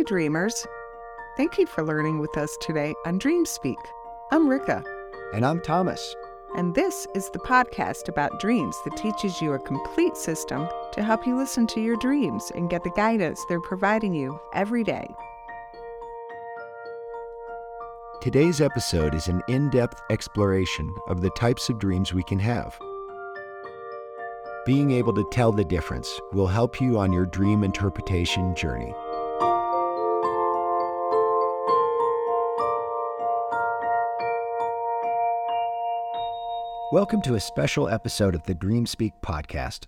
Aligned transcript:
Hi, 0.00 0.04
dreamers. 0.04 0.66
Thank 1.36 1.58
you 1.58 1.66
for 1.66 1.84
learning 1.84 2.20
with 2.20 2.34
us 2.38 2.56
today 2.62 2.94
on 3.04 3.18
DreamSpeak. 3.18 3.76
I'm 4.32 4.48
Rika, 4.48 4.82
And 5.34 5.44
I'm 5.44 5.60
Thomas. 5.60 6.16
and 6.56 6.74
this 6.74 7.06
is 7.14 7.28
the 7.28 7.38
podcast 7.40 8.08
about 8.08 8.40
dreams 8.40 8.74
that 8.86 8.96
teaches 8.96 9.42
you 9.42 9.52
a 9.52 9.58
complete 9.58 10.16
system 10.16 10.66
to 10.92 11.02
help 11.02 11.26
you 11.26 11.36
listen 11.36 11.66
to 11.66 11.82
your 11.82 11.96
dreams 11.96 12.50
and 12.54 12.70
get 12.70 12.82
the 12.82 12.90
guidance 12.96 13.44
they're 13.46 13.60
providing 13.60 14.14
you 14.14 14.40
every 14.54 14.84
day. 14.84 15.06
Today's 18.22 18.62
episode 18.62 19.14
is 19.14 19.28
an 19.28 19.42
in 19.48 19.68
depth 19.68 20.00
exploration 20.08 20.94
of 21.08 21.20
the 21.20 21.30
types 21.36 21.68
of 21.68 21.78
dreams 21.78 22.14
we 22.14 22.22
can 22.22 22.38
have. 22.38 22.74
Being 24.64 24.92
able 24.92 25.12
to 25.12 25.28
tell 25.30 25.52
the 25.52 25.64
difference 25.64 26.08
will 26.32 26.46
help 26.46 26.80
you 26.80 26.98
on 26.98 27.12
your 27.12 27.26
dream 27.26 27.62
interpretation 27.64 28.54
journey. 28.54 28.94
Welcome 36.92 37.22
to 37.22 37.36
a 37.36 37.40
special 37.40 37.88
episode 37.88 38.34
of 38.34 38.42
the 38.46 38.54
DreamSpeak 38.56 39.12
podcast. 39.22 39.84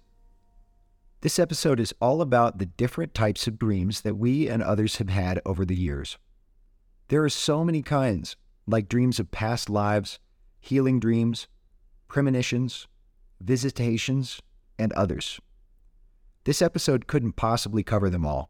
This 1.23 1.41
episode 1.41 1.81
is 1.81 1.93
all 2.01 2.23
about 2.23 2.59
the 2.59 2.67
different 2.67 3.13
types 3.13 3.49
of 3.49 3.59
dreams 3.59 4.03
that 4.03 4.15
we 4.15 4.49
and 4.49 4.63
others 4.63 4.99
have 4.99 5.09
had 5.09 5.41
over 5.45 5.65
the 5.65 5.75
years. 5.75 6.17
There 7.09 7.25
are 7.25 7.29
so 7.29 7.65
many 7.65 7.83
kinds, 7.83 8.37
like 8.69 8.89
dreams 8.89 9.19
of 9.19 9.33
past 9.33 9.69
lives, 9.69 10.21
healing 10.61 11.01
dreams, 11.01 11.49
premonitions, 12.07 12.87
visitations, 13.41 14.41
and 14.79 14.93
others. 14.93 15.41
This 16.45 16.63
episode 16.63 17.09
couldn't 17.09 17.33
possibly 17.33 17.83
cover 17.83 18.11
them 18.11 18.25
all, 18.25 18.49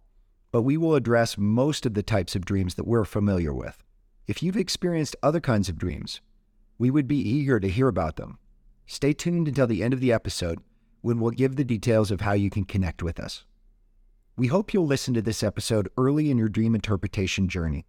but 0.51 0.61
we 0.61 0.77
will 0.77 0.95
address 0.95 1.39
most 1.39 1.87
of 1.87 1.95
the 1.95 2.03
types 2.03 2.37
of 2.37 2.45
dreams 2.45 2.75
that 2.75 2.87
we're 2.87 3.07
familiar 3.07 3.55
with. 3.55 3.83
If 4.27 4.43
you've 4.43 4.59
experienced 4.59 5.17
other 5.23 5.41
kinds 5.41 5.71
of 5.71 5.79
dreams, 5.79 6.21
we 6.77 6.91
would 6.91 7.09
be 7.09 7.17
eager 7.17 7.59
to 7.59 7.69
hear 7.69 7.89
about 7.89 8.17
them. 8.17 8.39
Stay 8.87 9.13
tuned 9.13 9.49
until 9.49 9.67
the 9.67 9.83
end 9.83 9.95
of 9.95 10.01
the 10.01 10.13
episode 10.13 10.59
when 11.01 11.19
we'll 11.19 11.31
give 11.31 11.57
the 11.57 11.65
details 11.65 12.11
of 12.11 12.21
how 12.21 12.33
you 12.33 12.51
can 12.51 12.65
connect 12.65 13.03
with 13.03 13.19
us. 13.19 13.45
We 14.37 14.47
hope 14.47 14.73
you'll 14.73 14.87
listen 14.87 15.15
to 15.15 15.23
this 15.23 15.43
episode 15.43 15.89
early 15.99 16.31
in 16.31 16.39
your 16.39 16.49
dream 16.49 16.75
interpretation 16.75 17.49
journey 17.49 17.87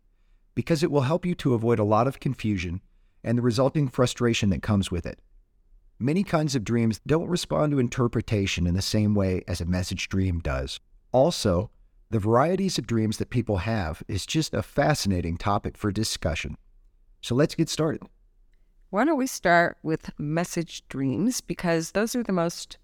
because 0.56 0.84
it 0.84 0.92
will 0.92 1.02
help 1.02 1.26
you 1.26 1.36
to 1.36 1.54
avoid 1.54 1.80
a 1.80 1.84
lot 1.84 2.08
of 2.08 2.20
confusion 2.20 2.82
and 3.24 3.38
the 3.38 3.42
resulting 3.42 3.88
frustration 3.88 4.50
that 4.50 4.62
comes 4.62 4.92
with 4.92 5.06
it. 5.06 5.20
Many 6.00 6.24
kinds 6.24 6.56
of 6.56 6.64
dreams 6.64 7.00
don't 7.08 7.30
respond 7.30 7.72
to 7.72 7.80
interpretation 7.80 8.68
in 8.68 8.74
the 8.74 8.82
same 8.82 9.16
way 9.16 9.44
as 9.48 9.62
a 9.62 9.66
message 9.66 10.10
dream 10.10 10.40
does. 10.40 10.80
Also, 11.12 11.70
the 12.10 12.20
varieties 12.20 12.78
of 12.78 12.88
dreams 12.88 13.18
that 13.18 13.30
people 13.30 13.58
have 13.58 14.04
is 14.08 14.26
just 14.26 14.54
a 14.54 14.62
fascinating 14.62 15.38
topic 15.38 15.78
for 15.78 15.92
discussion. 15.92 16.58
So 17.22 17.36
let's 17.36 17.56
get 17.56 17.70
started. 17.70 18.02
Why 18.94 19.06
don't 19.06 19.18
we 19.18 19.26
start 19.26 19.80
with 19.82 20.12
message 20.20 20.88
dreams 20.88 21.42
because 21.42 21.94
those 21.94 22.16
are 22.16 22.22
the 22.22 22.32
most 22.32 22.78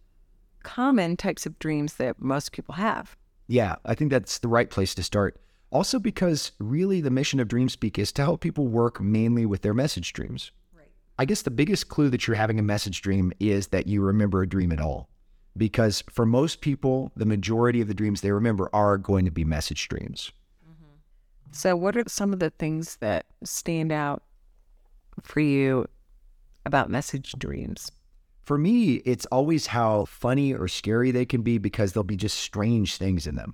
common 0.63 1.15
types 1.15 1.45
of 1.45 1.59
dreams 1.59 1.97
that 1.97 2.19
most 2.19 2.51
people 2.51 2.73
have. 2.73 3.15
Yeah, 3.45 3.75
I 3.85 3.93
think 3.93 4.09
that's 4.09 4.39
the 4.39 4.47
right 4.47 4.67
place 4.67 4.95
to 4.95 5.03
start. 5.03 5.39
Also, 5.69 5.99
because 5.99 6.51
really 6.57 6.99
the 6.99 7.11
mission 7.11 7.39
of 7.39 7.47
DreamSpeak 7.47 7.99
is 7.99 8.11
to 8.13 8.23
help 8.23 8.41
people 8.41 8.65
work 8.65 8.99
mainly 8.99 9.45
with 9.45 9.61
their 9.61 9.75
message 9.75 10.11
dreams. 10.13 10.49
Right. 10.75 10.87
I 11.19 11.25
guess 11.25 11.43
the 11.43 11.51
biggest 11.51 11.89
clue 11.89 12.09
that 12.09 12.25
you're 12.25 12.35
having 12.35 12.57
a 12.57 12.63
message 12.63 13.03
dream 13.03 13.31
is 13.39 13.67
that 13.67 13.85
you 13.85 14.01
remember 14.01 14.41
a 14.41 14.49
dream 14.49 14.71
at 14.71 14.81
all. 14.81 15.09
Because 15.55 16.03
for 16.09 16.25
most 16.25 16.61
people, 16.61 17.11
the 17.15 17.27
majority 17.27 17.81
of 17.81 17.87
the 17.87 17.93
dreams 17.93 18.21
they 18.21 18.31
remember 18.31 18.67
are 18.73 18.97
going 18.97 19.25
to 19.25 19.31
be 19.31 19.45
message 19.45 19.87
dreams. 19.87 20.31
Mm-hmm. 20.67 21.51
So, 21.51 21.75
what 21.75 21.95
are 21.95 22.03
some 22.07 22.33
of 22.33 22.39
the 22.39 22.49
things 22.49 22.95
that 22.95 23.27
stand 23.43 23.91
out 23.91 24.23
for 25.21 25.41
you 25.41 25.85
about 26.65 26.89
message 26.89 27.33
dreams? 27.37 27.91
For 28.43 28.57
me, 28.57 28.95
it's 29.05 29.25
always 29.27 29.67
how 29.67 30.05
funny 30.05 30.53
or 30.53 30.67
scary 30.67 31.11
they 31.11 31.25
can 31.25 31.41
be 31.41 31.57
because 31.57 31.93
there'll 31.93 32.03
be 32.03 32.17
just 32.17 32.39
strange 32.39 32.97
things 32.97 33.27
in 33.27 33.35
them. 33.35 33.53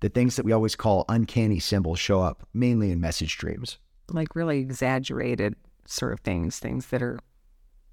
The 0.00 0.08
things 0.08 0.36
that 0.36 0.44
we 0.44 0.52
always 0.52 0.76
call 0.76 1.04
uncanny 1.08 1.58
symbols 1.58 1.98
show 1.98 2.20
up 2.20 2.46
mainly 2.54 2.90
in 2.90 3.00
message 3.00 3.38
dreams. 3.38 3.78
Like 4.08 4.36
really 4.36 4.60
exaggerated 4.60 5.56
sort 5.86 6.12
of 6.12 6.20
things, 6.20 6.58
things 6.58 6.86
that 6.86 7.02
are 7.02 7.18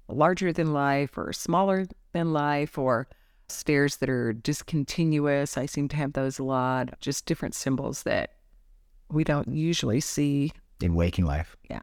larger 0.08 0.52
than 0.52 0.72
life 0.72 1.16
or 1.16 1.32
smaller 1.32 1.86
than 2.12 2.32
life 2.32 2.78
or 2.78 3.08
stairs 3.48 3.96
that 3.96 4.08
are 4.10 4.32
discontinuous. 4.32 5.56
I 5.58 5.66
seem 5.66 5.88
to 5.88 5.96
have 5.96 6.12
those 6.12 6.38
a 6.38 6.44
lot, 6.44 7.00
just 7.00 7.26
different 7.26 7.54
symbols 7.54 8.04
that 8.04 8.34
we 9.10 9.24
don't 9.24 9.48
usually 9.48 10.00
see. 10.00 10.52
in 10.80 10.94
waking 10.94 11.24
life. 11.24 11.56
Yeah. 11.70 11.80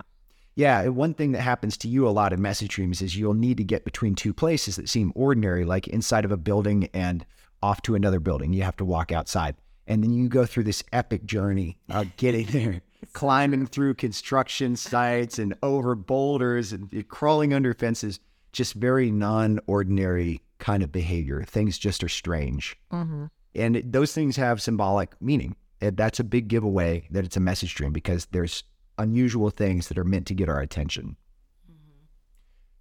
Yeah. 0.55 0.87
One 0.87 1.13
thing 1.13 1.31
that 1.31 1.41
happens 1.41 1.77
to 1.77 1.87
you 1.87 2.07
a 2.07 2.11
lot 2.11 2.33
in 2.33 2.41
message 2.41 2.75
dreams 2.75 3.01
is 3.01 3.15
you'll 3.15 3.33
need 3.33 3.57
to 3.57 3.63
get 3.63 3.85
between 3.85 4.15
two 4.15 4.33
places 4.33 4.75
that 4.75 4.89
seem 4.89 5.11
ordinary, 5.15 5.65
like 5.65 5.87
inside 5.87 6.25
of 6.25 6.31
a 6.31 6.37
building 6.37 6.89
and 6.93 7.25
off 7.63 7.81
to 7.83 7.95
another 7.95 8.19
building. 8.19 8.53
You 8.53 8.63
have 8.63 8.77
to 8.77 8.85
walk 8.85 9.11
outside. 9.11 9.55
And 9.87 10.03
then 10.03 10.11
you 10.11 10.29
go 10.29 10.45
through 10.45 10.63
this 10.63 10.83
epic 10.93 11.25
journey 11.25 11.77
of 11.89 12.15
getting 12.17 12.45
there, 12.47 12.81
climbing 13.13 13.67
through 13.67 13.95
construction 13.95 14.75
sites 14.75 15.39
and 15.39 15.55
over 15.63 15.95
boulders 15.95 16.71
and 16.71 17.07
crawling 17.07 17.53
under 17.53 17.73
fences. 17.73 18.19
Just 18.53 18.73
very 18.73 19.11
non 19.11 19.59
ordinary 19.67 20.41
kind 20.59 20.83
of 20.83 20.91
behavior. 20.91 21.43
Things 21.43 21.77
just 21.77 22.03
are 22.03 22.09
strange. 22.09 22.77
Mm-hmm. 22.91 23.25
And 23.55 23.81
those 23.85 24.13
things 24.13 24.35
have 24.35 24.61
symbolic 24.61 25.19
meaning. 25.21 25.55
And 25.81 25.97
that's 25.97 26.19
a 26.19 26.23
big 26.23 26.47
giveaway 26.47 27.07
that 27.11 27.25
it's 27.25 27.37
a 27.37 27.41
message 27.41 27.75
dream 27.75 27.91
because 27.91 28.27
there's 28.27 28.63
unusual 29.01 29.49
things 29.49 29.87
that 29.87 29.97
are 29.97 30.03
meant 30.03 30.27
to 30.27 30.33
get 30.33 30.49
our 30.49 30.61
attention. 30.61 31.17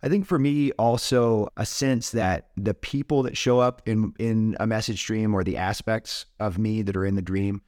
I 0.03 0.09
think 0.09 0.27
for 0.27 0.39
me, 0.39 0.73
also 0.73 1.49
a 1.57 1.67
sense 1.67 2.11
that 2.11 2.49
the 2.57 2.73
people 2.73 3.23
that 3.25 3.37
show 3.37 3.59
up 3.59 3.83
in, 3.85 4.15
in 4.19 4.57
a 4.59 4.67
message 4.67 5.05
dream 5.05 5.35
or 5.35 5.45
the 5.45 5.59
aspects 5.59 6.25
of 6.39 6.59
me 6.59 6.83
that 6.83 6.97
are 6.97 7.05
in 7.05 7.17
the 7.17 7.23
dream 7.23 7.61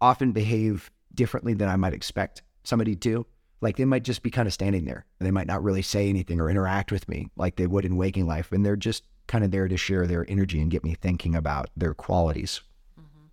often 0.00 0.32
behave 0.32 0.90
differently 1.14 1.54
than 1.54 1.68
I 1.68 1.76
might 1.76 1.94
expect 1.94 2.42
somebody 2.62 2.94
to. 2.96 3.26
Like 3.60 3.76
they 3.76 3.86
might 3.86 4.04
just 4.04 4.22
be 4.22 4.30
kind 4.30 4.46
of 4.46 4.52
standing 4.52 4.84
there 4.84 5.06
and 5.18 5.26
they 5.26 5.30
might 5.30 5.46
not 5.46 5.64
really 5.64 5.82
say 5.82 6.08
anything 6.08 6.40
or 6.40 6.50
interact 6.50 6.92
with 6.92 7.08
me 7.08 7.28
like 7.36 7.56
they 7.56 7.66
would 7.66 7.86
in 7.86 7.96
waking 7.96 8.26
life. 8.26 8.52
And 8.52 8.64
they're 8.64 8.76
just 8.76 9.04
kind 9.26 9.42
of 9.42 9.50
there 9.50 9.66
to 9.66 9.76
share 9.76 10.06
their 10.06 10.26
energy 10.28 10.60
and 10.60 10.70
get 10.70 10.84
me 10.84 10.94
thinking 10.94 11.34
about 11.34 11.70
their 11.74 11.94
qualities. 11.94 12.60
Mm-hmm. 13.00 13.26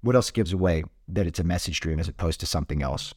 What 0.00 0.16
else 0.16 0.30
gives 0.30 0.52
away 0.52 0.84
that 1.08 1.26
it's 1.26 1.38
a 1.38 1.44
message 1.44 1.80
dream 1.80 2.00
as 2.00 2.08
opposed 2.08 2.40
to 2.40 2.46
something 2.46 2.82
else? 2.82 3.14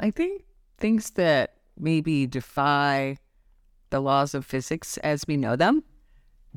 I 0.00 0.10
think 0.10 0.44
things 0.78 1.10
that 1.10 1.54
maybe 1.78 2.26
defy 2.26 3.18
the 3.90 4.00
laws 4.00 4.34
of 4.34 4.46
physics 4.46 4.96
as 4.98 5.24
we 5.28 5.36
know 5.36 5.56
them, 5.56 5.84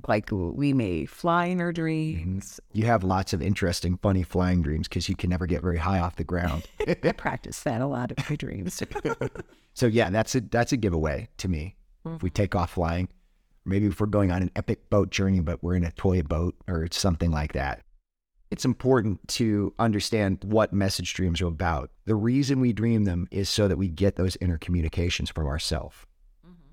like 0.07 0.29
we 0.31 0.73
may 0.73 1.05
fly 1.05 1.45
in 1.45 1.59
our 1.59 1.71
mm-hmm. 1.71 1.81
dreams. 1.81 2.59
You 2.71 2.85
have 2.85 3.03
lots 3.03 3.33
of 3.33 3.41
interesting, 3.41 3.97
funny 3.97 4.23
flying 4.23 4.61
dreams 4.61 4.87
because 4.87 5.09
you 5.09 5.15
can 5.15 5.29
never 5.29 5.45
get 5.45 5.61
very 5.61 5.77
high 5.77 5.99
off 5.99 6.15
the 6.15 6.23
ground. 6.23 6.63
I 6.87 6.93
practice 7.11 7.61
that 7.63 7.81
a 7.81 7.85
lot 7.85 8.11
in 8.11 8.23
my 8.29 8.35
dreams. 8.35 8.81
so 9.73 9.87
yeah, 9.87 10.09
that's 10.09 10.35
a 10.35 10.41
that's 10.41 10.71
a 10.71 10.77
giveaway 10.77 11.27
to 11.37 11.47
me. 11.47 11.75
If 12.05 12.23
we 12.23 12.29
mm-hmm. 12.29 12.33
take 12.33 12.55
off 12.55 12.71
flying, 12.71 13.09
maybe 13.65 13.87
if 13.87 13.99
we're 13.99 14.07
going 14.07 14.31
on 14.31 14.41
an 14.41 14.51
epic 14.55 14.89
boat 14.89 15.09
journey, 15.09 15.41
but 15.41 15.61
we're 15.61 15.75
in 15.75 15.83
a 15.83 15.91
toy 15.91 16.21
boat 16.21 16.55
or 16.67 16.87
something 16.91 17.31
like 17.31 17.53
that. 17.53 17.83
It's 18.53 18.65
important 18.65 19.27
to 19.29 19.73
understand 19.79 20.43
what 20.43 20.71
message 20.71 21.15
dreams 21.15 21.41
are 21.41 21.47
about. 21.47 21.89
The 22.05 22.13
reason 22.13 22.59
we 22.59 22.71
dream 22.71 23.03
them 23.03 23.27
is 23.31 23.49
so 23.49 23.67
that 23.67 23.79
we 23.79 23.87
get 23.87 24.15
those 24.15 24.37
inner 24.41 24.59
communications 24.59 25.31
from 25.31 25.47
ourselves. 25.47 25.95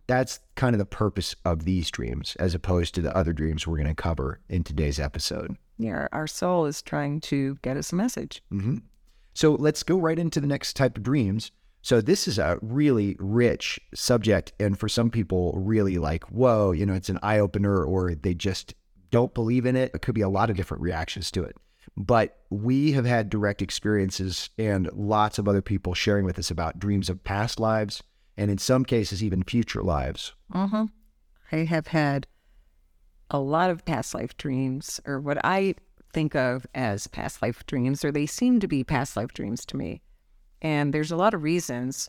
That's 0.06 0.40
kind 0.56 0.74
of 0.74 0.78
the 0.78 0.84
purpose 0.84 1.34
of 1.46 1.64
these 1.64 1.90
dreams, 1.90 2.36
as 2.38 2.54
opposed 2.54 2.94
to 2.96 3.00
the 3.00 3.16
other 3.16 3.32
dreams 3.32 3.66
we're 3.66 3.78
going 3.78 3.86
to 3.86 3.94
cover 3.94 4.40
in 4.50 4.62
today's 4.62 5.00
episode. 5.00 5.56
yeah, 5.78 6.06
our 6.12 6.26
soul 6.26 6.66
is 6.66 6.82
trying 6.82 7.18
to 7.22 7.56
get 7.62 7.78
us 7.78 7.92
a 7.92 7.96
message. 7.96 8.42
hmm 8.50 8.76
So 9.32 9.54
let's 9.54 9.82
go 9.82 9.96
right 9.96 10.18
into 10.18 10.38
the 10.38 10.46
next 10.46 10.76
type 10.76 10.98
of 10.98 11.02
dreams. 11.02 11.50
So 11.80 12.02
this 12.02 12.28
is 12.28 12.38
a 12.38 12.58
really 12.60 13.16
rich 13.18 13.80
subject, 13.94 14.52
and 14.60 14.78
for 14.78 14.86
some 14.86 15.08
people, 15.08 15.54
really 15.56 15.96
like, 15.96 16.24
whoa, 16.24 16.72
you 16.72 16.84
know, 16.84 16.92
it's 16.92 17.08
an 17.08 17.20
eye 17.22 17.38
opener, 17.38 17.82
or 17.82 18.14
they 18.14 18.34
just 18.34 18.74
don't 19.10 19.32
believe 19.32 19.64
in 19.64 19.76
it. 19.76 19.92
It 19.94 20.02
could 20.02 20.14
be 20.14 20.20
a 20.20 20.28
lot 20.28 20.50
of 20.50 20.56
different 20.58 20.82
reactions 20.82 21.30
to 21.30 21.42
it. 21.42 21.56
But 22.00 22.38
we 22.48 22.92
have 22.92 23.04
had 23.04 23.28
direct 23.28 23.60
experiences 23.60 24.48
and 24.56 24.88
lots 24.94 25.38
of 25.38 25.46
other 25.46 25.60
people 25.60 25.92
sharing 25.92 26.24
with 26.24 26.38
us 26.38 26.50
about 26.50 26.78
dreams 26.78 27.10
of 27.10 27.22
past 27.24 27.60
lives, 27.60 28.02
and 28.38 28.50
in 28.50 28.56
some 28.56 28.86
cases, 28.86 29.22
even 29.22 29.42
future 29.42 29.82
lives. 29.82 30.32
Mm-hmm. 30.54 30.84
I 31.52 31.56
have 31.64 31.88
had 31.88 32.26
a 33.30 33.38
lot 33.38 33.68
of 33.68 33.84
past 33.84 34.14
life 34.14 34.34
dreams, 34.38 34.98
or 35.04 35.20
what 35.20 35.44
I 35.44 35.74
think 36.14 36.34
of 36.34 36.66
as 36.74 37.06
past 37.06 37.42
life 37.42 37.66
dreams, 37.66 38.02
or 38.02 38.10
they 38.10 38.24
seem 38.24 38.60
to 38.60 38.66
be 38.66 38.82
past 38.82 39.14
life 39.14 39.34
dreams 39.34 39.66
to 39.66 39.76
me. 39.76 40.00
And 40.62 40.94
there's 40.94 41.12
a 41.12 41.16
lot 41.16 41.34
of 41.34 41.42
reasons 41.42 42.08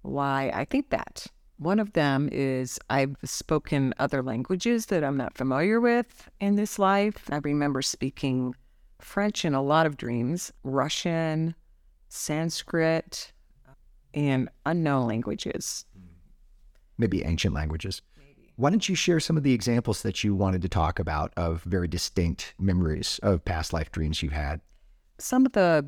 why 0.00 0.50
I 0.54 0.64
think 0.64 0.88
that. 0.88 1.26
One 1.58 1.78
of 1.78 1.92
them 1.92 2.30
is 2.32 2.78
I've 2.88 3.16
spoken 3.22 3.92
other 3.98 4.22
languages 4.22 4.86
that 4.86 5.04
I'm 5.04 5.18
not 5.18 5.36
familiar 5.36 5.78
with 5.78 6.30
in 6.40 6.56
this 6.56 6.78
life. 6.78 7.28
I 7.30 7.36
remember 7.36 7.82
speaking 7.82 8.54
French 9.06 9.44
in 9.44 9.54
a 9.54 9.62
lot 9.62 9.86
of 9.86 9.96
dreams, 9.96 10.52
Russian, 10.64 11.54
Sanskrit, 12.08 13.32
and 14.12 14.48
unknown 14.66 15.06
languages. 15.06 15.84
Maybe 16.98 17.22
ancient 17.22 17.54
languages. 17.54 18.02
Why 18.56 18.70
don't 18.70 18.88
you 18.88 18.96
share 18.96 19.20
some 19.20 19.36
of 19.36 19.44
the 19.44 19.52
examples 19.52 20.02
that 20.02 20.24
you 20.24 20.34
wanted 20.34 20.60
to 20.62 20.68
talk 20.68 20.98
about 20.98 21.32
of 21.36 21.62
very 21.62 21.86
distinct 21.86 22.54
memories 22.58 23.20
of 23.22 23.44
past 23.44 23.72
life 23.72 23.92
dreams 23.92 24.22
you've 24.22 24.32
had? 24.32 24.60
Some 25.18 25.46
of 25.46 25.52
the 25.52 25.86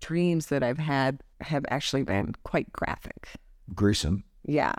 dreams 0.00 0.46
that 0.46 0.62
I've 0.62 0.78
had 0.78 1.22
have 1.42 1.66
actually 1.68 2.02
been 2.02 2.34
quite 2.44 2.72
graphic. 2.72 3.28
Gruesome. 3.74 4.24
Yeah. 4.42 4.74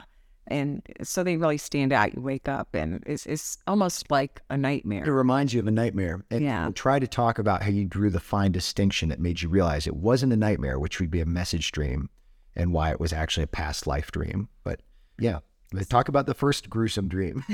And 0.48 0.82
so 1.02 1.24
they 1.24 1.38
really 1.38 1.58
stand 1.58 1.92
out. 1.92 2.14
You 2.16 2.22
wake 2.22 2.48
up 2.48 2.70
and 2.74 3.02
it's, 3.06 3.26
it's 3.26 3.58
almost 3.68 4.12
like 4.12 4.42
a 4.50 4.58
nightmare. 4.58 5.04
It 5.06 5.12
reminds 5.12 5.54
you 5.54 5.60
of 5.60 5.68
a 5.68 5.72
nightmare. 5.72 6.24
And 6.30 6.44
Yeah. 6.44 6.64
we'll 6.66 6.74
try 6.74 7.00
to 7.00 7.08
talk 7.08 7.40
about 7.40 7.64
how 7.64 7.70
you 7.70 7.86
drew 7.86 8.10
the 8.10 8.20
fine 8.20 8.52
distinction 8.52 9.10
that 9.10 9.20
made 9.20 9.42
you 9.42 9.50
realize 9.50 9.88
it 9.88 9.96
wasn't 9.96 10.34
a 10.34 10.38
nightmare, 10.38 10.78
which 10.80 11.00
would 11.00 11.10
be 11.12 11.22
a 11.22 11.26
message 11.26 11.72
dream, 11.72 12.10
and 12.56 12.74
why 12.74 12.92
it 12.92 13.00
was 13.00 13.12
actually 13.12 13.44
a 13.44 13.48
past 13.48 13.88
life 13.88 14.12
dream. 14.12 14.48
But 14.64 14.82
yeah, 15.20 15.40
let's 15.74 15.88
talk 15.90 16.10
about 16.10 16.26
the 16.28 16.34
first 16.36 16.70
gruesome 16.70 17.08
dream. 17.08 17.44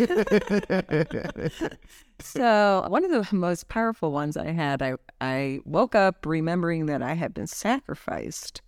So 2.23 2.85
one 2.87 3.03
of 3.03 3.09
the 3.09 3.35
most 3.35 3.67
powerful 3.67 4.11
ones 4.11 4.37
I 4.37 4.51
had, 4.51 4.81
I, 4.83 4.93
I 5.19 5.59
woke 5.65 5.95
up 5.95 6.23
remembering 6.25 6.85
that 6.85 7.01
I 7.01 7.13
had 7.13 7.33
been 7.33 7.47
sacrificed 7.47 8.61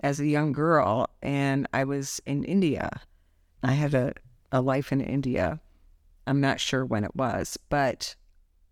as 0.00 0.20
a 0.20 0.26
young 0.26 0.52
girl 0.52 1.08
and 1.22 1.66
I 1.72 1.84
was 1.84 2.20
in 2.26 2.44
India. 2.44 2.90
I 3.62 3.72
had 3.72 3.94
a, 3.94 4.14
a 4.50 4.60
life 4.60 4.92
in 4.92 5.00
India. 5.00 5.60
I'm 6.26 6.40
not 6.40 6.60
sure 6.60 6.84
when 6.84 7.04
it 7.04 7.14
was, 7.14 7.58
but 7.68 8.14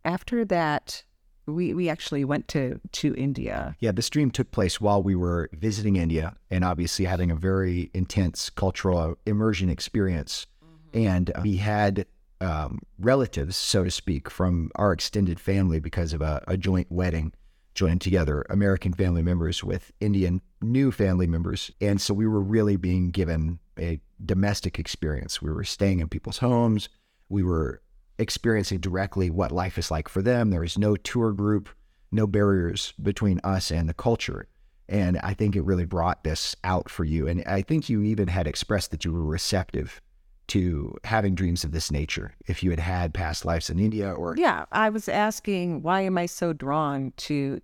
after 0.04 0.44
that, 0.46 1.04
we, 1.46 1.74
we 1.74 1.88
actually 1.88 2.24
went 2.24 2.48
to, 2.48 2.80
to 2.92 3.14
India. 3.14 3.76
Yeah, 3.80 3.92
this 3.92 4.10
dream 4.10 4.30
took 4.30 4.50
place 4.50 4.80
while 4.80 5.02
we 5.02 5.14
were 5.14 5.48
visiting 5.52 5.96
India 5.96 6.36
and 6.50 6.64
obviously 6.64 7.04
having 7.04 7.30
a 7.30 7.36
very 7.36 7.90
intense 7.94 8.50
cultural 8.50 9.16
immersion 9.26 9.68
experience. 9.68 10.46
And 10.92 11.32
we 11.42 11.56
had 11.56 12.06
um, 12.40 12.80
relatives, 12.98 13.56
so 13.56 13.84
to 13.84 13.90
speak, 13.90 14.30
from 14.30 14.70
our 14.76 14.92
extended 14.92 15.38
family 15.38 15.80
because 15.80 16.12
of 16.12 16.22
a, 16.22 16.42
a 16.46 16.56
joint 16.56 16.90
wedding, 16.90 17.32
joined 17.74 18.00
together 18.00 18.44
American 18.50 18.92
family 18.92 19.22
members 19.22 19.62
with 19.62 19.92
Indian 20.00 20.40
new 20.60 20.90
family 20.90 21.26
members. 21.26 21.70
And 21.80 22.00
so 22.00 22.12
we 22.14 22.26
were 22.26 22.40
really 22.40 22.76
being 22.76 23.10
given 23.10 23.58
a 23.80 24.00
domestic 24.24 24.78
experience. 24.78 25.40
We 25.40 25.50
were 25.50 25.64
staying 25.64 26.00
in 26.00 26.08
people's 26.08 26.38
homes. 26.38 26.88
We 27.28 27.42
were 27.42 27.82
experiencing 28.18 28.80
directly 28.80 29.30
what 29.30 29.50
life 29.52 29.78
is 29.78 29.90
like 29.90 30.08
for 30.08 30.22
them. 30.22 30.50
There 30.50 30.60
was 30.60 30.78
no 30.78 30.96
tour 30.96 31.32
group, 31.32 31.68
no 32.12 32.26
barriers 32.26 32.92
between 33.02 33.40
us 33.42 33.70
and 33.70 33.88
the 33.88 33.94
culture. 33.94 34.46
And 34.88 35.18
I 35.18 35.34
think 35.34 35.54
it 35.56 35.64
really 35.64 35.84
brought 35.84 36.24
this 36.24 36.56
out 36.64 36.90
for 36.90 37.04
you. 37.04 37.28
And 37.28 37.44
I 37.46 37.62
think 37.62 37.88
you 37.88 38.02
even 38.02 38.28
had 38.28 38.46
expressed 38.46 38.90
that 38.90 39.04
you 39.04 39.12
were 39.12 39.24
receptive 39.24 40.00
to 40.48 40.96
having 41.04 41.36
dreams 41.36 41.62
of 41.62 41.70
this 41.70 41.92
nature 41.92 42.34
if 42.48 42.62
you 42.64 42.70
had 42.70 42.80
had 42.80 43.14
past 43.14 43.44
lives 43.44 43.70
in 43.70 43.78
India 43.78 44.12
or 44.12 44.34
Yeah, 44.36 44.64
I 44.72 44.90
was 44.90 45.08
asking, 45.08 45.82
why 45.82 46.00
am 46.00 46.18
I 46.18 46.26
so 46.26 46.52
drawn 46.52 47.12
to 47.18 47.60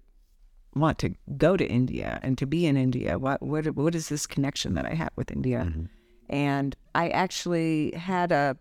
want 0.76 0.98
to 1.00 1.14
go 1.36 1.56
to 1.56 1.66
India 1.66 2.20
and 2.22 2.38
to 2.38 2.46
be 2.46 2.64
in 2.64 2.76
India? 2.76 3.18
What 3.18 3.42
what 3.42 3.74
what 3.74 3.94
is 3.96 4.08
this 4.08 4.26
connection 4.26 4.74
that 4.74 4.86
I 4.86 4.94
have 4.94 5.10
with 5.16 5.32
India? 5.32 5.66
Mm-hmm. 5.66 5.86
And 6.28 6.76
I 6.94 7.08
actually 7.08 7.92
had 7.92 8.32
a 8.32 8.56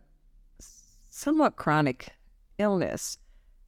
somewhat 1.10 1.56
chronic 1.56 2.10
illness 2.58 3.18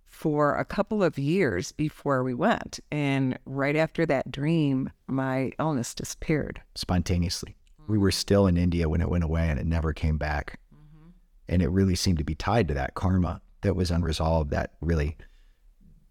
for 0.05 0.55
a 0.55 0.65
couple 0.65 1.03
of 1.03 1.19
years 1.19 1.71
before 1.71 2.23
we 2.23 2.33
went, 2.33 2.79
and 2.91 3.37
right 3.45 3.75
after 3.75 4.03
that 4.07 4.31
dream, 4.31 4.89
my 5.05 5.51
illness 5.59 5.93
disappeared. 5.93 6.61
spontaneously. 6.73 7.55
We 7.87 7.97
were 7.99 8.11
still 8.11 8.47
in 8.47 8.57
India 8.57 8.89
when 8.89 8.99
it 8.99 9.09
went 9.09 9.23
away 9.23 9.47
and 9.47 9.59
it 9.59 9.65
never 9.65 9.93
came 9.93 10.17
back. 10.17 10.59
Mm-hmm. 10.73 11.09
And 11.47 11.61
it 11.61 11.69
really 11.69 11.95
seemed 11.95 12.17
to 12.17 12.23
be 12.23 12.35
tied 12.35 12.67
to 12.69 12.73
that 12.73 12.95
karma 12.95 13.41
that 13.61 13.75
was 13.75 13.91
unresolved, 13.91 14.49
that 14.51 14.73
really 14.81 15.17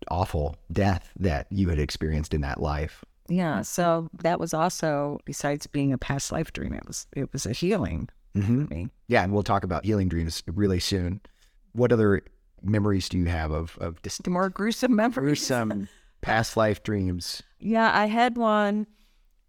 awful 0.08 0.56
death 0.70 1.10
that 1.18 1.48
you 1.50 1.68
had 1.68 1.78
experienced 1.78 2.32
in 2.32 2.42
that 2.42 2.60
life. 2.60 3.04
Yeah, 3.28 3.62
so 3.62 4.08
that 4.22 4.38
was 4.40 4.54
also 4.54 5.18
besides 5.24 5.66
being 5.66 5.92
a 5.92 5.98
past 5.98 6.30
life 6.32 6.52
dream, 6.52 6.72
it 6.74 6.86
was 6.86 7.06
it 7.16 7.32
was 7.32 7.46
a 7.46 7.52
healing 7.52 8.08
Mm-hmm. 8.36 8.64
for 8.66 8.74
me. 8.74 8.88
Yeah, 9.08 9.24
and 9.24 9.32
we'll 9.32 9.42
talk 9.42 9.64
about 9.64 9.84
healing 9.86 10.08
dreams 10.08 10.42
really 10.46 10.78
soon. 10.78 11.20
What 11.72 11.90
other 11.90 12.20
memories 12.62 13.08
do 13.08 13.16
you 13.18 13.24
have 13.26 13.50
of 13.50 13.78
of 13.80 14.00
dis- 14.02 14.20
more 14.26 14.50
gruesome 14.50 14.94
memories. 14.94 15.14
gruesome 15.38 15.88
past 16.20 16.56
life 16.56 16.82
dreams? 16.82 17.42
Yeah, 17.58 17.90
I 17.94 18.06
had 18.06 18.36
one. 18.36 18.86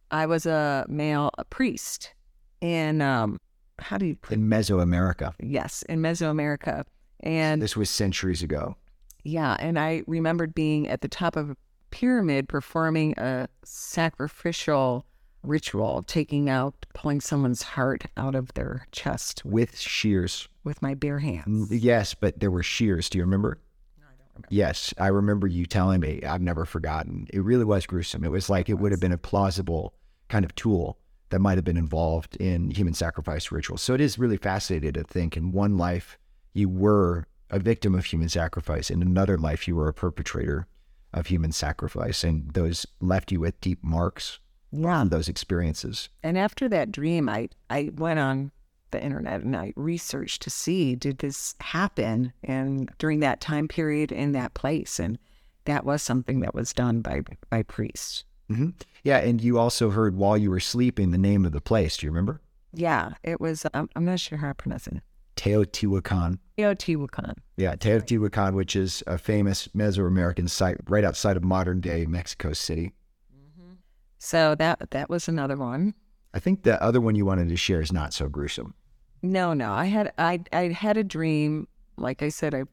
I 0.10 0.26
was 0.26 0.46
a 0.46 0.86
male, 0.88 1.32
a 1.38 1.44
priest 1.44 2.14
in 2.62 3.02
um, 3.02 3.38
how 3.80 3.98
do 3.98 4.06
you 4.06 4.16
put? 4.16 4.34
in 4.34 4.48
Mesoamerica? 4.48 5.34
Yes, 5.42 5.84
in 5.90 6.00
Mesoamerica, 6.02 6.86
and 7.20 7.62
This 7.62 7.76
was 7.76 7.90
centuries 7.90 8.42
ago. 8.42 8.78
yeah, 9.26 9.58
and 9.60 9.78
I 9.78 10.04
remembered 10.08 10.56
being 10.56 10.88
at 10.88 11.02
the 11.02 11.10
top 11.10 11.36
of 11.36 11.50
a 11.50 11.58
pyramid 11.92 12.48
performing 12.50 13.14
a 13.18 13.48
sacrificial 13.64 15.06
ritual, 15.44 16.04
taking 16.04 16.50
out, 16.50 16.86
pulling 16.94 17.22
someone's 17.22 17.62
heart 17.62 18.06
out 18.18 18.36
of 18.36 18.54
their 18.54 18.88
chest 18.92 19.44
with 19.46 19.78
shears. 19.78 20.48
with 20.64 20.82
my 20.82 20.94
bare 20.94 21.20
hands. 21.20 21.70
Mm, 21.70 21.82
yes, 21.82 22.14
but 22.14 22.40
there 22.40 22.52
were 22.52 22.64
shears. 22.64 23.10
Do 23.10 23.18
you 23.18 23.24
remember? 23.24 23.60
No, 23.98 24.06
I 24.06 24.10
don't 24.18 24.28
remember. 24.36 24.48
Yes, 24.50 24.94
I 25.00 25.08
remember 25.08 25.48
you 25.48 25.66
telling 25.66 26.02
me. 26.02 26.22
I've 26.24 26.42
never 26.42 26.66
forgotten. 26.66 27.28
It 27.32 27.44
really 27.44 27.64
was 27.64 27.86
gruesome. 27.86 28.24
It 28.24 28.32
was 28.32 28.50
like 28.50 28.70
it 28.70 28.76
would 28.76 28.92
have 28.92 29.02
been 29.02 29.12
a 29.12 29.18
plausible 29.18 29.94
kind 30.28 30.44
of 30.44 30.54
tool 30.56 30.98
that 31.30 31.40
might 31.40 31.58
have 31.58 31.66
been 31.66 31.78
involved 31.78 32.36
in 32.38 32.72
human 32.72 32.94
sacrifice 32.94 33.52
rituals. 33.52 33.82
So 33.82 33.94
it 33.94 34.02
is 34.02 34.20
really 34.20 34.38
fascinating 34.38 34.94
to 34.94 35.04
think 35.04 35.38
in 35.38 35.52
one 35.52 35.78
life 35.78 36.18
you 36.54 36.70
were 36.70 37.28
a 37.50 37.60
victim 37.60 37.96
of 37.96 38.06
human 38.06 38.30
sacrifice, 38.30 38.90
in 38.90 39.02
another 39.02 39.38
life 39.38 39.68
you 39.68 39.76
were 39.76 39.88
a 39.88 39.94
perpetrator 39.94 40.68
of 41.14 41.28
human 41.28 41.52
sacrifice, 41.52 42.24
and 42.24 42.52
those 42.54 42.86
left 43.02 43.32
you 43.32 43.40
with 43.40 43.60
deep 43.62 43.84
marks 43.84 44.40
Yeah. 44.72 44.98
on 44.98 45.10
those 45.10 45.28
experiences. 45.30 46.10
And 46.24 46.38
after 46.38 46.68
that 46.70 46.92
dream, 46.92 47.30
I, 47.30 47.50
I 47.70 47.92
went 47.96 48.20
on 48.20 48.52
the 48.92 49.04
internet 49.04 49.42
and 49.42 49.56
I 49.56 49.74
researched 49.76 50.42
to 50.44 50.50
see 50.50 50.96
did 50.96 51.18
this 51.20 51.56
happen 51.60 52.32
and 52.44 52.90
during 53.00 53.20
that 53.20 53.42
time 53.42 53.68
period 53.68 54.12
in 54.12 54.32
that 54.34 54.54
place, 54.54 55.00
and 55.00 55.18
that 55.66 55.84
was 55.86 56.02
something 56.02 56.40
that 56.42 56.54
was 56.56 56.72
done 56.74 57.02
by 57.02 57.24
by 57.50 57.64
priests. 57.64 58.24
hmm 58.48 58.70
Yeah, 59.04 59.18
and 59.18 59.42
you 59.42 59.60
also 59.60 59.90
heard 59.90 60.16
while 60.16 60.38
you 60.38 60.50
were 60.50 60.62
sleeping 60.62 61.12
the 61.12 61.18
name 61.18 61.46
of 61.46 61.52
the 61.52 61.60
place. 61.62 61.98
Do 61.98 62.06
you 62.06 62.12
remember? 62.12 62.40
Yeah, 62.74 63.14
it 63.24 63.42
was. 63.42 63.66
I'm, 63.74 63.90
I'm 63.96 64.06
not 64.06 64.20
sure 64.20 64.38
how 64.38 64.50
I 64.50 64.54
pronounce 64.54 64.88
it. 64.88 65.02
Teotihuacan. 65.38 66.40
Teotihuacan. 66.58 67.36
Yeah, 67.56 67.76
Teotihuacan, 67.76 68.54
which 68.54 68.76
is 68.76 69.04
a 69.08 69.18
famous 69.18 69.68
Mesoamerican 69.70 70.50
site 70.50 70.78
right 70.90 71.06
outside 71.06 71.38
of 71.38 71.44
modern 71.44 71.80
day 71.80 72.06
Mexico 72.06 72.54
City. 72.54 72.92
Mm-hmm. 73.34 73.74
So 74.18 74.56
that 74.56 74.92
that 74.92 75.10
was 75.10 75.28
another 75.30 75.56
one. 75.56 75.94
I 76.34 76.40
think 76.40 76.64
the 76.64 76.82
other 76.84 77.00
one 77.00 77.16
you 77.16 77.26
wanted 77.26 77.50
to 77.50 77.56
share 77.56 77.82
is 77.82 77.94
not 77.94 78.14
so 78.14 78.28
gruesome. 78.28 78.74
No, 79.22 79.54
no, 79.54 79.72
I 79.72 79.86
had 79.86 80.12
I 80.18 80.42
I 80.52 80.70
had 80.70 80.98
a 80.98 81.04
dream. 81.04 81.68
Like 81.98 82.22
I 82.22 82.30
said, 82.30 82.54
I 82.54 82.64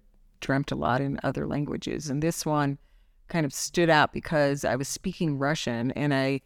dreamt 0.40 0.72
a 0.72 0.76
lot 0.76 1.00
in 1.00 1.20
other 1.22 1.46
languages, 1.46 2.10
and 2.10 2.22
this 2.22 2.44
one 2.44 2.78
kind 3.28 3.46
of 3.46 3.54
stood 3.54 3.88
out 3.88 4.12
because 4.12 4.64
I 4.64 4.76
was 4.76 4.88
speaking 4.88 5.38
Russian 5.38 5.90
and 5.92 6.12
I 6.12 6.40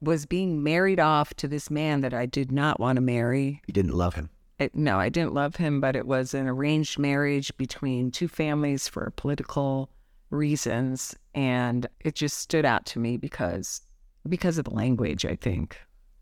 was 0.00 0.26
being 0.26 0.62
married 0.62 1.00
off 1.00 1.34
to 1.34 1.48
this 1.48 1.70
man 1.70 2.00
that 2.02 2.14
I 2.14 2.26
did 2.26 2.52
not 2.52 2.78
want 2.78 2.96
to 2.96 3.02
marry. 3.02 3.62
You 3.66 3.72
didn't 3.72 3.94
love 3.94 4.14
him. 4.14 4.30
It, 4.58 4.74
no, 4.74 4.98
I 4.98 5.08
didn't 5.08 5.34
love 5.34 5.56
him, 5.56 5.80
but 5.80 5.96
it 5.96 6.06
was 6.06 6.32
an 6.32 6.46
arranged 6.46 6.98
marriage 6.98 7.56
between 7.56 8.10
two 8.10 8.28
families 8.28 8.86
for 8.86 9.12
political 9.16 9.90
reasons, 10.30 11.16
and 11.34 11.86
it 12.00 12.14
just 12.14 12.38
stood 12.38 12.64
out 12.64 12.86
to 12.86 12.98
me 12.98 13.16
because 13.16 13.80
because 14.28 14.58
of 14.58 14.64
the 14.64 14.74
language. 14.74 15.24
I 15.24 15.36
think, 15.36 15.78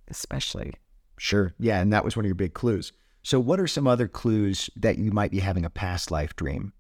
especially. 0.09 0.73
Sure. 1.19 1.55
Yeah, 1.59 1.81
and 1.81 1.93
that 1.93 2.05
was 2.05 2.17
one 2.17 2.25
of 2.25 2.29
your 2.29 2.35
big 2.35 2.55
clues. 2.55 2.93
So, 3.23 3.39
what 3.39 3.61
are 3.61 3.67
some 3.67 3.87
other 3.87 4.09
clues 4.09 4.69
that 4.77 4.99
you 4.99 5.13
might 5.13 5.31
be 5.31 5.39
having 5.39 5.65
a 5.65 5.71
past 5.71 6.11
life 6.11 6.35
dream? 6.35 6.73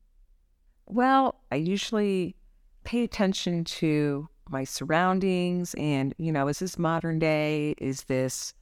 Well, 0.86 1.36
I 1.52 1.56
usually 1.56 2.34
pay 2.84 3.04
attention 3.04 3.64
to 3.64 4.28
my 4.48 4.64
surroundings 4.64 5.74
and, 5.74 6.14
you 6.18 6.32
know, 6.32 6.48
is 6.48 6.58
this 6.58 6.78
modern 6.78 7.18
day? 7.20 7.74
Is 7.78 8.04
this 8.04 8.52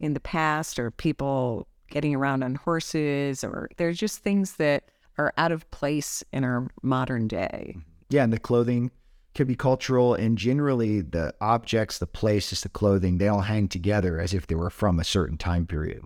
in 0.00 0.14
the 0.14 0.20
past? 0.20 0.78
Or 0.78 0.90
people 0.90 1.68
getting 1.90 2.14
around 2.14 2.42
on 2.42 2.54
horses? 2.54 3.44
Or 3.44 3.68
there's 3.76 3.98
just 3.98 4.18
things 4.20 4.56
that 4.56 4.84
are 5.18 5.32
out 5.36 5.52
of 5.52 5.70
place 5.70 6.24
in 6.32 6.44
our 6.44 6.68
modern 6.82 7.28
day. 7.28 7.76
Yeah, 8.08 8.24
and 8.24 8.32
the 8.32 8.38
clothing 8.38 8.90
could 9.34 9.46
be 9.46 9.54
cultural, 9.54 10.14
and 10.14 10.36
generally 10.36 11.02
the 11.02 11.32
objects, 11.40 11.98
the 11.98 12.06
places, 12.06 12.62
the 12.62 12.68
clothing, 12.68 13.18
they 13.18 13.28
all 13.28 13.42
hang 13.42 13.68
together 13.68 14.18
as 14.18 14.34
if 14.34 14.46
they 14.48 14.54
were 14.56 14.70
from 14.70 14.98
a 14.98 15.04
certain 15.04 15.36
time 15.36 15.66
period. 15.66 16.02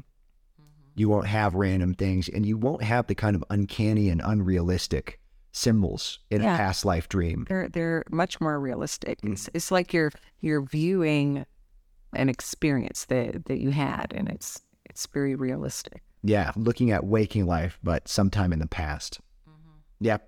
You 0.96 1.08
won't 1.08 1.26
have 1.26 1.54
random 1.54 1.94
things, 1.94 2.28
and 2.28 2.44
you 2.44 2.56
won't 2.58 2.82
have 2.82 3.06
the 3.06 3.14
kind 3.14 3.34
of 3.34 3.42
uncanny 3.50 4.10
and 4.10 4.20
unrealistic 4.24 5.18
symbols 5.52 6.18
in 6.30 6.42
Yeah. 6.42 6.54
a 6.54 6.56
past 6.58 6.84
life 6.84 7.08
dream. 7.08 7.46
They're 7.48 7.68
they're 7.68 8.04
much 8.10 8.40
more 8.40 8.60
realistic. 8.60 9.20
Mm. 9.22 9.32
It's 9.32 9.48
it's 9.54 9.70
like 9.70 9.92
you're 9.92 10.10
you're 10.40 10.62
viewing 10.62 11.46
an 12.12 12.28
experience 12.28 13.06
that 13.06 13.46
that 13.46 13.58
you 13.60 13.70
had, 13.70 14.12
and 14.14 14.28
it's 14.28 14.60
it's 14.94 15.06
very 15.06 15.34
realistic. 15.34 16.04
Yeah, 16.22 16.52
looking 16.54 16.92
at 16.92 17.04
waking 17.04 17.46
life, 17.46 17.80
but 17.82 18.06
sometime 18.06 18.52
in 18.52 18.60
the 18.60 18.66
past. 18.68 19.20
Mm-hmm. 19.48 19.70
Yeah. 20.00 20.18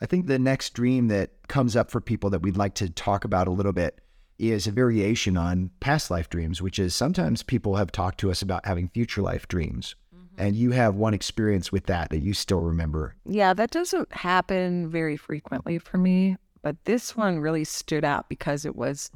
I 0.00 0.06
think 0.06 0.26
the 0.26 0.38
next 0.38 0.74
dream 0.74 1.08
that 1.08 1.30
comes 1.48 1.74
up 1.74 1.90
for 1.90 2.00
people 2.00 2.30
that 2.30 2.40
we'd 2.40 2.56
like 2.56 2.74
to 2.74 2.88
talk 2.88 3.24
about 3.24 3.48
a 3.48 3.50
little 3.50 3.72
bit 3.72 4.00
is 4.38 4.68
a 4.68 4.70
variation 4.70 5.36
on 5.36 5.70
past 5.80 6.08
life 6.08 6.30
dreams, 6.30 6.62
which 6.62 6.78
is 6.78 6.94
sometimes 6.94 7.42
people 7.42 7.74
have 7.76 7.90
talked 7.90 8.18
to 8.20 8.30
us 8.30 8.42
about 8.42 8.64
having 8.64 8.88
future 8.90 9.22
life 9.22 9.48
dreams. 9.48 9.96
Mm-hmm. 10.14 10.40
And 10.40 10.56
you 10.56 10.70
have 10.70 10.94
one 10.94 11.14
experience 11.14 11.72
with 11.72 11.86
that 11.86 12.10
that 12.10 12.20
you 12.20 12.32
still 12.32 12.60
remember. 12.60 13.16
Yeah, 13.26 13.54
that 13.54 13.72
doesn't 13.72 14.12
happen 14.12 14.88
very 14.88 15.16
frequently 15.16 15.78
for 15.78 15.98
me, 15.98 16.36
but 16.62 16.76
this 16.84 17.16
one 17.16 17.40
really 17.40 17.64
stood 17.64 18.04
out 18.04 18.28
because 18.28 18.64
it 18.64 18.76
was 18.76 19.10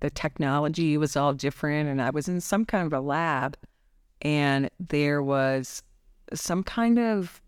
the 0.00 0.10
technology 0.10 0.96
was 0.96 1.16
all 1.16 1.34
different 1.34 1.88
and 1.88 2.02
I 2.02 2.10
was 2.10 2.28
in 2.28 2.40
some 2.40 2.64
kind 2.64 2.86
of 2.86 2.92
a 2.92 3.00
lab 3.00 3.56
and 4.22 4.70
there 4.78 5.22
was 5.22 5.82
some 6.34 6.62
kind 6.62 6.98
of 6.98 7.40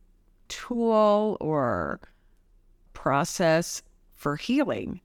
tool 0.48 1.36
or 1.40 2.00
process 2.92 3.82
for 4.14 4.36
healing 4.36 5.00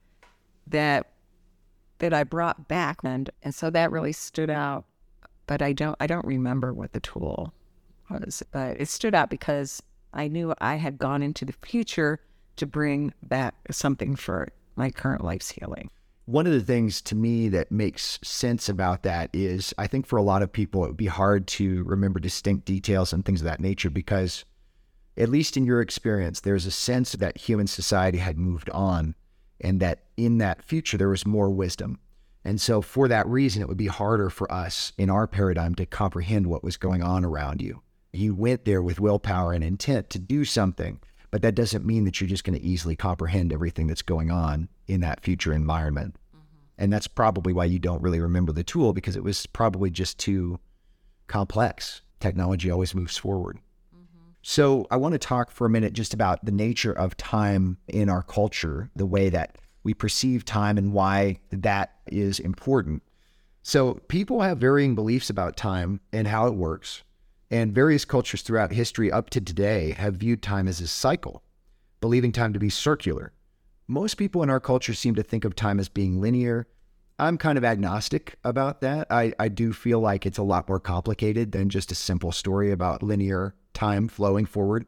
that 0.66 1.06
that 1.98 2.12
I 2.14 2.24
brought 2.24 2.68
back 2.68 2.98
and 3.02 3.30
and 3.42 3.54
so 3.54 3.70
that 3.70 3.90
really 3.90 4.12
stood 4.12 4.50
out 4.50 4.84
but 5.46 5.62
I 5.62 5.72
don't 5.72 5.96
I 6.00 6.06
don't 6.06 6.26
remember 6.26 6.72
what 6.72 6.92
the 6.92 7.00
tool 7.00 7.52
was 8.10 8.42
but 8.52 8.80
it 8.80 8.88
stood 8.88 9.14
out 9.14 9.30
because 9.30 9.82
I 10.12 10.28
knew 10.28 10.54
I 10.58 10.76
had 10.76 10.98
gone 10.98 11.22
into 11.22 11.44
the 11.44 11.52
future 11.52 12.20
to 12.56 12.66
bring 12.66 13.12
back 13.22 13.54
something 13.70 14.16
for 14.16 14.48
my 14.76 14.90
current 14.90 15.24
life's 15.24 15.50
healing. 15.50 15.90
One 16.28 16.46
of 16.46 16.52
the 16.52 16.60
things 16.60 17.00
to 17.00 17.14
me 17.14 17.48
that 17.48 17.72
makes 17.72 18.18
sense 18.22 18.68
about 18.68 19.02
that 19.04 19.30
is 19.32 19.72
I 19.78 19.86
think 19.86 20.04
for 20.04 20.18
a 20.18 20.22
lot 20.22 20.42
of 20.42 20.52
people, 20.52 20.84
it 20.84 20.88
would 20.88 20.96
be 20.98 21.06
hard 21.06 21.46
to 21.46 21.82
remember 21.84 22.20
distinct 22.20 22.66
details 22.66 23.14
and 23.14 23.24
things 23.24 23.40
of 23.40 23.46
that 23.46 23.60
nature 23.60 23.88
because, 23.88 24.44
at 25.16 25.30
least 25.30 25.56
in 25.56 25.64
your 25.64 25.80
experience, 25.80 26.40
there's 26.40 26.66
a 26.66 26.70
sense 26.70 27.12
that 27.12 27.38
human 27.38 27.66
society 27.66 28.18
had 28.18 28.36
moved 28.36 28.68
on 28.68 29.14
and 29.58 29.80
that 29.80 30.00
in 30.18 30.36
that 30.36 30.62
future 30.62 30.98
there 30.98 31.08
was 31.08 31.24
more 31.24 31.48
wisdom. 31.48 31.98
And 32.44 32.60
so, 32.60 32.82
for 32.82 33.08
that 33.08 33.26
reason, 33.26 33.62
it 33.62 33.68
would 33.68 33.78
be 33.78 33.86
harder 33.86 34.28
for 34.28 34.52
us 34.52 34.92
in 34.98 35.08
our 35.08 35.26
paradigm 35.26 35.74
to 35.76 35.86
comprehend 35.86 36.46
what 36.46 36.62
was 36.62 36.76
going 36.76 37.02
on 37.02 37.24
around 37.24 37.62
you. 37.62 37.80
You 38.12 38.34
went 38.34 38.66
there 38.66 38.82
with 38.82 39.00
willpower 39.00 39.54
and 39.54 39.64
intent 39.64 40.10
to 40.10 40.18
do 40.18 40.44
something, 40.44 41.00
but 41.30 41.42
that 41.42 41.54
doesn't 41.54 41.84
mean 41.84 42.04
that 42.04 42.20
you're 42.20 42.28
just 42.28 42.44
going 42.44 42.58
to 42.58 42.64
easily 42.64 42.96
comprehend 42.96 43.52
everything 43.52 43.86
that's 43.86 44.02
going 44.02 44.30
on 44.30 44.68
in 44.86 45.00
that 45.00 45.22
future 45.22 45.52
environment. 45.52 46.16
Mm-hmm. 46.34 46.44
And 46.78 46.92
that's 46.92 47.06
probably 47.06 47.52
why 47.52 47.66
you 47.66 47.78
don't 47.78 48.02
really 48.02 48.20
remember 48.20 48.52
the 48.52 48.64
tool 48.64 48.92
because 48.92 49.16
it 49.16 49.24
was 49.24 49.46
probably 49.46 49.90
just 49.90 50.18
too 50.18 50.58
complex. 51.26 52.02
Technology 52.20 52.70
always 52.70 52.94
moves 52.94 53.16
forward. 53.16 53.58
Mm-hmm. 53.94 54.30
So, 54.42 54.86
I 54.90 54.96
want 54.96 55.12
to 55.12 55.18
talk 55.18 55.50
for 55.50 55.66
a 55.66 55.70
minute 55.70 55.92
just 55.92 56.14
about 56.14 56.44
the 56.44 56.52
nature 56.52 56.92
of 56.92 57.16
time 57.16 57.78
in 57.86 58.08
our 58.08 58.22
culture, 58.22 58.90
the 58.96 59.06
way 59.06 59.28
that 59.28 59.58
we 59.84 59.94
perceive 59.94 60.44
time 60.44 60.78
and 60.78 60.92
why 60.92 61.40
that 61.50 61.92
is 62.06 62.40
important. 62.40 63.02
So, 63.62 63.94
people 64.08 64.40
have 64.40 64.58
varying 64.58 64.94
beliefs 64.94 65.28
about 65.28 65.56
time 65.56 66.00
and 66.12 66.26
how 66.26 66.46
it 66.46 66.54
works. 66.54 67.02
And 67.50 67.74
various 67.74 68.04
cultures 68.04 68.42
throughout 68.42 68.72
history 68.72 69.10
up 69.10 69.30
to 69.30 69.40
today 69.40 69.92
have 69.92 70.16
viewed 70.16 70.42
time 70.42 70.68
as 70.68 70.80
a 70.80 70.88
cycle, 70.88 71.42
believing 72.00 72.32
time 72.32 72.52
to 72.52 72.58
be 72.58 72.68
circular. 72.68 73.32
Most 73.86 74.14
people 74.14 74.42
in 74.42 74.50
our 74.50 74.60
culture 74.60 74.92
seem 74.92 75.14
to 75.14 75.22
think 75.22 75.44
of 75.44 75.56
time 75.56 75.80
as 75.80 75.88
being 75.88 76.20
linear. 76.20 76.66
I'm 77.18 77.38
kind 77.38 77.56
of 77.56 77.64
agnostic 77.64 78.36
about 78.44 78.82
that. 78.82 79.06
I, 79.10 79.32
I 79.38 79.48
do 79.48 79.72
feel 79.72 79.98
like 79.98 80.26
it's 80.26 80.38
a 80.38 80.42
lot 80.42 80.68
more 80.68 80.78
complicated 80.78 81.52
than 81.52 81.70
just 81.70 81.90
a 81.90 81.94
simple 81.96 82.32
story 82.32 82.70
about 82.70 83.02
linear 83.02 83.54
time 83.72 84.08
flowing 84.08 84.44
forward. 84.44 84.86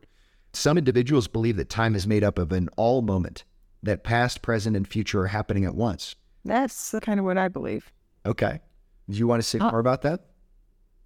Some 0.53 0.77
individuals 0.77 1.29
believe 1.29 1.57
that 1.57 1.71
time 1.71 1.95
is 1.95 2.07
made 2.07 2.23
up 2.23 2.39
of 2.39 2.53
an 2.53 2.69
all 2.77 3.03
moment, 3.03 3.45
that 3.83 4.05
past, 4.05 4.43
present, 4.43 4.77
and 4.77 4.87
future 4.87 5.23
are 5.23 5.29
happening 5.29 5.65
at 5.65 5.75
once. 5.75 6.15
That's 6.45 6.95
kind 7.01 7.19
of 7.19 7.25
what 7.25 7.39
I 7.39 7.49
believe. 7.49 7.91
Okay. 8.27 8.61
Do 9.09 9.17
you 9.17 9.27
want 9.27 9.43
to 9.43 9.49
say 9.49 9.59
Uh, 9.59 9.71
more 9.71 9.81
about 9.81 10.03
that? 10.03 10.27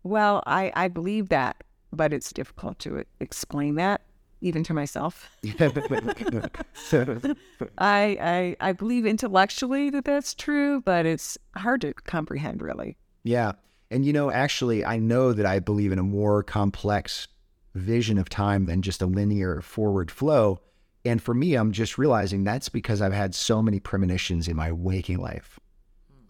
Well, 0.05 0.43
I, 0.47 0.71
I 0.77 0.89
believe 0.89 1.31
that, 1.31 1.65
but 1.93 2.13
it's 2.13 2.33
difficult 2.33 2.79
to 2.81 3.05
explain 3.21 3.77
that 3.77 4.03
even 4.41 4.63
to 4.65 4.75
myself. 4.75 5.31
I, 7.79 8.19
I 8.21 8.57
I 8.61 8.73
believe 8.73 9.07
intellectually 9.07 9.91
that 9.91 10.05
that's 10.05 10.35
true, 10.35 10.83
but 10.83 11.07
it's 11.07 11.39
hard 11.57 11.81
to 11.81 11.95
comprehend 11.95 12.63
really. 12.63 12.97
Yeah. 13.25 13.53
And 13.91 14.05
you 14.05 14.13
know, 14.13 14.31
actually, 14.31 14.85
I 14.85 14.99
know 14.99 15.33
that 15.33 15.47
I 15.47 15.61
believe 15.61 15.93
in 15.93 15.99
a 15.99 16.05
more 16.05 16.43
complex 16.43 17.29
vision 17.75 18.19
of 18.19 18.29
time 18.29 18.67
than 18.67 18.83
just 18.83 19.03
a 19.03 19.07
linear 19.07 19.61
forward 19.61 20.11
flow. 20.11 20.61
And 21.05 21.23
for 21.23 21.35
me, 21.35 21.55
I'm 21.55 21.73
just 21.73 21.99
realizing 21.99 22.45
that's 22.45 22.69
because 22.69 23.03
I've 23.03 23.13
had 23.13 23.35
so 23.35 23.63
many 23.63 23.81
premonitions 23.81 24.49
in 24.49 24.57
my 24.57 24.73
waking 24.73 25.19
life. 25.19 25.59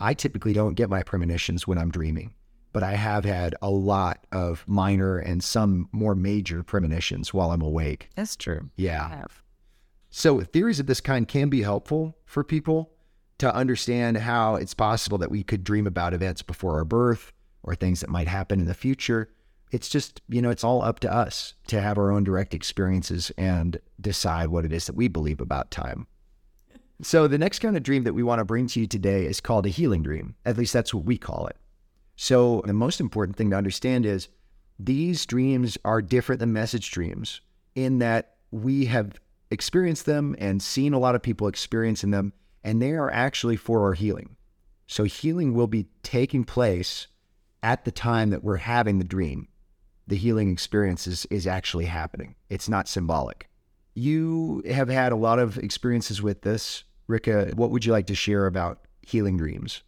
I 0.00 0.14
typically 0.14 0.52
don't 0.52 0.75
get 0.75 0.90
my 0.90 1.02
premonitions 1.02 1.66
when 1.66 1.78
I'm 1.78 1.90
dreaming, 1.90 2.35
but 2.75 2.83
I 2.83 2.97
have 2.97 3.25
had 3.25 3.54
a 3.62 3.71
lot 3.71 4.26
of 4.33 4.64
minor 4.66 5.16
and 5.16 5.43
some 5.43 5.88
more 5.93 6.16
major 6.16 6.64
premonitions 6.64 7.33
while 7.33 7.52
I'm 7.52 7.62
awake. 7.62 8.11
That's 8.16 8.37
true. 8.37 8.69
Yeah. 8.76 9.25
So, 10.11 10.40
theories 10.40 10.81
of 10.81 10.87
this 10.87 11.00
kind 11.00 11.26
can 11.26 11.49
be 11.49 11.62
helpful 11.62 12.19
for 12.26 12.45
people 12.45 12.90
to 13.38 13.54
understand 13.54 14.19
how 14.19 14.57
it's 14.57 14.75
possible 14.75 15.19
that 15.19 15.31
we 15.31 15.45
could 15.45 15.64
dream 15.64 15.87
about 15.87 16.14
events 16.14 16.43
before 16.43 16.75
our 16.75 16.85
birth 16.85 17.33
or 17.62 17.75
things 17.75 18.00
that 18.00 18.11
might 18.11 18.28
happen 18.28 18.61
in 18.61 18.66
the 18.66 18.75
future. 18.75 19.31
It's 19.71 19.88
just, 19.88 20.21
you 20.28 20.43
know, 20.43 20.50
it's 20.50 20.64
all 20.64 20.83
up 20.83 20.99
to 21.00 21.12
us 21.12 21.54
to 21.69 21.81
have 21.81 21.97
our 21.97 22.11
own 22.11 22.25
direct 22.25 22.54
experiences 22.54 23.31
and 23.38 23.78
decide 24.00 24.49
what 24.49 24.64
it 24.64 24.73
is 24.73 24.87
that 24.87 24.97
we 24.97 25.09
believe 25.09 25.40
about 25.40 25.71
time. 25.71 26.09
So, 27.02 27.28
the 27.28 27.38
next 27.38 27.61
kind 27.61 27.76
of 27.76 27.85
dream 27.85 28.02
that 28.02 28.14
we 28.14 28.25
want 28.25 28.40
to 28.40 28.45
bring 28.45 28.66
to 28.69 28.81
you 28.81 28.88
today 28.88 29.26
is 29.26 29.40
called 29.40 29.66
a 29.66 29.69
healing 29.69 30.02
dream. 30.02 30.35
At 30.45 30.59
least 30.59 30.73
that's 30.73 30.93
what 30.93 31.04
we 31.04 31.19
call 31.19 31.47
it. 31.47 31.57
So, 32.16 32.62
the 32.64 32.73
most 32.73 33.00
important 33.00 33.37
thing 33.37 33.50
to 33.50 33.56
understand 33.56 34.06
is 34.06 34.28
these 34.78 35.26
dreams 35.26 35.76
are 35.85 36.00
different 36.00 36.40
than 36.40 36.52
message 36.52 36.90
dreams 36.90 37.40
in 37.75 37.99
that 37.99 38.37
we 38.50 38.87
have 38.87 39.21
experienced 39.50 40.06
them 40.06 40.37
and 40.38 40.62
seen 40.62 40.94
a 40.94 40.99
lot 40.99 41.14
of 41.14 41.23
people 41.23 41.49
experiencing 41.49 42.11
them, 42.11 42.33
and 42.62 42.80
they 42.80 42.92
are 42.92 43.11
actually 43.11 43.56
for 43.56 43.83
our 43.83 43.94
healing. 43.94 44.37
So, 44.87 45.04
healing 45.04 45.54
will 45.54 45.66
be 45.66 45.87
taking 46.02 46.44
place 46.44 47.09
at 47.62 47.85
the 47.85 47.90
time 47.90 48.30
that 48.30 48.44
we're 48.44 48.59
having 48.59 48.99
the 48.99 49.04
dream. 49.04 49.49
The 50.06 50.16
healing 50.16 50.52
experience 50.52 51.06
is, 51.06 51.25
is 51.26 51.47
actually 51.47 51.87
happening, 51.87 52.37
it's 52.49 52.68
not 52.68 52.88
symbolic. 52.88 53.49
You 53.94 54.62
have 54.68 54.88
had 54.88 55.12
a 55.12 55.16
lot 55.16 55.38
of 55.38 55.56
experiences 55.59 56.21
with 56.21 56.42
this. 56.42 56.85
Rika, 57.06 57.52
what 57.54 57.71
would 57.71 57.85
you 57.85 57.92
like 57.92 58.06
to 58.06 58.14
share 58.14 58.47
about 58.47 58.87
healing 59.02 59.37
dreams? 59.37 59.83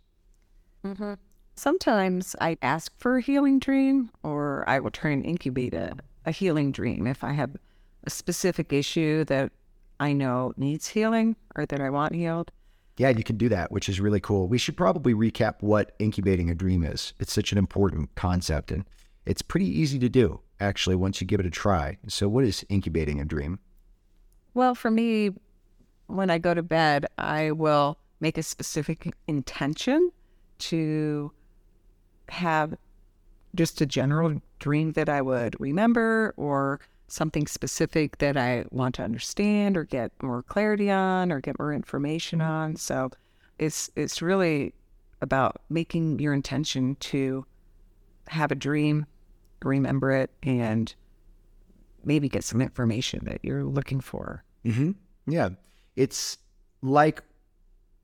Mm-hmm. 0.85 1.15
Sometimes 1.57 2.37
I 2.39 2.59
ask 2.61 2.93
for 2.99 3.17
a 3.17 3.23
healing 3.23 3.59
dream, 3.59 4.11
or 4.23 4.63
I 4.69 4.79
will 4.79 4.91
try 4.91 5.11
and 5.11 5.25
incubate 5.25 5.73
a, 5.73 5.97
a 6.27 6.31
healing 6.31 6.71
dream 6.71 7.07
if 7.07 7.25
I 7.25 7.33
have 7.33 7.57
a 8.05 8.11
specific 8.11 8.75
issue 8.75 9.25
that 9.25 9.51
I 9.99 10.13
know 10.13 10.53
needs 10.59 10.89
healing 10.89 11.35
or 11.57 11.65
that 11.65 11.81
I 11.81 11.89
want 11.89 12.15
healed. 12.15 12.53
Yeah, 12.99 13.09
you 13.09 13.25
can 13.25 13.39
do 13.39 13.49
that, 13.49 13.73
which 13.73 13.89
is 13.89 14.01
really 14.01 14.21
cool. 14.21 14.49
We 14.49 14.59
should 14.59 14.77
probably 14.77 15.15
recap 15.15 15.55
what 15.61 15.97
incubating 15.99 16.51
a 16.51 16.55
dream 16.55 16.85
is. 16.85 17.15
It's 17.19 17.33
such 17.33 17.53
an 17.53 17.59
important 17.59 18.15
concept 18.15 18.71
and 18.71 18.85
it's 19.25 19.43
pretty 19.43 19.67
easy 19.67 19.99
to 19.99 20.11
do, 20.11 20.41
actually, 20.61 20.97
once 20.97 21.21
you 21.21 21.27
give 21.27 21.41
it 21.41 21.47
a 21.47 21.51
try. 21.51 21.97
So, 22.07 22.29
what 22.29 22.45
is 22.45 22.65
incubating 22.69 23.21
a 23.21 23.25
dream? 23.25 23.59
Well, 24.55 24.75
for 24.75 24.91
me, 24.91 25.31
when 26.07 26.31
I 26.31 26.39
go 26.39 26.55
to 26.55 26.63
bed, 26.63 27.07
I 27.19 27.51
will 27.51 27.99
make 28.21 28.39
a 28.39 28.43
specific 28.43 29.13
intention 29.27 30.13
to 30.59 31.33
have 32.29 32.77
just 33.55 33.81
a 33.81 33.87
general 33.87 34.41
dream 34.59 34.93
that 34.93 35.09
I 35.09 35.23
would 35.23 35.57
remember 35.61 36.35
or 36.37 36.81
something 37.09 37.47
specific 37.47 38.19
that 38.19 38.37
I 38.37 38.65
want 38.71 38.97
to 38.97 39.03
understand 39.03 39.77
or 39.77 39.85
get 39.85 40.13
more 40.23 40.43
clarity 40.43 40.91
on 40.91 41.31
or 41.31 41.41
get 41.41 41.59
more 41.59 41.73
information 41.73 42.41
on. 42.41 42.77
So 42.77 43.11
it's 43.59 43.91
it's 43.97 44.21
really 44.21 44.75
about 45.23 45.63
making 45.71 46.19
your 46.19 46.35
intention 46.35 46.97
to 46.97 47.47
have 48.29 48.51
a 48.51 48.57
dream, 48.57 49.07
remember 49.63 50.11
it, 50.11 50.31
and 50.43 50.95
maybe 52.05 52.29
get 52.29 52.45
some 52.45 52.61
information 52.61 53.25
that 53.25 53.41
you're 53.43 53.65
looking 53.65 54.01
for. 54.01 54.45
Mm-hmm. 54.65 54.93
Yeah. 55.27 55.51
It's 55.95 56.39
like 56.83 57.23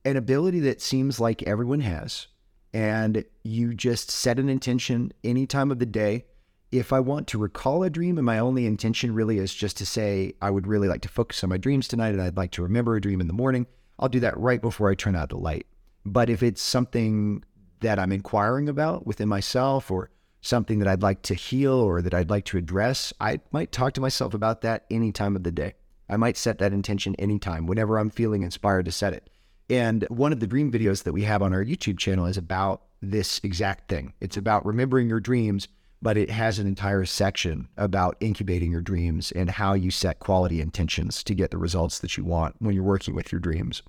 an 0.05 0.17
ability 0.17 0.61
that 0.61 0.81
seems 0.81 1.19
like 1.19 1.43
everyone 1.43 1.81
has. 1.81 2.27
And 2.73 3.23
you 3.43 3.73
just 3.73 4.09
set 4.09 4.39
an 4.39 4.49
intention 4.49 5.13
any 5.23 5.45
time 5.45 5.71
of 5.71 5.79
the 5.79 5.85
day 5.85 6.25
if 6.73 6.91
I 6.91 6.99
want 6.99 7.27
to 7.27 7.37
recall 7.37 7.83
a 7.83 7.89
dream 7.89 8.17
and 8.17 8.25
my 8.25 8.39
only 8.39 8.65
intention 8.65 9.13
really 9.13 9.37
is 9.37 9.53
just 9.53 9.77
to 9.77 9.85
say, 9.85 10.33
I 10.41 10.49
would 10.49 10.65
really 10.65 10.87
like 10.87 11.01
to 11.01 11.07
focus 11.07 11.43
on 11.43 11.51
my 11.51 11.57
dreams 11.57 11.87
tonight 11.87 12.13
and 12.13 12.21
I'd 12.21 12.35
like 12.35 12.49
to 12.51 12.63
remember 12.63 12.95
a 12.95 13.01
dream 13.01 13.21
in 13.21 13.27
the 13.27 13.33
morning, 13.33 13.67
I'll 13.99 14.09
do 14.09 14.19
that 14.21 14.37
right 14.39 14.59
before 14.59 14.89
I 14.89 14.95
turn 14.95 15.15
out 15.15 15.29
the 15.29 15.37
light. 15.37 15.67
But 16.03 16.31
if 16.31 16.41
it's 16.41 16.63
something 16.63 17.43
that 17.81 17.99
I'm 17.99 18.11
inquiring 18.11 18.69
about 18.69 19.05
within 19.05 19.29
myself 19.29 19.91
or 19.91 20.09
something 20.41 20.79
that 20.79 20.87
I'd 20.87 21.03
like 21.03 21.21
to 21.23 21.35
heal 21.35 21.73
or 21.73 22.01
that 22.01 22.13
I'd 22.13 22.31
like 22.31 22.45
to 22.45 22.57
address, 22.57 23.13
I 23.21 23.39
might 23.51 23.71
talk 23.71 23.93
to 23.93 24.01
myself 24.01 24.33
about 24.33 24.61
that 24.61 24.85
any 24.89 25.11
time 25.11 25.35
of 25.35 25.43
the 25.43 25.51
day. 25.51 25.75
I 26.09 26.17
might 26.17 26.37
set 26.37 26.57
that 26.57 26.73
intention 26.73 27.15
anytime, 27.15 27.67
whenever 27.67 27.97
I'm 27.97 28.09
feeling 28.09 28.41
inspired 28.41 28.85
to 28.85 28.91
set 28.91 29.13
it. 29.13 29.29
And 29.69 30.05
one 30.09 30.33
of 30.33 30.39
the 30.39 30.47
dream 30.47 30.71
videos 30.71 31.03
that 31.03 31.13
we 31.13 31.23
have 31.23 31.41
on 31.41 31.53
our 31.53 31.63
YouTube 31.63 31.97
channel 31.97 32.25
is 32.25 32.37
about 32.37 32.83
this 33.01 33.39
exact 33.43 33.89
thing. 33.89 34.13
It's 34.21 34.37
about 34.37 34.65
remembering 34.65 35.09
your 35.09 35.19
dreams 35.19 35.67
but 36.03 36.17
it 36.17 36.29
has 36.29 36.59
an 36.59 36.67
entire 36.67 37.05
section 37.05 37.69
about 37.77 38.17
incubating 38.19 38.69
your 38.69 38.81
dreams 38.81 39.31
and 39.31 39.49
how 39.49 39.73
you 39.73 39.89
set 39.89 40.19
quality 40.19 40.59
intentions 40.59 41.23
to 41.23 41.33
get 41.33 41.49
the 41.49 41.57
results 41.57 41.99
that 41.99 42.17
you 42.17 42.25
want 42.25 42.53
when 42.59 42.75
you're 42.75 42.83
working 42.83 43.15
with 43.15 43.31
your 43.31 43.39
dreams. 43.39 43.81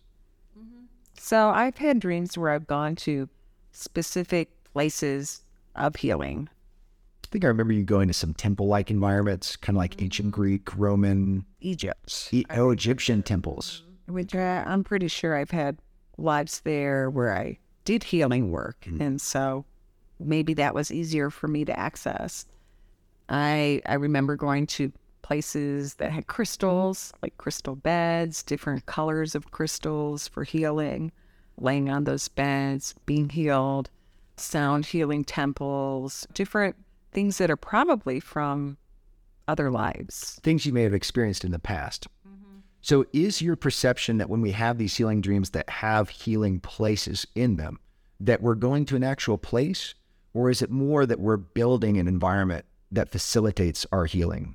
Mm-hmm. 0.56 0.84
So 1.18 1.48
I've 1.48 1.76
had 1.76 1.98
dreams 1.98 2.38
where 2.38 2.50
I've 2.50 2.68
gone 2.68 2.94
to 2.96 3.28
specific 3.72 4.50
places 4.62 5.42
of 5.74 5.96
healing. 5.96 6.48
I 7.24 7.26
think 7.32 7.44
I 7.44 7.48
remember 7.48 7.72
you 7.72 7.82
going 7.82 8.06
to 8.06 8.14
some 8.14 8.32
temple 8.32 8.68
like 8.68 8.92
environments, 8.92 9.56
kind 9.56 9.76
of 9.76 9.80
like 9.80 10.00
ancient 10.00 10.28
mm-hmm. 10.28 10.40
Greek, 10.40 10.76
Roman, 10.76 11.44
Egypt. 11.60 12.28
E- 12.30 12.44
oh, 12.50 12.70
Egyptian 12.70 13.24
temples. 13.24 13.82
Mm-hmm. 13.82 13.93
Which 14.06 14.34
I'm 14.34 14.84
pretty 14.84 15.08
sure 15.08 15.36
I've 15.36 15.50
had 15.50 15.78
lives 16.18 16.60
there 16.60 17.10
where 17.10 17.36
I 17.36 17.58
did 17.84 18.04
healing 18.04 18.50
work. 18.50 18.86
Mm. 18.86 19.00
And 19.00 19.20
so 19.20 19.64
maybe 20.18 20.54
that 20.54 20.74
was 20.74 20.90
easier 20.90 21.30
for 21.30 21.48
me 21.48 21.64
to 21.64 21.78
access. 21.78 22.46
I 23.28 23.82
I 23.86 23.94
remember 23.94 24.36
going 24.36 24.66
to 24.68 24.92
places 25.22 25.94
that 25.94 26.12
had 26.12 26.26
crystals, 26.26 27.12
like 27.22 27.36
crystal 27.38 27.74
beds, 27.74 28.42
different 28.42 28.84
colors 28.84 29.34
of 29.34 29.50
crystals 29.50 30.28
for 30.28 30.44
healing, 30.44 31.10
laying 31.58 31.88
on 31.88 32.04
those 32.04 32.28
beds, 32.28 32.94
being 33.06 33.30
healed, 33.30 33.88
sound 34.36 34.84
healing 34.84 35.24
temples, 35.24 36.26
different 36.34 36.76
things 37.12 37.38
that 37.38 37.50
are 37.50 37.56
probably 37.56 38.20
from 38.20 38.76
other 39.48 39.70
lives. 39.70 40.38
Things 40.42 40.66
you 40.66 40.72
may 40.72 40.82
have 40.82 40.94
experienced 40.94 41.44
in 41.44 41.52
the 41.52 41.58
past. 41.58 42.06
So, 42.84 43.06
is 43.14 43.40
your 43.40 43.56
perception 43.56 44.18
that 44.18 44.28
when 44.28 44.42
we 44.42 44.50
have 44.50 44.76
these 44.76 44.94
healing 44.94 45.22
dreams 45.22 45.50
that 45.50 45.70
have 45.70 46.10
healing 46.10 46.60
places 46.60 47.26
in 47.34 47.56
them, 47.56 47.80
that 48.20 48.42
we're 48.42 48.56
going 48.56 48.84
to 48.84 48.96
an 48.96 49.02
actual 49.02 49.38
place 49.38 49.94
or 50.34 50.50
is 50.50 50.60
it 50.60 50.70
more 50.70 51.06
that 51.06 51.18
we're 51.18 51.38
building 51.38 51.96
an 51.96 52.06
environment 52.06 52.66
that 52.92 53.08
facilitates 53.08 53.86
our 53.90 54.04
healing? 54.04 54.54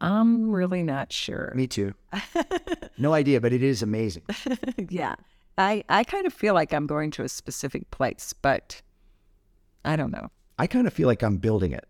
I'm 0.00 0.50
really 0.50 0.82
not 0.82 1.12
sure. 1.12 1.52
Me 1.54 1.68
too. 1.68 1.94
no 2.98 3.14
idea, 3.14 3.40
but 3.40 3.52
it 3.52 3.62
is 3.62 3.80
amazing. 3.80 4.24
yeah. 4.88 5.14
I, 5.56 5.84
I 5.88 6.02
kind 6.02 6.26
of 6.26 6.32
feel 6.32 6.54
like 6.54 6.72
I'm 6.72 6.88
going 6.88 7.12
to 7.12 7.22
a 7.22 7.28
specific 7.28 7.88
place, 7.92 8.34
but 8.42 8.82
I 9.84 9.94
don't 9.94 10.10
know. 10.10 10.32
I 10.58 10.66
kind 10.66 10.88
of 10.88 10.92
feel 10.92 11.06
like 11.06 11.22
I'm 11.22 11.36
building 11.36 11.70
it. 11.70 11.86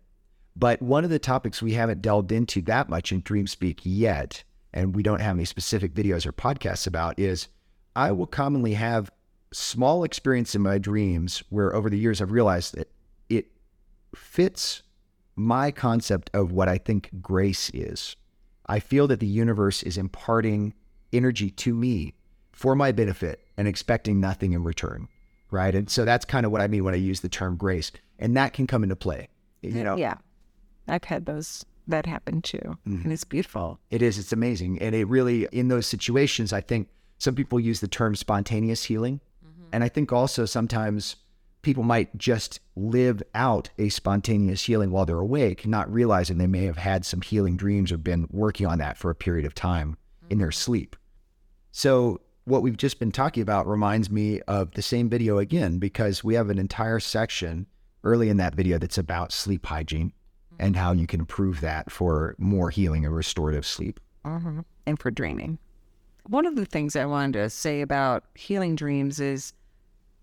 But 0.55 0.83
one 0.83 1.03
of 1.03 1.09
the 1.09 1.17
topics 1.17 1.63
we 1.63 1.73
haven't 1.73 2.03
delved 2.03 2.31
into 2.31 2.61
that 2.63 2.89
much 2.89 3.11
in 3.11 3.23
DreamSpeak 3.23 3.79
yet, 3.83 4.43
and 4.73 4.95
we 4.95 5.03
don't 5.03 5.21
have 5.21 5.35
any 5.35 5.45
specific 5.45 5.93
videos 5.93 6.25
or 6.25 6.31
podcasts 6.31 6.87
about, 6.87 7.19
is 7.19 7.47
I 7.95 8.11
will 8.11 8.27
commonly 8.27 8.73
have 8.73 9.11
small 9.51 10.03
experience 10.03 10.55
in 10.55 10.61
my 10.61 10.77
dreams 10.77 11.43
where 11.49 11.75
over 11.75 11.89
the 11.89 11.97
years 11.97 12.21
I've 12.21 12.31
realized 12.31 12.75
that 12.75 12.91
it 13.29 13.51
fits 14.15 14.81
my 15.35 15.71
concept 15.71 16.29
of 16.33 16.51
what 16.51 16.67
I 16.67 16.77
think 16.77 17.09
grace 17.21 17.69
is. 17.73 18.15
I 18.65 18.79
feel 18.79 19.07
that 19.07 19.19
the 19.19 19.27
universe 19.27 19.83
is 19.83 19.97
imparting 19.97 20.73
energy 21.11 21.49
to 21.51 21.73
me 21.73 22.15
for 22.51 22.75
my 22.75 22.91
benefit 22.91 23.45
and 23.57 23.67
expecting 23.67 24.19
nothing 24.19 24.53
in 24.53 24.63
return. 24.63 25.07
Right. 25.51 25.75
And 25.75 25.89
so 25.89 26.05
that's 26.05 26.25
kind 26.25 26.45
of 26.45 26.51
what 26.51 26.61
I 26.61 26.67
mean 26.67 26.83
when 26.83 26.95
I 26.95 26.97
use 26.97 27.21
the 27.21 27.29
term 27.29 27.57
grace. 27.57 27.91
And 28.17 28.35
that 28.37 28.53
can 28.53 28.65
come 28.65 28.83
into 28.83 28.95
play. 28.95 29.29
You 29.61 29.81
uh, 29.81 29.83
know, 29.83 29.95
Yeah. 29.97 30.15
I've 30.87 31.03
had 31.03 31.25
those 31.25 31.63
that 31.87 32.05
happened 32.05 32.43
too. 32.43 32.77
Mm-hmm. 32.87 33.03
And 33.03 33.13
it's 33.13 33.23
beautiful. 33.23 33.79
it 33.89 34.01
is, 34.01 34.17
it's 34.17 34.31
amazing. 34.31 34.79
And 34.79 34.95
it 34.95 35.05
really, 35.05 35.47
in 35.51 35.67
those 35.67 35.87
situations, 35.87 36.53
I 36.53 36.61
think 36.61 36.89
some 37.17 37.35
people 37.35 37.59
use 37.59 37.79
the 37.79 37.87
term 37.87 38.15
spontaneous 38.15 38.83
healing. 38.83 39.19
Mm-hmm. 39.45 39.63
And 39.73 39.83
I 39.83 39.89
think 39.89 40.11
also 40.11 40.45
sometimes 40.45 41.17
people 41.61 41.83
might 41.83 42.15
just 42.17 42.59
live 42.75 43.23
out 43.33 43.69
a 43.77 43.89
spontaneous 43.89 44.63
healing 44.63 44.91
while 44.91 45.05
they're 45.05 45.19
awake, 45.19 45.65
not 45.65 45.91
realizing 45.91 46.37
they 46.37 46.47
may 46.47 46.65
have 46.65 46.77
had 46.77 47.05
some 47.05 47.21
healing 47.21 47.57
dreams 47.57 47.91
or 47.91 47.97
been 47.97 48.27
working 48.29 48.67
on 48.67 48.77
that 48.79 48.97
for 48.97 49.09
a 49.09 49.15
period 49.15 49.45
of 49.45 49.55
time 49.55 49.97
in 50.29 50.37
their 50.37 50.49
mm-hmm. 50.49 50.53
sleep. 50.53 50.95
So, 51.71 52.21
what 52.45 52.61
we've 52.61 52.75
just 52.75 52.99
been 52.99 53.13
talking 53.13 53.41
about 53.41 53.67
reminds 53.67 54.09
me 54.09 54.41
of 54.41 54.71
the 54.71 54.81
same 54.81 55.09
video 55.09 55.37
again, 55.37 55.79
because 55.79 56.25
we 56.25 56.33
have 56.33 56.49
an 56.49 56.59
entire 56.59 56.99
section 56.99 57.67
early 58.03 58.27
in 58.27 58.35
that 58.35 58.53
video 58.53 58.77
that's 58.77 58.97
about 58.97 59.31
sleep 59.31 59.65
hygiene 59.65 60.11
Mm-hmm. 60.53 60.65
and 60.65 60.75
how 60.75 60.91
you 60.91 61.07
can 61.07 61.19
improve 61.19 61.61
that 61.61 61.91
for 61.91 62.35
more 62.37 62.69
healing 62.69 63.05
and 63.05 63.15
restorative 63.15 63.65
sleep. 63.65 63.99
Mm-hmm. 64.25 64.61
and 64.85 64.99
for 64.99 65.11
dreaming. 65.11 65.57
One 66.27 66.45
of 66.45 66.55
the 66.55 66.65
things 66.65 66.95
I 66.95 67.05
wanted 67.05 67.33
to 67.33 67.49
say 67.49 67.81
about 67.81 68.23
healing 68.35 68.75
dreams 68.75 69.19
is, 69.19 69.51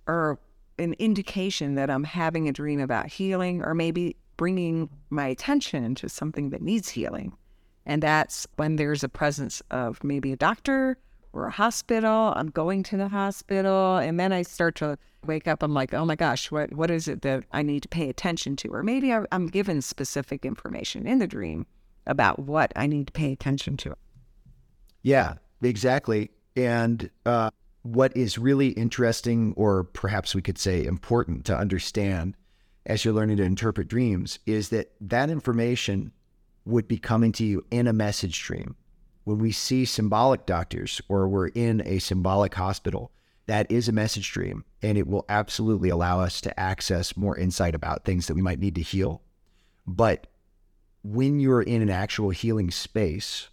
or 0.07 0.38
an 0.79 0.95
indication 0.99 1.75
that 1.75 1.90
I'm 1.90 2.05
having 2.05 2.49
a 2.49 2.53
dream 2.53 2.81
about 2.81 3.09
healing, 3.09 3.62
or 3.62 3.75
maybe 3.75 4.16
bringing 4.38 4.88
my 5.11 5.27
attention 5.27 5.95
to 5.97 6.09
something 6.09 6.49
that 6.49 6.62
needs 6.62 6.88
healing. 6.88 7.37
And 7.85 8.03
that's 8.03 8.47
when 8.57 8.77
there's 8.77 9.05
a 9.05 9.09
presence 9.11 9.62
of 9.71 10.03
maybe 10.03 10.33
a 10.33 10.37
doctor 10.37 10.97
or 11.35 11.47
a 11.47 11.51
hospital. 11.51 12.33
I'm 12.35 12.49
going 12.49 12.83
to 12.85 12.97
the 12.97 13.09
hospital, 13.09 13.99
and 13.99 14.19
then 14.19 14.33
I 14.33 14.40
start 14.40 14.77
to 14.77 14.97
wake 15.26 15.48
up. 15.48 15.62
I'm 15.62 15.74
like, 15.74 15.94
oh 15.94 16.04
my 16.04 16.16
gosh, 16.16 16.50
what 16.50 16.72
what 16.72 16.90
is 16.90 17.09
it 17.09 17.22
that 17.22 17.44
I 17.52 17.62
need 17.62 17.83
to 17.83 17.88
pay 17.88 18.09
attention 18.09 18.56
to? 18.56 18.68
Or 18.68 18.83
maybe 18.83 19.12
I'm 19.12 19.46
given 19.46 19.83
specific 19.83 20.44
information 20.44 21.06
in 21.06 21.18
the 21.18 21.26
dream 21.26 21.66
about 22.06 22.38
what 22.38 22.72
I 22.76 22.87
need 22.87 23.09
to 23.09 23.12
pay 23.12 23.33
attention 23.33 23.76
to. 23.78 23.94
Yeah, 25.02 25.35
exactly. 25.62 26.30
And 26.56 27.11
uh, 27.24 27.50
what 27.83 28.16
is 28.16 28.38
really 28.38 28.68
interesting, 28.68 29.54
or 29.56 29.85
perhaps 29.85 30.35
we 30.35 30.42
could 30.42 30.59
say 30.59 30.85
important 30.85 31.44
to 31.46 31.56
understand 31.56 32.37
as 32.87 33.04
you're 33.04 33.14
learning 33.14 33.37
to 33.37 33.42
interpret 33.42 33.88
dreams, 33.88 34.38
is 34.46 34.70
that 34.70 34.92
that 35.00 35.30
information 35.30 36.12
would 36.64 36.88
be 36.88 36.98
coming 36.98 37.33
to 37.33 37.44
you 37.44 37.64
in 37.70 37.87
a 37.87 37.92
message 37.92 38.42
dream. 38.42 38.74
When 39.24 39.38
we 39.38 39.52
see 39.52 39.85
symbolic 39.85 40.46
doctors 40.46 41.00
or 41.09 41.28
we're 41.28 41.48
in 41.48 41.83
a 41.87 41.98
symbolic 41.98 42.54
hospital, 42.54 43.12
that 43.50 43.68
is 43.68 43.88
a 43.88 43.92
message 43.92 44.30
dream, 44.30 44.64
and 44.80 44.96
it 44.96 45.08
will 45.08 45.24
absolutely 45.28 45.88
allow 45.88 46.20
us 46.20 46.40
to 46.40 46.60
access 46.60 47.16
more 47.16 47.36
insight 47.36 47.74
about 47.74 48.04
things 48.04 48.28
that 48.28 48.36
we 48.36 48.42
might 48.42 48.60
need 48.60 48.76
to 48.76 48.80
heal. 48.80 49.22
But 49.84 50.28
when 51.02 51.40
you're 51.40 51.60
in 51.60 51.82
an 51.82 51.90
actual 51.90 52.30
healing 52.30 52.70
space, 52.70 53.48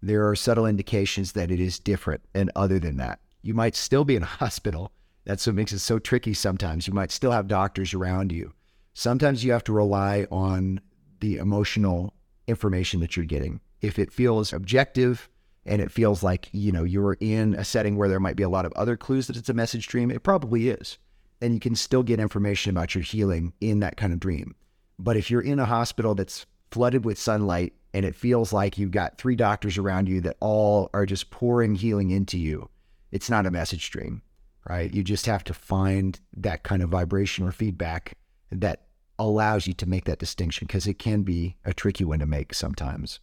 there 0.00 0.28
are 0.28 0.36
subtle 0.36 0.66
indications 0.66 1.32
that 1.32 1.50
it 1.50 1.58
is 1.58 1.80
different 1.80 2.20
and 2.32 2.52
other 2.54 2.78
than 2.78 2.96
that. 2.98 3.18
You 3.42 3.52
might 3.52 3.74
still 3.74 4.04
be 4.04 4.14
in 4.14 4.22
a 4.22 4.26
hospital. 4.38 4.92
That's 5.24 5.44
what 5.48 5.56
makes 5.56 5.72
it 5.72 5.80
so 5.80 5.98
tricky 5.98 6.32
sometimes. 6.32 6.86
You 6.86 6.94
might 6.94 7.10
still 7.10 7.32
have 7.32 7.48
doctors 7.48 7.92
around 7.92 8.30
you. 8.30 8.52
Sometimes 8.94 9.42
you 9.42 9.50
have 9.50 9.64
to 9.64 9.72
rely 9.72 10.28
on 10.30 10.80
the 11.18 11.38
emotional 11.38 12.14
information 12.46 13.00
that 13.00 13.16
you're 13.16 13.26
getting. 13.26 13.60
If 13.80 13.98
it 13.98 14.12
feels 14.12 14.52
objective 14.52 15.28
and 15.66 15.82
it 15.82 15.90
feels 15.90 16.22
like, 16.22 16.48
you 16.52 16.72
know, 16.72 16.84
you're 16.84 17.16
in 17.20 17.54
a 17.54 17.64
setting 17.64 17.96
where 17.96 18.08
there 18.08 18.20
might 18.20 18.36
be 18.36 18.42
a 18.42 18.48
lot 18.48 18.64
of 18.64 18.72
other 18.72 18.96
clues 18.96 19.26
that 19.26 19.36
it's 19.36 19.48
a 19.48 19.54
message 19.54 19.86
dream, 19.86 20.10
it 20.10 20.22
probably 20.22 20.68
is. 20.68 20.98
And 21.40 21.54
you 21.54 21.60
can 21.60 21.74
still 21.74 22.02
get 22.02 22.20
information 22.20 22.70
about 22.70 22.94
your 22.94 23.02
healing 23.02 23.52
in 23.60 23.80
that 23.80 23.96
kind 23.96 24.12
of 24.12 24.20
dream. 24.20 24.54
But 24.98 25.16
if 25.16 25.30
you're 25.30 25.40
in 25.40 25.58
a 25.58 25.64
hospital 25.64 26.14
that's 26.14 26.46
flooded 26.70 27.04
with 27.04 27.18
sunlight 27.18 27.74
and 27.92 28.04
it 28.04 28.14
feels 28.14 28.52
like 28.52 28.78
you've 28.78 28.90
got 28.90 29.18
three 29.18 29.36
doctors 29.36 29.78
around 29.78 30.08
you 30.08 30.20
that 30.20 30.36
all 30.40 30.90
are 30.92 31.06
just 31.06 31.30
pouring 31.30 31.74
healing 31.74 32.10
into 32.10 32.38
you, 32.38 32.68
it's 33.10 33.30
not 33.30 33.46
a 33.46 33.50
message 33.50 33.90
dream, 33.90 34.22
right? 34.68 34.92
You 34.92 35.02
just 35.02 35.26
have 35.26 35.44
to 35.44 35.54
find 35.54 36.20
that 36.36 36.62
kind 36.62 36.82
of 36.82 36.90
vibration 36.90 37.46
or 37.46 37.52
feedback 37.52 38.12
that 38.52 38.82
allows 39.18 39.66
you 39.66 39.74
to 39.74 39.88
make 39.88 40.04
that 40.04 40.18
distinction 40.18 40.66
because 40.66 40.86
it 40.86 40.98
can 40.98 41.22
be 41.22 41.56
a 41.64 41.74
tricky 41.74 42.04
one 42.04 42.20
to 42.20 42.26
make 42.26 42.54
sometimes. 42.54 43.20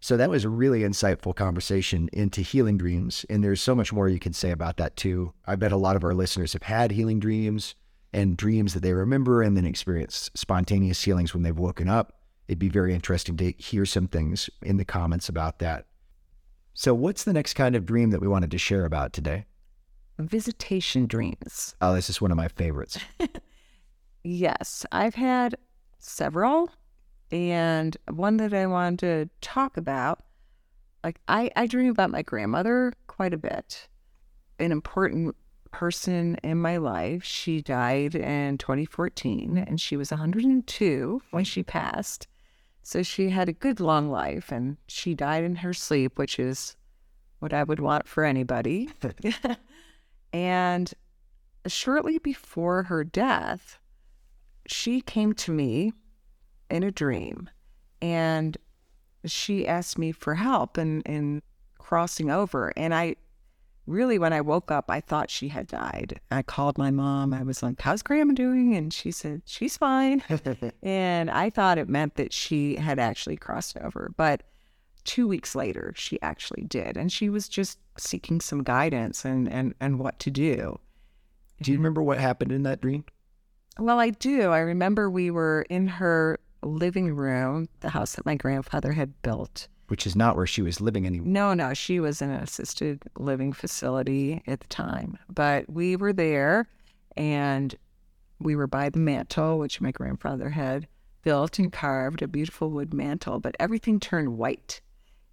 So 0.00 0.16
that 0.16 0.30
was 0.30 0.44
a 0.44 0.48
really 0.48 0.80
insightful 0.80 1.34
conversation 1.34 2.08
into 2.12 2.40
healing 2.40 2.78
dreams. 2.78 3.26
And 3.28 3.44
there's 3.44 3.60
so 3.60 3.74
much 3.74 3.92
more 3.92 4.08
you 4.08 4.18
can 4.18 4.32
say 4.32 4.50
about 4.50 4.78
that 4.78 4.96
too. 4.96 5.34
I 5.46 5.56
bet 5.56 5.72
a 5.72 5.76
lot 5.76 5.96
of 5.96 6.04
our 6.04 6.14
listeners 6.14 6.54
have 6.54 6.62
had 6.62 6.90
healing 6.90 7.20
dreams 7.20 7.74
and 8.12 8.36
dreams 8.36 8.74
that 8.74 8.80
they 8.80 8.94
remember 8.94 9.42
and 9.42 9.56
then 9.56 9.66
experienced 9.66 10.36
spontaneous 10.36 11.02
healings 11.02 11.34
when 11.34 11.42
they've 11.42 11.56
woken 11.56 11.88
up. 11.88 12.14
It'd 12.48 12.58
be 12.58 12.70
very 12.70 12.94
interesting 12.94 13.36
to 13.36 13.52
hear 13.58 13.84
some 13.84 14.08
things 14.08 14.48
in 14.62 14.78
the 14.78 14.84
comments 14.84 15.28
about 15.28 15.58
that. 15.60 15.86
So, 16.72 16.94
what's 16.94 17.24
the 17.24 17.32
next 17.32 17.54
kind 17.54 17.76
of 17.76 17.86
dream 17.86 18.10
that 18.10 18.20
we 18.20 18.26
wanted 18.26 18.50
to 18.52 18.58
share 18.58 18.84
about 18.84 19.12
today? 19.12 19.44
Visitation 20.18 21.06
dreams. 21.06 21.76
Oh, 21.80 21.94
this 21.94 22.10
is 22.10 22.20
one 22.20 22.30
of 22.30 22.36
my 22.36 22.48
favorites. 22.48 22.98
Yes, 24.22 24.84
I've 24.92 25.14
had 25.14 25.56
several. 25.98 26.70
And 27.32 27.96
one 28.08 28.38
that 28.38 28.52
I 28.52 28.66
wanted 28.66 28.98
to 29.00 29.30
talk 29.40 29.76
about, 29.76 30.22
like 31.04 31.20
I, 31.28 31.50
I 31.56 31.66
dream 31.66 31.90
about 31.90 32.10
my 32.10 32.22
grandmother 32.22 32.92
quite 33.06 33.32
a 33.32 33.38
bit. 33.38 33.88
An 34.58 34.72
important 34.72 35.36
person 35.70 36.36
in 36.42 36.58
my 36.58 36.76
life. 36.76 37.22
She 37.24 37.62
died 37.62 38.14
in 38.14 38.58
2014 38.58 39.58
and 39.58 39.80
she 39.80 39.96
was 39.96 40.10
102 40.10 41.22
when 41.30 41.44
she 41.44 41.62
passed. 41.62 42.26
So 42.82 43.02
she 43.02 43.30
had 43.30 43.48
a 43.48 43.52
good 43.52 43.80
long 43.80 44.10
life 44.10 44.50
and 44.50 44.76
she 44.86 45.14
died 45.14 45.44
in 45.44 45.56
her 45.56 45.72
sleep, 45.72 46.18
which 46.18 46.38
is 46.38 46.76
what 47.38 47.52
I 47.52 47.62
would 47.62 47.80
want 47.80 48.08
for 48.08 48.24
anybody. 48.24 48.90
and 50.32 50.92
shortly 51.66 52.18
before 52.18 52.84
her 52.84 53.04
death, 53.04 53.78
she 54.66 55.00
came 55.00 55.32
to 55.34 55.52
me 55.52 55.92
in 56.70 56.82
a 56.82 56.90
dream 56.90 57.50
and 58.02 58.56
she 59.24 59.66
asked 59.66 59.98
me 59.98 60.12
for 60.12 60.34
help 60.34 60.78
in, 60.78 61.02
in 61.02 61.42
crossing 61.78 62.30
over. 62.30 62.72
And 62.76 62.94
I 62.94 63.16
really, 63.86 64.18
when 64.18 64.32
I 64.32 64.40
woke 64.40 64.70
up, 64.70 64.90
I 64.90 65.00
thought 65.00 65.30
she 65.30 65.48
had 65.48 65.66
died. 65.66 66.20
I 66.30 66.42
called 66.42 66.78
my 66.78 66.90
mom. 66.90 67.34
I 67.34 67.42
was 67.42 67.62
like, 67.62 67.80
How's 67.80 68.02
grandma 68.02 68.34
doing? 68.34 68.74
And 68.74 68.92
she 68.92 69.10
said, 69.10 69.42
She's 69.44 69.76
fine. 69.76 70.22
and 70.82 71.30
I 71.30 71.50
thought 71.50 71.78
it 71.78 71.88
meant 71.88 72.14
that 72.16 72.32
she 72.32 72.76
had 72.76 72.98
actually 72.98 73.36
crossed 73.36 73.76
over. 73.78 74.12
But 74.16 74.42
two 75.04 75.28
weeks 75.28 75.54
later, 75.54 75.92
she 75.96 76.20
actually 76.22 76.64
did. 76.64 76.96
And 76.96 77.12
she 77.12 77.28
was 77.28 77.48
just 77.48 77.78
seeking 77.98 78.40
some 78.40 78.62
guidance 78.62 79.24
and, 79.24 79.48
and, 79.48 79.74
and 79.80 79.98
what 79.98 80.18
to 80.20 80.30
do. 80.30 80.78
Do 81.60 81.72
you 81.72 81.76
remember 81.76 82.02
what 82.02 82.18
happened 82.18 82.52
in 82.52 82.62
that 82.62 82.80
dream? 82.80 83.04
Well, 83.78 83.98
I 83.98 84.10
do. 84.10 84.50
I 84.50 84.60
remember 84.60 85.10
we 85.10 85.30
were 85.30 85.66
in 85.68 85.86
her 85.86 86.38
living 86.62 87.14
room, 87.14 87.68
the 87.80 87.90
house 87.90 88.14
that 88.14 88.26
my 88.26 88.34
grandfather 88.34 88.92
had 88.92 89.20
built. 89.22 89.68
Which 89.88 90.06
is 90.06 90.14
not 90.14 90.36
where 90.36 90.46
she 90.46 90.62
was 90.62 90.80
living 90.80 91.06
anymore. 91.06 91.28
No, 91.28 91.54
no, 91.54 91.74
she 91.74 91.98
was 91.98 92.22
in 92.22 92.30
an 92.30 92.42
assisted 92.42 93.02
living 93.18 93.52
facility 93.52 94.42
at 94.46 94.60
the 94.60 94.68
time. 94.68 95.18
But 95.28 95.68
we 95.68 95.96
were 95.96 96.12
there 96.12 96.68
and 97.16 97.74
we 98.38 98.54
were 98.54 98.68
by 98.68 98.88
the 98.88 99.00
mantle, 99.00 99.58
which 99.58 99.80
my 99.80 99.90
grandfather 99.90 100.50
had 100.50 100.86
built 101.22 101.58
and 101.58 101.72
carved, 101.72 102.22
a 102.22 102.28
beautiful 102.28 102.70
wood 102.70 102.94
mantle, 102.94 103.40
but 103.40 103.56
everything 103.58 104.00
turned 104.00 104.38
white. 104.38 104.80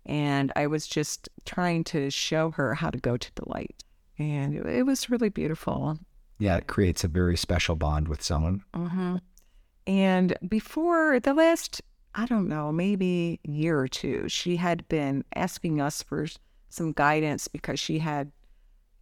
And 0.05 0.51
I 0.55 0.67
was 0.67 0.87
just 0.87 1.29
trying 1.45 1.83
to 1.85 2.09
show 2.09 2.51
her 2.51 2.73
how 2.75 2.89
to 2.89 2.97
go 2.97 3.17
to 3.17 3.35
the 3.35 3.47
light. 3.47 3.83
And 4.17 4.55
it, 4.55 4.65
it 4.65 4.83
was 4.85 5.09
really 5.09 5.29
beautiful. 5.29 5.99
Yeah, 6.39 6.57
it 6.57 6.67
creates 6.67 7.03
a 7.03 7.07
very 7.07 7.37
special 7.37 7.75
bond 7.75 8.07
with 8.07 8.21
someone. 8.21 8.63
Mm-hmm. 8.73 9.17
And 9.87 10.37
before 10.47 11.19
the 11.21 11.33
last, 11.33 11.81
I 12.13 12.25
don't 12.25 12.49
know, 12.49 12.73
maybe 12.73 13.39
year 13.43 13.79
or 13.79 13.87
two, 13.87 14.27
she 14.27 14.57
had 14.57 14.87
been 14.89 15.23
asking 15.33 15.79
us 15.79 16.03
for 16.03 16.27
some 16.69 16.91
guidance 16.91 17.47
because 17.47 17.79
she 17.79 17.99
had 17.99 18.33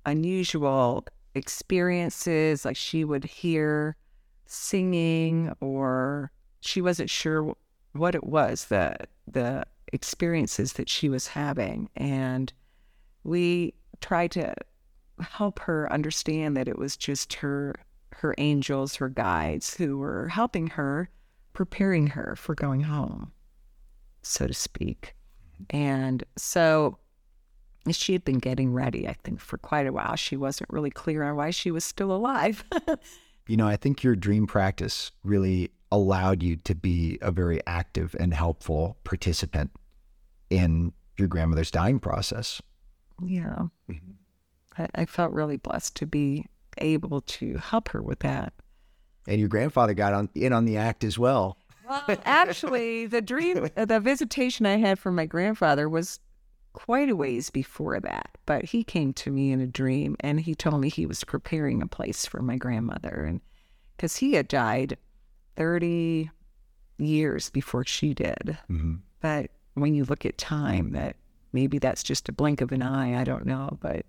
unusual 0.06 1.06
experiences. 1.34 2.66
Like 2.66 2.78
she 2.78 3.04
would 3.04 3.24
hear 3.24 3.98
singing, 4.46 5.52
or 5.60 6.32
she 6.60 6.82
wasn't 6.82 7.10
sure 7.10 7.56
what 7.94 8.14
it 8.14 8.24
was 8.24 8.66
the 8.66 8.96
the 9.28 9.66
experiences 9.92 10.74
that 10.74 10.88
she 10.88 11.10
was 11.10 11.28
having, 11.30 11.90
and 11.96 12.54
we 13.24 13.74
tried 14.02 14.30
to 14.32 14.54
help 15.20 15.60
her 15.60 15.92
understand 15.92 16.56
that 16.56 16.68
it 16.68 16.78
was 16.78 16.96
just 16.96 17.34
her 17.36 17.74
her 18.26 18.36
angels, 18.40 18.96
her 18.96 19.10
guides 19.10 19.76
who 19.76 20.00
were 20.00 20.30
helping 20.30 20.68
her, 20.68 21.10
preparing 21.54 22.08
her 22.08 22.36
for 22.36 22.56
going 22.56 22.82
home, 22.82 23.32
so 24.24 24.48
to 24.48 24.54
speak. 24.54 25.16
And 25.70 26.24
so 26.36 26.98
she 27.92 28.14
had 28.14 28.26
been 28.26 28.40
getting 28.40 28.74
ready, 28.74 29.08
I 29.08 29.14
think, 29.24 29.40
for 29.40 29.60
quite 29.60 29.86
a 29.86 29.94
while. 29.94 30.16
She 30.16 30.36
wasn't 30.36 30.72
really 30.72 30.90
clear 30.90 31.22
on 31.22 31.36
why 31.36 31.52
she 31.52 31.70
was 31.70 31.86
still 31.86 32.12
alive. 32.12 32.64
you 33.48 33.58
know, 33.58 33.68
I 33.68 33.76
think 33.76 34.02
your 34.02 34.16
dream 34.16 34.48
practice 34.48 35.12
really 35.24 35.70
allowed 35.92 36.42
you 36.42 36.56
to 36.56 36.74
be 36.74 37.20
a 37.22 37.32
very 37.32 37.62
active 37.68 38.16
and 38.20 38.34
helpful 38.34 38.98
participant 39.04 39.70
in 40.50 40.94
your 41.16 41.28
grandmother's 41.28 41.70
dying 41.70 42.00
process. 42.00 42.60
Yeah. 43.24 43.68
Mm-hmm. 43.88 44.12
I, 44.80 44.88
I 44.96 45.06
felt 45.06 45.32
really 45.32 45.58
blessed 45.58 45.96
to 45.98 46.08
be 46.08 46.48
able 46.78 47.22
to 47.22 47.58
help 47.58 47.90
her 47.90 48.02
with 48.02 48.20
that. 48.20 48.54
And 49.28 49.40
your 49.40 49.50
grandfather 49.50 49.94
got 49.94 50.14
on 50.14 50.30
in 50.36 50.54
on 50.54 50.66
the 50.66 50.78
act 50.78 51.04
as 51.04 51.18
well. 51.18 51.58
Well, 51.88 52.04
actually, 52.26 53.06
the 53.06 53.22
dream, 53.22 53.70
the 53.76 54.00
visitation 54.00 54.66
I 54.66 54.78
had 54.78 55.00
from 55.00 55.16
my 55.16 55.26
grandfather 55.26 55.88
was 55.88 56.20
quite 56.74 57.10
a 57.10 57.16
ways 57.16 57.50
before 57.50 58.00
that. 58.00 58.38
But 58.46 58.66
he 58.66 58.84
came 58.84 59.14
to 59.14 59.32
me 59.32 59.52
in 59.52 59.62
a 59.62 59.68
dream 59.68 60.16
and 60.20 60.40
he 60.40 60.56
told 60.56 60.82
me 60.82 60.90
he 60.90 61.06
was 61.06 61.24
preparing 61.24 61.82
a 61.82 61.88
place 61.88 62.26
for 62.26 62.42
my 62.42 62.58
grandmother. 62.58 63.26
And 63.28 63.42
because 63.96 64.18
he 64.18 64.34
had 64.34 64.48
died 64.48 64.98
30 65.56 66.30
years 66.98 67.50
before 67.50 67.86
she 67.86 68.14
did. 68.14 68.58
Mm-hmm. 68.70 68.96
But 69.22 69.52
when 69.74 69.96
you 69.96 70.06
look 70.06 70.26
at 70.26 70.38
time, 70.38 70.92
that 70.92 71.16
maybe 71.54 71.80
that's 71.80 72.04
just 72.04 72.30
a 72.30 72.34
blink 72.34 72.62
of 72.62 72.72
an 72.72 72.82
eye. 72.82 73.20
I 73.20 73.24
don't 73.24 73.46
know. 73.46 73.78
But 73.82 74.06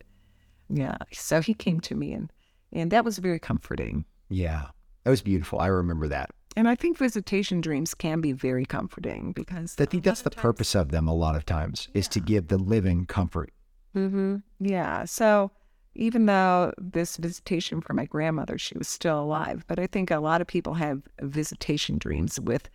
yeah. 0.69 0.97
So 1.13 1.41
he 1.41 1.55
came 1.55 1.81
to 1.81 1.95
me 1.95 2.13
and 2.13 2.31
and 2.73 2.91
that 2.91 3.05
was 3.05 3.19
very 3.19 3.39
comforting. 3.39 4.05
Yeah. 4.29 4.67
That 5.05 5.11
was 5.11 5.23
beautiful. 5.23 5.61
I 5.61 5.69
remember 5.69 6.09
that. 6.09 6.31
And 6.57 6.69
I 6.69 6.75
think 6.75 6.97
visitation 6.97 7.61
dreams 7.61 7.95
can 7.95 8.21
be 8.21 8.33
very 8.33 8.65
comforting 8.65 9.33
because 9.33 9.77
I 9.79 9.85
think 9.85 10.05
that's 10.05 10.23
the 10.23 10.31
times, 10.31 10.43
purpose 10.43 10.75
of 10.75 10.91
them 10.91 11.07
a 11.07 11.15
lot 11.15 11.37
of 11.37 11.45
times 11.45 11.89
yeah. 11.93 11.99
is 11.99 12.09
to 12.09 12.21
give 12.21 12.49
the 12.49 12.59
living 12.59 13.05
comfort. 13.05 13.53
Mm-hmm. 13.95 14.37
Yeah. 14.59 15.05
So 15.05 15.51
even 15.95 16.27
though 16.27 16.73
this 16.79 17.19
visitation 17.19 17.81
for 17.81 17.93
my 17.93 18.07
grandmother, 18.07 18.59
she 18.59 18.77
was 18.77 18.89
still 18.89 19.21
alive, 19.21 19.65
but 19.67 19.79
I 19.79 19.87
think 19.87 20.11
a 20.11 20.19
lot 20.19 20.41
of 20.41 20.47
people 20.47 20.75
have 20.75 21.03
visitation 21.21 21.99
dreams 21.99 22.41
with 22.41 22.69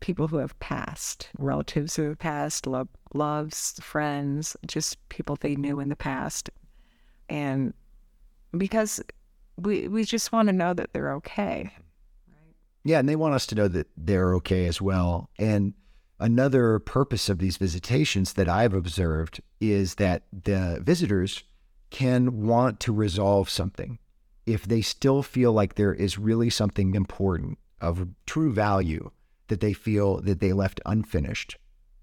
people 0.00 0.28
who 0.28 0.36
have 0.38 0.58
passed, 0.58 1.28
relatives 1.38 1.96
who 1.96 2.02
have 2.04 2.18
passed, 2.18 2.66
lo- 2.66 2.88
loves, 3.14 3.78
friends, 3.80 4.56
just 4.66 4.96
people 5.08 5.36
they 5.36 5.56
knew 5.56 5.80
in 5.80 5.88
the 5.88 5.96
past. 5.96 6.50
And 7.28 7.72
because 8.56 9.00
we 9.56 9.88
we 9.88 10.04
just 10.04 10.32
want 10.32 10.48
to 10.48 10.52
know 10.52 10.74
that 10.74 10.92
they're 10.92 11.12
okay. 11.14 11.70
Yeah, 12.84 13.00
and 13.00 13.08
they 13.08 13.16
want 13.16 13.34
us 13.34 13.46
to 13.48 13.54
know 13.54 13.68
that 13.68 13.88
they're 13.96 14.34
okay 14.36 14.66
as 14.66 14.80
well. 14.80 15.28
And 15.38 15.74
another 16.20 16.78
purpose 16.78 17.28
of 17.28 17.38
these 17.38 17.56
visitations 17.56 18.34
that 18.34 18.48
I've 18.48 18.74
observed 18.74 19.40
is 19.60 19.96
that 19.96 20.22
the 20.32 20.80
visitors 20.82 21.42
can 21.90 22.46
want 22.46 22.78
to 22.80 22.92
resolve 22.92 23.50
something. 23.50 23.98
If 24.46 24.64
they 24.66 24.82
still 24.82 25.22
feel 25.22 25.52
like 25.52 25.74
there 25.74 25.94
is 25.94 26.18
really 26.18 26.50
something 26.50 26.94
important 26.94 27.58
of 27.80 28.08
true 28.26 28.52
value 28.52 29.10
that 29.48 29.60
they 29.60 29.72
feel 29.72 30.20
that 30.20 30.40
they 30.40 30.52
left 30.52 30.80
unfinished, 30.86 31.56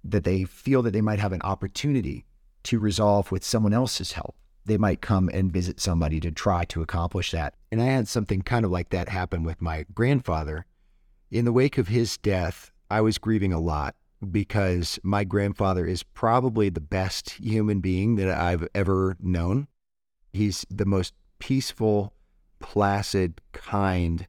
that 0.04 0.24
they 0.24 0.44
feel 0.44 0.82
that 0.82 0.92
they 0.92 1.02
might 1.02 1.20
have 1.20 1.32
an 1.32 1.42
opportunity 1.42 2.26
to 2.64 2.80
resolve 2.80 3.32
with 3.32 3.44
someone 3.44 3.74
else's 3.74 4.14
help, 4.14 4.36
they 4.66 4.78
might 4.78 5.02
come 5.02 5.30
and 5.34 5.52
visit 5.52 5.80
somebody 5.80 6.20
to 6.22 6.32
try 6.32 6.66
to 6.66 6.82
accomplish 6.82 7.32
that. 7.32 7.56
And 7.72 7.82
I 7.82 7.86
had 7.86 8.08
something 8.08 8.42
kind 8.42 8.66
of 8.66 8.72
like 8.72 8.90
that 8.90 9.10
happen 9.10 9.44
with 9.44 9.62
my 9.62 9.86
grandfather. 9.94 10.66
In 11.32 11.46
the 11.46 11.52
wake 11.52 11.78
of 11.78 11.88
his 11.88 12.18
death, 12.18 12.72
I 12.90 13.02
was 13.02 13.18
grieving 13.18 13.52
a 13.52 13.60
lot 13.60 13.96
because 14.32 15.00
my 15.04 15.24
grandfather 15.24 15.86
is 15.86 16.04
probably 16.04 16.70
the 16.70 16.80
best 16.80 17.32
human 17.32 17.80
being 17.80 18.16
that 18.16 18.30
I've 18.30 18.68
ever 18.74 19.18
known. 19.20 19.68
He's 20.32 20.66
the 20.70 20.86
most 20.86 21.14
peaceful, 21.40 22.14
placid, 22.60 23.42
kind, 23.52 24.28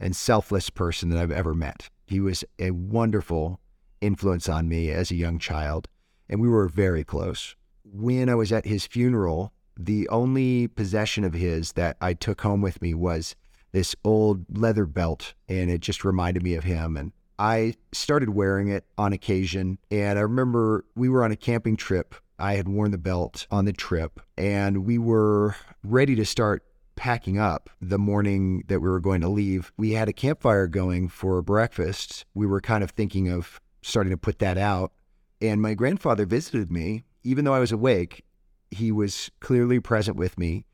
and 0.00 0.16
selfless 0.16 0.70
person 0.70 1.10
that 1.10 1.18
I've 1.18 1.30
ever 1.30 1.54
met. 1.54 1.90
He 2.06 2.20
was 2.20 2.44
a 2.58 2.70
wonderful 2.70 3.60
influence 4.00 4.48
on 4.48 4.68
me 4.68 4.90
as 4.90 5.10
a 5.10 5.16
young 5.16 5.38
child, 5.38 5.88
and 6.28 6.40
we 6.40 6.48
were 6.48 6.68
very 6.68 7.04
close. 7.04 7.54
When 7.84 8.28
I 8.28 8.34
was 8.34 8.52
at 8.52 8.66
his 8.66 8.86
funeral, 8.86 9.52
the 9.76 10.08
only 10.08 10.68
possession 10.68 11.24
of 11.24 11.34
his 11.34 11.72
that 11.72 11.96
I 12.00 12.14
took 12.14 12.40
home 12.40 12.60
with 12.60 12.80
me 12.80 12.94
was 12.94 13.34
this 13.72 13.96
old 14.04 14.44
leather 14.56 14.86
belt, 14.86 15.34
and 15.48 15.70
it 15.70 15.80
just 15.80 16.04
reminded 16.04 16.42
me 16.42 16.54
of 16.54 16.64
him. 16.64 16.96
And 16.96 17.12
I 17.38 17.74
started 17.92 18.30
wearing 18.30 18.68
it 18.68 18.84
on 18.96 19.12
occasion. 19.12 19.78
And 19.90 20.18
I 20.18 20.22
remember 20.22 20.84
we 20.94 21.08
were 21.08 21.24
on 21.24 21.32
a 21.32 21.36
camping 21.36 21.76
trip. 21.76 22.14
I 22.38 22.54
had 22.54 22.68
worn 22.68 22.90
the 22.90 22.98
belt 22.98 23.46
on 23.50 23.64
the 23.64 23.72
trip, 23.72 24.20
and 24.36 24.84
we 24.84 24.98
were 24.98 25.56
ready 25.82 26.14
to 26.16 26.24
start 26.24 26.64
packing 26.96 27.38
up 27.38 27.70
the 27.80 27.98
morning 27.98 28.62
that 28.68 28.80
we 28.80 28.88
were 28.88 29.00
going 29.00 29.20
to 29.20 29.28
leave. 29.28 29.72
We 29.76 29.92
had 29.92 30.08
a 30.08 30.12
campfire 30.12 30.66
going 30.66 31.08
for 31.08 31.42
breakfast. 31.42 32.24
We 32.34 32.46
were 32.46 32.60
kind 32.60 32.84
of 32.84 32.90
thinking 32.90 33.28
of 33.28 33.60
starting 33.82 34.10
to 34.10 34.16
put 34.16 34.38
that 34.38 34.58
out. 34.58 34.92
And 35.40 35.60
my 35.60 35.74
grandfather 35.74 36.26
visited 36.26 36.70
me, 36.70 37.04
even 37.22 37.44
though 37.44 37.54
I 37.54 37.58
was 37.58 37.72
awake, 37.72 38.24
he 38.70 38.90
was 38.92 39.30
clearly 39.40 39.80
present 39.80 40.16
with 40.16 40.38
me 40.38 40.64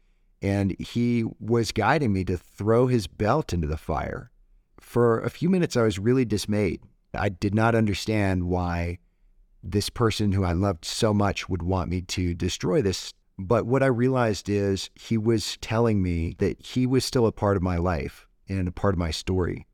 and 0.43 0.75
he 0.81 1.25
was 1.39 1.73
guiding 1.73 2.13
me 2.13 2.25
to 2.25 2.37
throw 2.37 2.87
his 2.87 3.07
belt 3.07 3.53
into 3.53 3.67
the 3.67 3.77
fire. 3.77 4.31
For 4.79 5.21
a 5.21 5.31
few 5.31 5.51
minutes, 5.51 5.77
I 5.77 5.83
was 5.83 5.99
really 5.99 6.25
dismayed 6.25 6.81
I 7.15 7.29
did 7.29 7.55
not 7.55 7.75
understand 7.75 8.45
why 8.45 8.99
this 9.63 9.91
person 9.91 10.33
who 10.33 10.45
I 10.45 10.53
loved 10.53 10.85
so 10.85 11.13
much 11.13 11.49
would 11.49 11.63
want 11.63 11.91
me 11.91 12.03
to 12.03 12.35
destroy 12.35 12.83
this. 12.83 13.13
But 13.39 13.67
what 13.67 13.83
I 13.83 13.87
realized 13.87 14.49
is 14.49 14.91
he 14.95 15.19
was 15.19 15.59
telling 15.61 16.03
me 16.03 16.37
that 16.39 16.65
he 16.65 16.87
was 16.87 17.05
still 17.05 17.27
a 17.27 17.33
part 17.33 17.57
of 17.57 17.63
my 17.63 17.77
life 17.77 18.27
and 18.49 18.69
a 18.69 18.73
part 18.73 18.95
of 18.95 18.99
my 18.99 19.11
story 19.11 19.67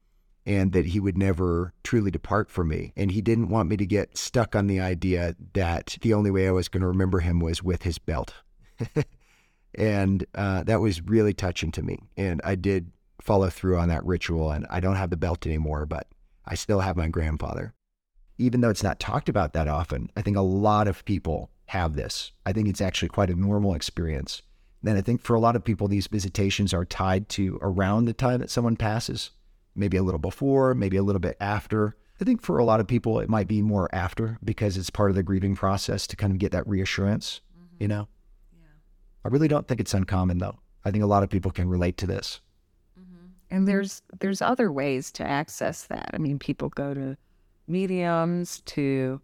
and 0.47 0.73
that 0.73 0.87
he 0.87 1.01
would 1.01 1.19
never 1.19 1.75
truly 1.83 2.11
depart 2.11 2.51
from 2.51 2.69
me. 2.69 2.93
And 2.97 3.11
he 3.11 3.21
didn't 3.21 3.49
want 3.49 3.69
me 3.69 3.77
to 3.77 3.85
get 3.85 4.17
stuck 4.17 4.55
on 4.55 4.69
the 4.69 4.81
idea 4.81 5.35
that 5.55 5.99
the 6.03 6.15
only 6.15 6.31
way 6.31 6.47
I 6.47 6.53
was 6.53 6.69
going 6.69 6.83
to 6.83 6.87
remember 6.87 7.19
him 7.19 7.41
was 7.41 7.65
with 7.65 7.83
his 7.83 7.99
belt. 7.99 8.33
and 9.75 10.25
uh, 10.37 10.63
that 10.63 10.81
was 10.81 11.03
really 11.03 11.35
touching 11.35 11.73
to 11.73 11.83
me. 11.83 11.99
And 12.17 12.41
I 12.45 12.55
did 12.55 12.93
follow 13.21 13.51
through 13.51 13.77
on 13.77 13.89
that 13.89 14.05
ritual. 14.07 14.53
And 14.53 14.67
I 14.71 14.79
don't 14.79 14.95
have 14.95 15.11
the 15.11 15.17
belt 15.17 15.47
anymore, 15.47 15.85
but 15.85 16.07
I 16.47 16.55
still 16.55 16.81
have 16.81 16.97
my 16.97 17.09
grandfather. 17.09 17.75
Even 18.39 18.61
though 18.61 18.71
it's 18.71 18.85
not 18.85 19.01
talked 19.01 19.29
about 19.29 19.53
that 19.55 19.67
often, 19.67 20.11
I 20.17 20.23
think 20.23 20.37
a 20.37 20.43
lot 20.43 20.87
of 20.87 21.05
people 21.05 21.51
have 21.67 21.97
this. 21.97 22.31
I 22.45 22.53
think 22.53 22.69
it's 22.69 22.81
actually 22.81 23.09
quite 23.09 23.31
a 23.31 23.35
normal 23.35 23.75
experience. 23.75 24.43
And 24.85 24.97
I 24.97 25.01
think 25.01 25.23
for 25.23 25.35
a 25.35 25.41
lot 25.41 25.57
of 25.57 25.65
people, 25.65 25.89
these 25.89 26.07
visitations 26.07 26.73
are 26.73 26.85
tied 26.85 27.29
to 27.31 27.59
around 27.61 28.05
the 28.05 28.13
time 28.13 28.39
that 28.41 28.51
someone 28.51 28.77
passes 28.77 29.33
maybe 29.77 29.97
a 29.97 30.03
little 30.03 30.19
before, 30.19 30.75
maybe 30.75 30.97
a 30.97 31.03
little 31.03 31.21
bit 31.21 31.37
after. 31.41 31.97
I 32.21 32.25
think 32.25 32.41
for 32.41 32.59
a 32.59 32.65
lot 32.65 32.81
of 32.81 32.87
people, 32.87 33.21
it 33.21 33.29
might 33.29 33.47
be 33.47 33.61
more 33.61 33.95
after 33.95 34.39
because 34.43 34.77
it's 34.77 34.91
part 34.91 35.11
of 35.11 35.17
the 35.17 35.23
grieving 35.23 35.55
process 35.55 36.07
to 36.09 36.17
kind 36.17 36.33
of 36.33 36.39
get 36.39 36.53
that 36.53 36.67
reassurance, 36.67 37.41
mm-hmm. 37.53 37.83
you 37.83 37.89
know? 37.89 38.09
Yeah. 38.53 38.69
I 39.25 39.29
really 39.29 39.49
don't 39.49 39.69
think 39.69 39.81
it's 39.81 39.95
uncommon 39.95 40.39
though. 40.39 40.59
I 40.85 40.91
think 40.91 41.05
a 41.05 41.09
lot 41.09 41.23
of 41.23 41.31
people 41.31 41.51
can 41.51 41.69
relate 41.69 41.97
to 41.99 42.07
this. 42.07 42.41
Mm-hmm. 42.99 43.27
And 43.51 43.69
there's 43.69 44.03
there's 44.21 44.41
other 44.41 44.73
ways 44.73 45.12
to 45.12 45.25
access 45.25 45.85
that. 45.85 46.11
I 46.15 46.19
mean, 46.19 46.39
people 46.39 46.71
go 46.71 46.95
to 46.95 47.17
mediums 47.69 48.62
to 48.67 49.21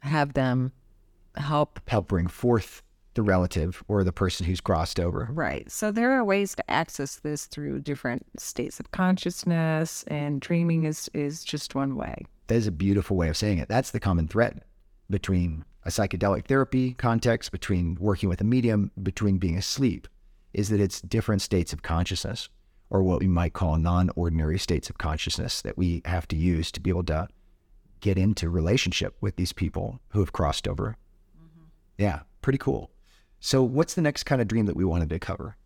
have 0.00 0.32
them 0.32 0.72
help 1.36 1.80
help 1.88 2.08
bring 2.08 2.26
forth 2.26 2.82
the 3.14 3.22
relative 3.22 3.82
or 3.88 4.04
the 4.04 4.12
person 4.12 4.46
who's 4.46 4.60
crossed 4.60 5.00
over. 5.00 5.28
Right. 5.32 5.70
So 5.70 5.90
there 5.90 6.12
are 6.12 6.24
ways 6.24 6.54
to 6.54 6.70
access 6.70 7.16
this 7.16 7.46
through 7.46 7.80
different 7.80 8.24
states 8.40 8.78
of 8.80 8.90
consciousness, 8.92 10.04
and 10.06 10.40
dreaming 10.40 10.84
is, 10.84 11.10
is 11.12 11.44
just 11.44 11.74
one 11.74 11.96
way. 11.96 12.24
That 12.46 12.56
is 12.56 12.66
a 12.66 12.72
beautiful 12.72 13.16
way 13.16 13.28
of 13.28 13.36
saying 13.36 13.58
it. 13.58 13.68
That's 13.68 13.90
the 13.90 14.00
common 14.00 14.28
thread 14.28 14.62
between 15.08 15.64
a 15.84 15.88
psychedelic 15.88 16.46
therapy 16.46 16.94
context, 16.94 17.52
between 17.52 17.96
working 17.98 18.28
with 18.28 18.40
a 18.40 18.44
medium, 18.44 18.90
between 19.02 19.38
being 19.38 19.56
asleep, 19.56 20.06
is 20.52 20.68
that 20.68 20.80
it's 20.80 21.00
different 21.00 21.42
states 21.42 21.72
of 21.72 21.82
consciousness, 21.82 22.48
or 22.90 23.02
what 23.02 23.20
we 23.20 23.28
might 23.28 23.52
call 23.52 23.76
non 23.76 24.10
ordinary 24.16 24.58
states 24.58 24.90
of 24.90 24.98
consciousness 24.98 25.62
that 25.62 25.78
we 25.78 26.02
have 26.04 26.28
to 26.28 26.36
use 26.36 26.70
to 26.72 26.80
be 26.80 26.90
able 26.90 27.04
to 27.04 27.28
get 28.00 28.18
into 28.18 28.48
relationship 28.48 29.14
with 29.20 29.36
these 29.36 29.52
people 29.52 30.00
who 30.08 30.20
have 30.20 30.32
crossed 30.32 30.66
over. 30.66 30.96
Mm-hmm. 31.36 31.64
Yeah, 31.98 32.20
pretty 32.42 32.58
cool. 32.58 32.90
So, 33.42 33.62
what's 33.62 33.94
the 33.94 34.02
next 34.02 34.24
kind 34.24 34.42
of 34.42 34.48
dream 34.48 34.66
that 34.66 34.76
we 34.76 34.84
wanted 34.84 35.08
to 35.08 35.18
cover? 35.18 35.56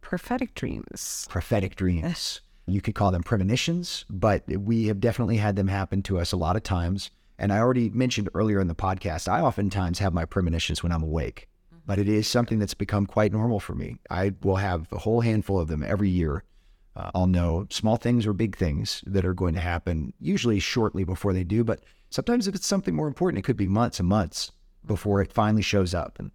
Prophetic 0.00 0.54
dreams. 0.54 1.26
Prophetic 1.28 1.76
dreams. 1.76 2.40
you 2.66 2.80
could 2.80 2.94
call 2.94 3.10
them 3.10 3.22
premonitions, 3.22 4.06
but 4.08 4.44
we 4.48 4.86
have 4.86 4.98
definitely 4.98 5.36
had 5.36 5.54
them 5.54 5.68
happen 5.68 6.02
to 6.04 6.18
us 6.18 6.32
a 6.32 6.38
lot 6.38 6.56
of 6.56 6.62
times. 6.62 7.10
And 7.38 7.52
I 7.52 7.58
already 7.58 7.90
mentioned 7.90 8.30
earlier 8.32 8.60
in 8.60 8.66
the 8.66 8.74
podcast, 8.74 9.28
I 9.28 9.42
oftentimes 9.42 9.98
have 9.98 10.14
my 10.14 10.24
premonitions 10.24 10.82
when 10.82 10.90
I'm 10.90 11.02
awake, 11.02 11.48
mm-hmm. 11.68 11.82
but 11.84 11.98
it 11.98 12.08
is 12.08 12.26
something 12.26 12.58
that's 12.58 12.72
become 12.72 13.04
quite 13.04 13.32
normal 13.32 13.60
for 13.60 13.74
me. 13.74 13.98
I 14.08 14.32
will 14.42 14.56
have 14.56 14.90
a 14.90 14.98
whole 14.98 15.20
handful 15.20 15.60
of 15.60 15.68
them 15.68 15.82
every 15.82 16.08
year. 16.08 16.44
Uh, 16.96 17.10
I'll 17.14 17.26
know 17.26 17.66
small 17.68 17.96
things 17.96 18.26
or 18.26 18.32
big 18.32 18.56
things 18.56 19.04
that 19.06 19.26
are 19.26 19.34
going 19.34 19.54
to 19.54 19.60
happen, 19.60 20.14
usually 20.18 20.60
shortly 20.60 21.04
before 21.04 21.34
they 21.34 21.44
do. 21.44 21.62
But 21.62 21.80
sometimes 22.08 22.48
if 22.48 22.54
it's 22.54 22.66
something 22.66 22.94
more 22.94 23.06
important, 23.06 23.38
it 23.38 23.44
could 23.44 23.58
be 23.58 23.68
months 23.68 24.00
and 24.00 24.08
months 24.08 24.50
before 24.86 25.20
it 25.20 25.32
finally 25.32 25.62
shows 25.62 25.94
up. 25.94 26.18
And 26.18 26.30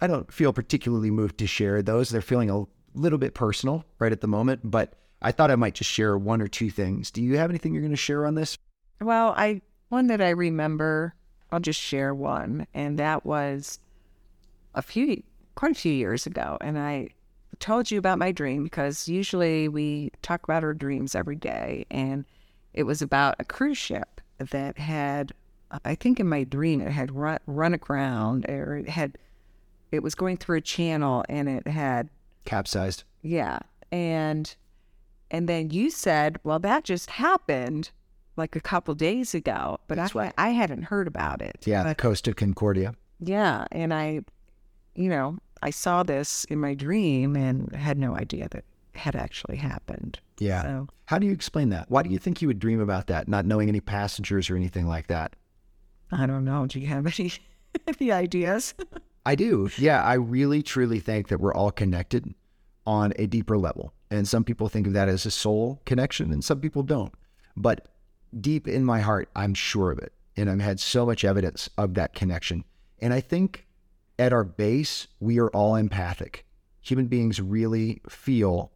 I 0.00 0.06
don't 0.06 0.32
feel 0.32 0.52
particularly 0.52 1.10
moved 1.10 1.38
to 1.38 1.46
share 1.46 1.82
those. 1.82 2.10
They're 2.10 2.20
feeling 2.20 2.50
a 2.50 2.64
little 2.94 3.18
bit 3.18 3.34
personal 3.34 3.84
right 3.98 4.12
at 4.12 4.20
the 4.20 4.26
moment, 4.26 4.60
but 4.64 4.94
I 5.22 5.32
thought 5.32 5.50
I 5.50 5.56
might 5.56 5.74
just 5.74 5.90
share 5.90 6.18
one 6.18 6.40
or 6.40 6.48
two 6.48 6.70
things. 6.70 7.10
Do 7.10 7.22
you 7.22 7.36
have 7.38 7.50
anything 7.50 7.72
you're 7.72 7.82
going 7.82 7.92
to 7.92 7.96
share 7.96 8.26
on 8.26 8.34
this? 8.34 8.58
Well, 9.00 9.34
I 9.36 9.62
one 9.88 10.06
that 10.08 10.20
I 10.20 10.30
remember, 10.30 11.14
I'll 11.52 11.60
just 11.60 11.80
share 11.80 12.14
one, 12.14 12.66
and 12.74 12.98
that 12.98 13.24
was 13.24 13.78
a 14.74 14.82
few 14.82 15.22
quite 15.54 15.72
a 15.72 15.80
few 15.80 15.92
years 15.92 16.26
ago, 16.26 16.58
and 16.60 16.78
I 16.78 17.08
told 17.60 17.90
you 17.90 17.98
about 17.98 18.18
my 18.18 18.32
dream 18.32 18.64
because 18.64 19.08
usually 19.08 19.68
we 19.68 20.10
talk 20.22 20.42
about 20.42 20.64
our 20.64 20.74
dreams 20.74 21.14
every 21.14 21.36
day, 21.36 21.86
and 21.90 22.24
it 22.72 22.82
was 22.82 23.00
about 23.00 23.36
a 23.38 23.44
cruise 23.44 23.78
ship 23.78 24.20
that 24.38 24.78
had 24.78 25.32
I 25.84 25.94
think 25.94 26.20
in 26.20 26.28
my 26.28 26.44
dream 26.44 26.80
it 26.80 26.90
had 26.90 27.14
run, 27.14 27.38
run 27.46 27.74
aground 27.74 28.46
or 28.48 28.76
it 28.76 28.88
had 28.88 29.16
it 29.94 30.02
was 30.02 30.14
going 30.14 30.36
through 30.36 30.58
a 30.58 30.62
channel 30.62 31.24
and 31.28 31.48
it 31.48 31.66
had 31.66 32.08
capsized. 32.44 33.04
Yeah. 33.22 33.60
And 33.92 34.54
and 35.30 35.48
then 35.48 35.70
you 35.70 35.90
said, 35.90 36.38
"Well, 36.44 36.58
that 36.60 36.84
just 36.84 37.10
happened 37.10 37.90
like 38.36 38.56
a 38.56 38.60
couple 38.60 38.94
days 38.94 39.34
ago, 39.34 39.78
but 39.88 39.96
That's 39.96 40.14
I 40.14 40.18
right. 40.18 40.34
I 40.36 40.50
hadn't 40.50 40.84
heard 40.84 41.06
about 41.08 41.40
it." 41.42 41.56
Yeah, 41.64 41.82
but, 41.82 41.88
the 41.96 42.02
Costa 42.02 42.34
Concordia. 42.34 42.94
Yeah, 43.20 43.66
and 43.72 43.94
I 43.94 44.20
you 44.94 45.08
know, 45.08 45.38
I 45.62 45.70
saw 45.70 46.02
this 46.02 46.44
in 46.44 46.60
my 46.60 46.74
dream 46.74 47.36
and 47.36 47.74
had 47.74 47.98
no 47.98 48.16
idea 48.16 48.48
that 48.50 48.64
had 48.94 49.16
actually 49.16 49.56
happened. 49.56 50.20
Yeah. 50.38 50.62
So, 50.62 50.88
How 51.06 51.18
do 51.18 51.26
you 51.26 51.32
explain 51.32 51.70
that? 51.70 51.90
Why 51.90 52.02
do 52.02 52.10
you 52.10 52.18
think 52.18 52.40
you 52.40 52.48
would 52.48 52.58
dream 52.58 52.80
about 52.80 53.08
that, 53.08 53.28
not 53.28 53.44
knowing 53.44 53.68
any 53.68 53.80
passengers 53.80 54.50
or 54.50 54.56
anything 54.56 54.86
like 54.86 55.08
that? 55.08 55.34
I 56.12 56.26
don't 56.26 56.44
know. 56.44 56.66
Do 56.66 56.78
you 56.78 56.86
have 56.86 57.06
any 57.06 57.32
any 58.00 58.12
ideas? 58.12 58.74
I 59.26 59.34
do. 59.34 59.70
Yeah, 59.78 60.02
I 60.02 60.14
really 60.14 60.62
truly 60.62 61.00
think 61.00 61.28
that 61.28 61.40
we're 61.40 61.54
all 61.54 61.70
connected 61.70 62.34
on 62.86 63.12
a 63.16 63.26
deeper 63.26 63.56
level. 63.56 63.92
And 64.10 64.28
some 64.28 64.44
people 64.44 64.68
think 64.68 64.86
of 64.86 64.92
that 64.92 65.08
as 65.08 65.26
a 65.26 65.30
soul 65.30 65.80
connection, 65.86 66.32
and 66.32 66.44
some 66.44 66.60
people 66.60 66.82
don't. 66.82 67.12
But 67.56 67.88
deep 68.40 68.68
in 68.68 68.84
my 68.84 69.00
heart, 69.00 69.28
I'm 69.34 69.54
sure 69.54 69.90
of 69.90 69.98
it. 69.98 70.12
And 70.36 70.50
I've 70.50 70.60
had 70.60 70.80
so 70.80 71.06
much 71.06 71.24
evidence 71.24 71.70
of 71.78 71.94
that 71.94 72.14
connection. 72.14 72.64
And 73.00 73.14
I 73.14 73.20
think 73.20 73.66
at 74.18 74.32
our 74.32 74.44
base, 74.44 75.06
we 75.20 75.38
are 75.38 75.48
all 75.50 75.76
empathic. 75.76 76.44
Human 76.82 77.06
beings 77.06 77.40
really 77.40 78.02
feel 78.08 78.72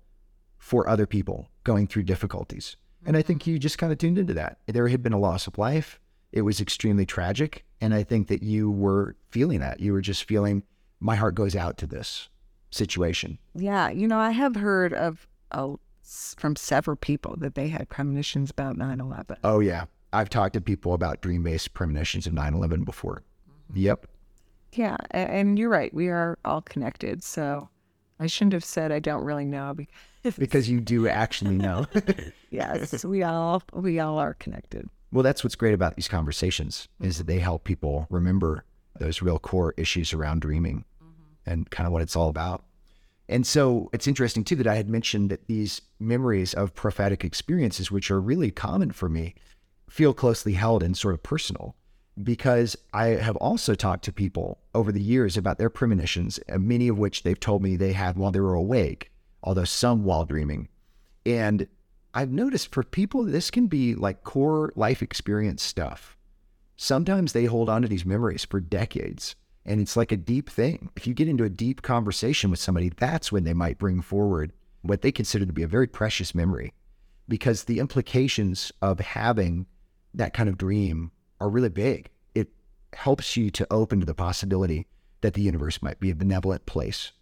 for 0.59 0.89
other 0.89 1.07
people 1.07 1.49
going 1.65 1.87
through 1.87 2.05
difficulties. 2.05 2.77
And 3.05 3.17
I 3.17 3.23
think 3.23 3.43
mm-hmm. 3.43 3.51
you 3.51 3.59
just 3.59 3.79
kind 3.79 3.93
of 3.93 3.99
tuned 3.99 4.19
into 4.19 4.35
that. 4.35 4.59
There 4.67 4.89
had 4.89 5.03
been 5.03 5.13
a 5.13 5.19
loss 5.19 5.47
of 5.47 5.59
life, 5.59 6.01
it 6.33 6.43
was 6.43 6.61
extremely 6.61 7.07
tragic. 7.07 7.65
And 7.81 7.95
I 7.95 8.03
think 8.03 8.29
that 8.29 8.43
you 8.43 8.71
were 8.71 9.17
feeling 9.31 9.61
that. 9.61 9.81
You 9.81 9.93
were 9.93 10.01
just 10.01 10.25
feeling, 10.25 10.63
my 11.01 11.17
heart 11.17 11.35
goes 11.35 11.57
out 11.57 11.79
to 11.79 11.87
this 11.87 12.29
situation. 12.71 13.39
Yeah. 13.55 13.91
You 13.91 14.09
know, 14.09 14.19
I 14.19 14.31
have 14.31 14.57
heard 14.57 14.93
of 14.93 15.27
uh, 15.53 15.75
from 16.37 16.57
several 16.57 16.97
people 16.97 17.37
that 17.39 17.55
they 17.55 17.69
had 17.69 17.89
premonitions 17.89 18.51
about 18.51 18.77
9 18.77 19.01
11. 19.01 19.37
Oh, 19.45 19.61
yeah. 19.61 19.85
I've 20.13 20.31
talked 20.31 20.55
to 20.55 20.61
people 20.61 20.95
about 20.95 21.21
dream 21.21 21.43
based 21.43 21.75
premonitions 21.75 22.27
of 22.27 22.33
9 22.33 22.55
11 22.55 22.85
before. 22.85 23.23
Mm-hmm. 23.71 23.81
Yep. 23.81 24.07
Yeah. 24.73 24.97
And 25.11 25.59
you're 25.59 25.71
right. 25.71 25.93
We 25.95 26.09
are 26.09 26.39
all 26.45 26.63
connected. 26.63 27.23
So 27.23 27.69
I 28.21 28.27
shouldn't 28.27 28.53
have 28.53 28.65
said 28.65 28.93
I 28.93 28.99
don't 28.99 29.25
really 29.25 29.45
know 29.45 29.75
because, 29.75 30.37
because 30.37 30.69
you 30.69 30.81
do 30.81 31.09
actually 31.09 31.57
know. 31.57 31.87
yes. 32.51 33.05
We 33.05 33.23
all, 33.23 33.63
we 33.73 34.01
all 34.01 34.19
are 34.19 34.35
connected. 34.35 34.89
Well, 35.11 35.23
that's 35.23 35.43
what's 35.43 35.57
great 35.57 35.75
about 35.75 35.97
these 35.97 36.09
conversations 36.09 36.89
is 37.01 37.19
that 37.19 37.27
they 37.27 37.39
help 37.39 37.65
people 37.65 38.07
remember 38.11 38.65
those 38.99 39.23
real 39.23 39.39
core 39.39 39.75
issues 39.77 40.13
around 40.13 40.41
dreaming 40.41 40.85
mm-hmm. 41.03 41.51
and 41.51 41.71
kind 41.71 41.87
of 41.87 41.93
what 41.93 42.03
it's 42.03 42.17
all 42.17 42.29
about. 42.29 42.65
And 43.29 43.47
so 43.47 43.91
it's 43.93 44.07
interesting 44.07 44.45
too 44.45 44.57
that 44.57 44.67
I 44.67 44.77
had 44.77 44.89
mentioned 44.89 45.31
that 45.31 45.47
these 45.49 45.83
memories 45.99 46.55
of 46.55 46.75
prophetic 46.75 47.25
experiences, 47.25 47.91
which 47.91 48.11
are 48.11 48.21
really 48.21 48.51
common 48.51 48.91
for 48.91 49.09
me, 49.09 49.35
feel 49.89 50.15
closely 50.15 50.55
held 50.55 50.83
and 50.83 50.97
sort 50.97 51.15
of 51.15 51.23
personal 51.23 51.75
because 52.23 52.77
I 52.93 53.07
have 53.09 53.37
also 53.37 53.75
talked 53.75 54.05
to 54.05 54.13
people 54.13 54.59
over 54.75 54.91
the 54.93 55.01
years 55.01 55.37
about 55.37 55.59
their 55.59 55.71
premonitions, 55.71 56.41
many 56.49 56.89
of 56.89 56.99
which 56.99 57.23
they've 57.23 57.39
told 57.39 57.63
me 57.63 57.77
they 57.77 57.93
had 57.93 58.17
while 58.17 58.33
they 58.33 58.41
were 58.41 58.55
awake, 58.55 59.13
although 59.43 59.65
some 59.65 60.05
while 60.05 60.25
dreaming. 60.25 60.69
And 61.25 61.69
I've 62.15 62.31
noticed 62.31 62.73
for 62.73 62.83
people, 62.83 63.25
this 63.25 63.51
can 63.51 63.67
be 63.67 63.95
like 63.95 64.25
core 64.25 64.73
life 64.75 65.03
experience 65.03 65.63
stuff. 65.63 66.17
Sometimes 66.77 67.33
they 67.33 67.45
hold 67.45 67.69
on 67.69 67.83
to 67.83 67.89
these 67.89 68.07
memories 68.07 68.45
for 68.45 68.61
decades, 68.61 69.35
and 69.65 69.81
it's 69.81 69.97
like 69.97 70.13
a 70.13 70.17
deep 70.17 70.49
thing. 70.49 70.91
If 70.97 71.07
you 71.07 71.15
get 71.15 71.29
into 71.29 71.45
a 71.45 71.51
deep 71.51 71.83
conversation 71.83 72.51
with 72.51 72.61
somebody, 72.61 72.89
that's 72.89 73.31
when 73.31 73.45
they 73.45 73.53
might 73.53 73.79
bring 73.79 74.01
forward 74.01 74.53
what 74.83 75.03
they 75.03 75.13
consider 75.13 75.45
to 75.45 75.53
be 75.53 75.63
a 75.63 75.69
very 75.69 75.87
precious 75.87 76.35
memory 76.35 76.73
because 77.29 77.65
the 77.65 77.79
implications 77.79 78.73
of 78.81 79.01
having 79.01 79.67
that 80.15 80.33
kind 80.33 80.49
of 80.49 80.57
dream 80.57 81.11
are 81.41 81.51
really 81.51 81.69
big. 81.69 82.09
It 82.35 82.49
helps 82.95 83.37
you 83.37 83.51
to 83.51 83.67
open 83.71 84.01
to 84.01 84.07
the 84.07 84.15
possibility 84.15 84.87
that 85.21 85.35
the 85.35 85.43
universe 85.43 85.83
might 85.83 86.01
be 86.01 86.11
a 86.11 86.15
benevolent 86.15 86.65
place 86.65 87.13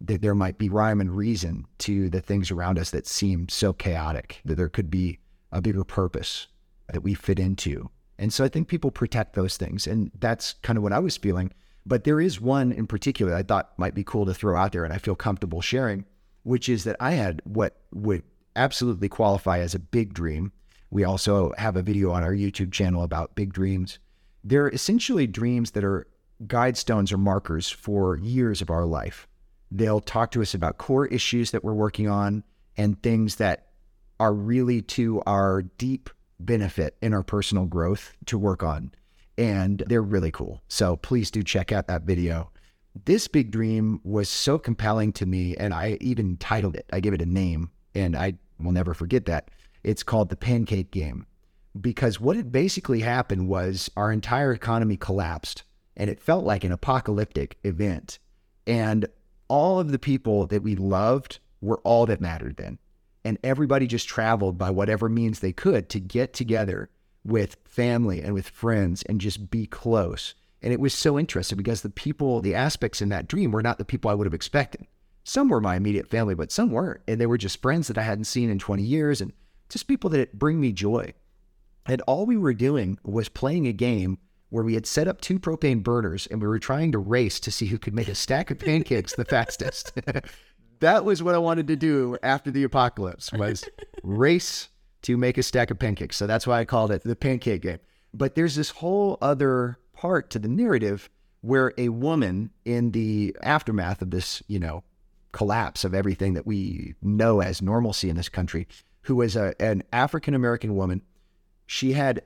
that 0.00 0.22
there 0.22 0.34
might 0.34 0.58
be 0.58 0.68
rhyme 0.68 1.00
and 1.00 1.16
reason 1.16 1.66
to 1.78 2.08
the 2.10 2.20
things 2.20 2.50
around 2.50 2.78
us 2.78 2.90
that 2.90 3.06
seem 3.06 3.48
so 3.48 3.72
chaotic, 3.72 4.40
that 4.44 4.56
there 4.56 4.68
could 4.68 4.90
be 4.90 5.18
a 5.52 5.60
bigger 5.60 5.84
purpose 5.84 6.48
that 6.92 7.02
we 7.02 7.14
fit 7.14 7.38
into 7.38 7.90
And 8.18 8.32
so 8.32 8.44
I 8.44 8.48
think 8.48 8.68
people 8.68 8.90
protect 8.90 9.34
those 9.34 9.56
things. 9.56 9.86
And 9.86 10.10
that's 10.18 10.54
kind 10.62 10.76
of 10.76 10.82
what 10.82 10.92
I 10.92 10.98
was 10.98 11.16
feeling. 11.16 11.52
But 11.84 12.04
there 12.04 12.20
is 12.20 12.40
one 12.40 12.72
in 12.72 12.86
particular 12.86 13.34
I 13.34 13.42
thought 13.42 13.78
might 13.78 13.94
be 13.94 14.04
cool 14.04 14.26
to 14.26 14.34
throw 14.34 14.56
out 14.56 14.72
there 14.72 14.84
and 14.84 14.92
I 14.92 14.98
feel 14.98 15.14
comfortable 15.14 15.60
sharing, 15.60 16.04
which 16.42 16.68
is 16.68 16.84
that 16.84 16.96
I 16.98 17.12
had 17.12 17.42
what 17.44 17.76
would 17.92 18.22
absolutely 18.54 19.08
qualify 19.08 19.58
as 19.58 19.74
a 19.74 19.78
big 19.78 20.14
dream. 20.14 20.52
We 20.90 21.04
also 21.04 21.52
have 21.58 21.76
a 21.76 21.82
video 21.82 22.10
on 22.10 22.22
our 22.22 22.32
YouTube 22.32 22.72
channel 22.72 23.02
about 23.02 23.34
big 23.34 23.52
dreams. 23.52 23.98
They're 24.42 24.68
essentially 24.68 25.26
dreams 25.26 25.72
that 25.72 25.84
are 25.84 26.06
guidestones 26.44 27.12
or 27.12 27.18
markers 27.18 27.68
for 27.68 28.16
years 28.18 28.62
of 28.62 28.70
our 28.70 28.84
life. 28.84 29.28
They'll 29.70 30.00
talk 30.00 30.30
to 30.32 30.42
us 30.42 30.54
about 30.54 30.78
core 30.78 31.06
issues 31.06 31.50
that 31.50 31.64
we're 31.64 31.74
working 31.74 32.08
on 32.08 32.44
and 32.76 33.02
things 33.02 33.36
that 33.36 33.66
are 34.20 34.32
really 34.32 34.82
to 34.82 35.22
our 35.26 35.62
deep 35.62 36.10
benefit 36.38 36.96
in 37.02 37.12
our 37.12 37.22
personal 37.22 37.66
growth 37.66 38.14
to 38.26 38.38
work 38.38 38.62
on. 38.62 38.92
And 39.38 39.82
they're 39.86 40.02
really 40.02 40.30
cool. 40.30 40.62
So 40.68 40.96
please 40.96 41.30
do 41.30 41.42
check 41.42 41.72
out 41.72 41.88
that 41.88 42.02
video. 42.02 42.50
This 43.04 43.28
big 43.28 43.50
dream 43.50 44.00
was 44.04 44.28
so 44.28 44.58
compelling 44.58 45.12
to 45.14 45.26
me, 45.26 45.54
and 45.56 45.74
I 45.74 45.98
even 46.00 46.38
titled 46.38 46.76
it. 46.76 46.86
I 46.92 47.00
gave 47.00 47.12
it 47.12 47.20
a 47.20 47.26
name, 47.26 47.70
and 47.94 48.16
I 48.16 48.34
will 48.58 48.72
never 48.72 48.94
forget 48.94 49.26
that. 49.26 49.50
It's 49.84 50.02
called 50.02 50.30
The 50.30 50.36
Pancake 50.36 50.90
Game. 50.90 51.26
Because 51.78 52.18
what 52.18 52.36
had 52.36 52.50
basically 52.50 53.00
happened 53.00 53.48
was 53.48 53.90
our 53.98 54.10
entire 54.10 54.52
economy 54.52 54.96
collapsed, 54.96 55.64
and 55.94 56.08
it 56.08 56.22
felt 56.22 56.46
like 56.46 56.64
an 56.64 56.72
apocalyptic 56.72 57.58
event. 57.64 58.18
And 58.66 59.06
all 59.48 59.78
of 59.78 59.92
the 59.92 59.98
people 59.98 60.46
that 60.46 60.62
we 60.62 60.74
loved 60.74 61.38
were 61.60 61.78
all 61.78 62.06
that 62.06 62.20
mattered 62.20 62.56
then 62.56 62.78
and 63.26 63.38
everybody 63.42 63.88
just 63.88 64.06
traveled 64.06 64.56
by 64.56 64.70
whatever 64.70 65.08
means 65.08 65.40
they 65.40 65.52
could 65.52 65.88
to 65.88 65.98
get 65.98 66.32
together 66.32 66.88
with 67.24 67.56
family 67.64 68.22
and 68.22 68.32
with 68.34 68.48
friends 68.48 69.02
and 69.02 69.20
just 69.20 69.50
be 69.50 69.66
close. 69.66 70.34
And 70.62 70.72
it 70.72 70.78
was 70.78 70.94
so 70.94 71.18
interesting 71.18 71.58
because 71.58 71.82
the 71.82 71.90
people, 71.90 72.40
the 72.40 72.54
aspects 72.54 73.02
in 73.02 73.08
that 73.08 73.26
dream 73.26 73.50
were 73.50 73.64
not 73.64 73.78
the 73.78 73.84
people 73.84 74.12
I 74.12 74.14
would 74.14 74.28
have 74.28 74.34
expected. 74.34 74.86
Some 75.24 75.48
were 75.48 75.60
my 75.60 75.74
immediate 75.74 76.06
family, 76.06 76.36
but 76.36 76.52
some 76.52 76.70
weren't. 76.70 77.00
And 77.08 77.20
they 77.20 77.26
were 77.26 77.36
just 77.36 77.60
friends 77.60 77.88
that 77.88 77.98
I 77.98 78.02
hadn't 78.02 78.26
seen 78.26 78.48
in 78.48 78.60
20 78.60 78.84
years 78.84 79.20
and 79.20 79.32
just 79.68 79.88
people 79.88 80.08
that 80.10 80.38
bring 80.38 80.60
me 80.60 80.70
joy. 80.70 81.12
And 81.84 82.00
all 82.02 82.26
we 82.26 82.36
were 82.36 82.54
doing 82.54 82.96
was 83.02 83.28
playing 83.28 83.66
a 83.66 83.72
game 83.72 84.18
where 84.56 84.64
we 84.64 84.72
had 84.72 84.86
set 84.86 85.06
up 85.06 85.20
two 85.20 85.38
propane 85.38 85.82
burners 85.82 86.26
and 86.28 86.40
we 86.40 86.48
were 86.48 86.58
trying 86.58 86.90
to 86.90 86.96
race 86.98 87.38
to 87.38 87.50
see 87.50 87.66
who 87.66 87.78
could 87.78 87.92
make 87.92 88.08
a 88.08 88.14
stack 88.14 88.50
of 88.50 88.58
pancakes 88.58 89.14
the 89.14 89.24
fastest. 89.26 89.92
that 90.80 91.04
was 91.04 91.22
what 91.22 91.34
I 91.34 91.38
wanted 91.38 91.66
to 91.68 91.76
do 91.76 92.16
after 92.22 92.50
the 92.50 92.64
apocalypse 92.64 93.30
was 93.34 93.68
race 94.02 94.70
to 95.02 95.18
make 95.18 95.36
a 95.36 95.42
stack 95.42 95.70
of 95.70 95.78
pancakes. 95.78 96.16
So 96.16 96.26
that's 96.26 96.46
why 96.46 96.58
I 96.58 96.64
called 96.64 96.90
it 96.90 97.02
the 97.04 97.14
pancake 97.14 97.60
game. 97.60 97.80
But 98.14 98.34
there's 98.34 98.54
this 98.54 98.70
whole 98.70 99.18
other 99.20 99.78
part 99.92 100.30
to 100.30 100.38
the 100.38 100.48
narrative 100.48 101.10
where 101.42 101.74
a 101.76 101.90
woman 101.90 102.48
in 102.64 102.92
the 102.92 103.36
aftermath 103.42 104.00
of 104.00 104.10
this, 104.10 104.42
you 104.48 104.58
know, 104.58 104.84
collapse 105.32 105.84
of 105.84 105.92
everything 105.92 106.32
that 106.32 106.46
we 106.46 106.94
know 107.02 107.42
as 107.42 107.60
normalcy 107.60 108.08
in 108.08 108.16
this 108.16 108.30
country, 108.30 108.66
who 109.02 109.16
was 109.16 109.36
a, 109.36 109.54
an 109.60 109.82
African 109.92 110.32
American 110.32 110.76
woman, 110.76 111.02
she 111.66 111.92
had 111.92 112.22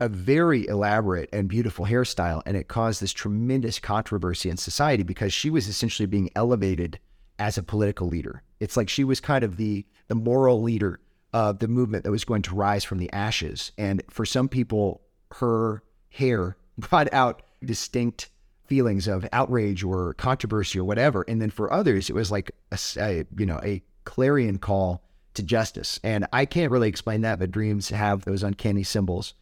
a 0.00 0.08
very 0.08 0.66
elaborate 0.68 1.28
and 1.32 1.48
beautiful 1.48 1.86
hairstyle, 1.86 2.42
and 2.46 2.56
it 2.56 2.68
caused 2.68 3.00
this 3.00 3.12
tremendous 3.12 3.78
controversy 3.78 4.48
in 4.48 4.56
society 4.56 5.02
because 5.02 5.32
she 5.32 5.50
was 5.50 5.68
essentially 5.68 6.06
being 6.06 6.30
elevated 6.36 6.98
as 7.38 7.58
a 7.58 7.62
political 7.62 8.06
leader. 8.06 8.42
It's 8.60 8.76
like 8.76 8.88
she 8.88 9.04
was 9.04 9.20
kind 9.20 9.44
of 9.44 9.56
the 9.56 9.86
the 10.08 10.14
moral 10.14 10.62
leader 10.62 11.00
of 11.32 11.58
the 11.58 11.68
movement 11.68 12.04
that 12.04 12.10
was 12.10 12.24
going 12.24 12.42
to 12.42 12.54
rise 12.54 12.84
from 12.84 12.98
the 12.98 13.12
ashes. 13.12 13.72
And 13.76 14.02
for 14.08 14.24
some 14.24 14.48
people, 14.48 15.02
her 15.32 15.82
hair 16.08 16.56
brought 16.78 17.12
out 17.12 17.42
distinct 17.62 18.30
feelings 18.66 19.08
of 19.08 19.26
outrage 19.32 19.82
or 19.82 20.14
controversy 20.14 20.78
or 20.78 20.84
whatever. 20.84 21.24
And 21.26 21.40
then 21.40 21.50
for 21.50 21.72
others, 21.72 22.08
it 22.10 22.14
was 22.14 22.30
like 22.30 22.50
a, 22.70 22.78
a 22.98 23.26
you 23.36 23.46
know 23.46 23.60
a 23.62 23.82
clarion 24.04 24.58
call 24.58 25.02
to 25.34 25.42
justice. 25.42 26.00
And 26.02 26.26
I 26.32 26.44
can't 26.44 26.72
really 26.72 26.88
explain 26.88 27.22
that, 27.22 27.38
but 27.38 27.50
dreams 27.50 27.90
have 27.90 28.24
those 28.24 28.42
uncanny 28.42 28.82
symbols. 28.82 29.34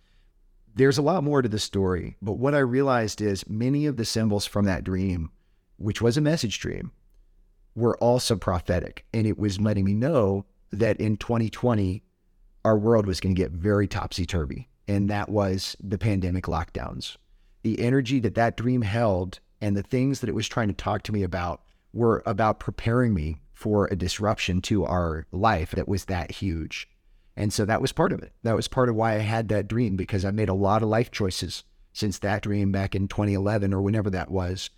There's 0.76 0.98
a 0.98 1.02
lot 1.02 1.24
more 1.24 1.40
to 1.40 1.48
the 1.48 1.58
story, 1.58 2.18
but 2.20 2.34
what 2.34 2.54
I 2.54 2.58
realized 2.58 3.22
is 3.22 3.48
many 3.48 3.86
of 3.86 3.96
the 3.96 4.04
symbols 4.04 4.44
from 4.44 4.66
that 4.66 4.84
dream, 4.84 5.30
which 5.78 6.02
was 6.02 6.18
a 6.18 6.20
message 6.20 6.60
dream, 6.60 6.92
were 7.74 7.96
also 7.96 8.36
prophetic. 8.36 9.06
And 9.14 9.26
it 9.26 9.38
was 9.38 9.58
letting 9.58 9.86
me 9.86 9.94
know 9.94 10.44
that 10.70 11.00
in 11.00 11.16
2020, 11.16 12.02
our 12.62 12.76
world 12.76 13.06
was 13.06 13.20
going 13.20 13.34
to 13.34 13.40
get 13.40 13.52
very 13.52 13.88
topsy 13.88 14.26
turvy. 14.26 14.68
And 14.86 15.08
that 15.08 15.30
was 15.30 15.78
the 15.82 15.96
pandemic 15.96 16.44
lockdowns. 16.44 17.16
The 17.62 17.80
energy 17.80 18.20
that 18.20 18.34
that 18.34 18.58
dream 18.58 18.82
held 18.82 19.40
and 19.62 19.78
the 19.78 19.82
things 19.82 20.20
that 20.20 20.28
it 20.28 20.34
was 20.34 20.46
trying 20.46 20.68
to 20.68 20.74
talk 20.74 21.02
to 21.04 21.12
me 21.12 21.22
about 21.22 21.62
were 21.94 22.22
about 22.26 22.60
preparing 22.60 23.14
me 23.14 23.40
for 23.54 23.86
a 23.86 23.96
disruption 23.96 24.60
to 24.60 24.84
our 24.84 25.26
life 25.32 25.70
that 25.70 25.88
was 25.88 26.04
that 26.04 26.32
huge. 26.32 26.86
And 27.36 27.52
so 27.52 27.64
that 27.64 27.82
was 27.82 27.92
part 27.92 28.12
of 28.12 28.22
it. 28.22 28.32
That 28.42 28.56
was 28.56 28.68
part 28.68 28.88
of 28.88 28.94
why 28.94 29.14
I 29.14 29.18
had 29.18 29.48
that 29.48 29.68
dream 29.68 29.96
because 29.96 30.24
I 30.24 30.30
made 30.30 30.48
a 30.48 30.54
lot 30.54 30.82
of 30.82 30.88
life 30.88 31.10
choices 31.10 31.64
since 31.92 32.18
that 32.18 32.42
dream 32.42 32.72
back 32.72 32.94
in 32.94 33.08
2011 33.08 33.74
or 33.74 33.82
whenever 33.82 34.10
that 34.10 34.30
was 34.30 34.70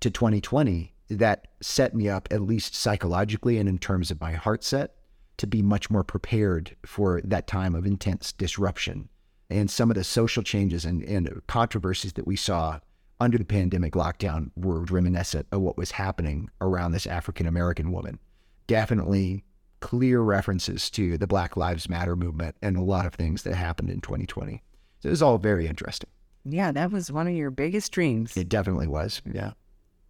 to 0.00 0.10
2020 0.10 0.92
that 1.08 1.48
set 1.60 1.94
me 1.94 2.08
up, 2.08 2.28
at 2.30 2.42
least 2.42 2.74
psychologically 2.74 3.58
and 3.58 3.68
in 3.68 3.78
terms 3.78 4.10
of 4.10 4.20
my 4.20 4.32
heart 4.32 4.64
set, 4.64 4.94
to 5.38 5.46
be 5.46 5.62
much 5.62 5.90
more 5.90 6.04
prepared 6.04 6.76
for 6.84 7.20
that 7.24 7.46
time 7.46 7.74
of 7.74 7.86
intense 7.86 8.32
disruption. 8.32 9.08
And 9.50 9.70
some 9.70 9.90
of 9.90 9.96
the 9.96 10.04
social 10.04 10.42
changes 10.42 10.84
and, 10.84 11.02
and 11.02 11.42
controversies 11.46 12.14
that 12.14 12.26
we 12.26 12.36
saw 12.36 12.80
under 13.20 13.38
the 13.38 13.44
pandemic 13.44 13.92
lockdown 13.92 14.50
were 14.56 14.84
reminiscent 14.84 15.46
of 15.52 15.60
what 15.60 15.76
was 15.76 15.92
happening 15.92 16.50
around 16.60 16.92
this 16.92 17.06
African 17.06 17.46
American 17.46 17.92
woman. 17.92 18.18
Definitely 18.66 19.44
clear 19.82 20.20
references 20.20 20.88
to 20.90 21.18
the 21.18 21.26
Black 21.26 21.56
Lives 21.56 21.90
Matter 21.90 22.16
movement 22.16 22.56
and 22.62 22.76
a 22.78 22.82
lot 22.82 23.04
of 23.04 23.12
things 23.12 23.42
that 23.42 23.54
happened 23.54 23.90
in 23.90 24.00
2020. 24.00 24.62
So 25.00 25.08
it 25.08 25.10
was 25.10 25.20
all 25.20 25.36
very 25.36 25.66
interesting. 25.66 26.08
Yeah, 26.44 26.72
that 26.72 26.90
was 26.90 27.12
one 27.12 27.26
of 27.26 27.34
your 27.34 27.50
biggest 27.50 27.92
dreams. 27.92 28.34
It 28.36 28.48
definitely 28.48 28.86
was. 28.86 29.20
Yeah. 29.30 29.52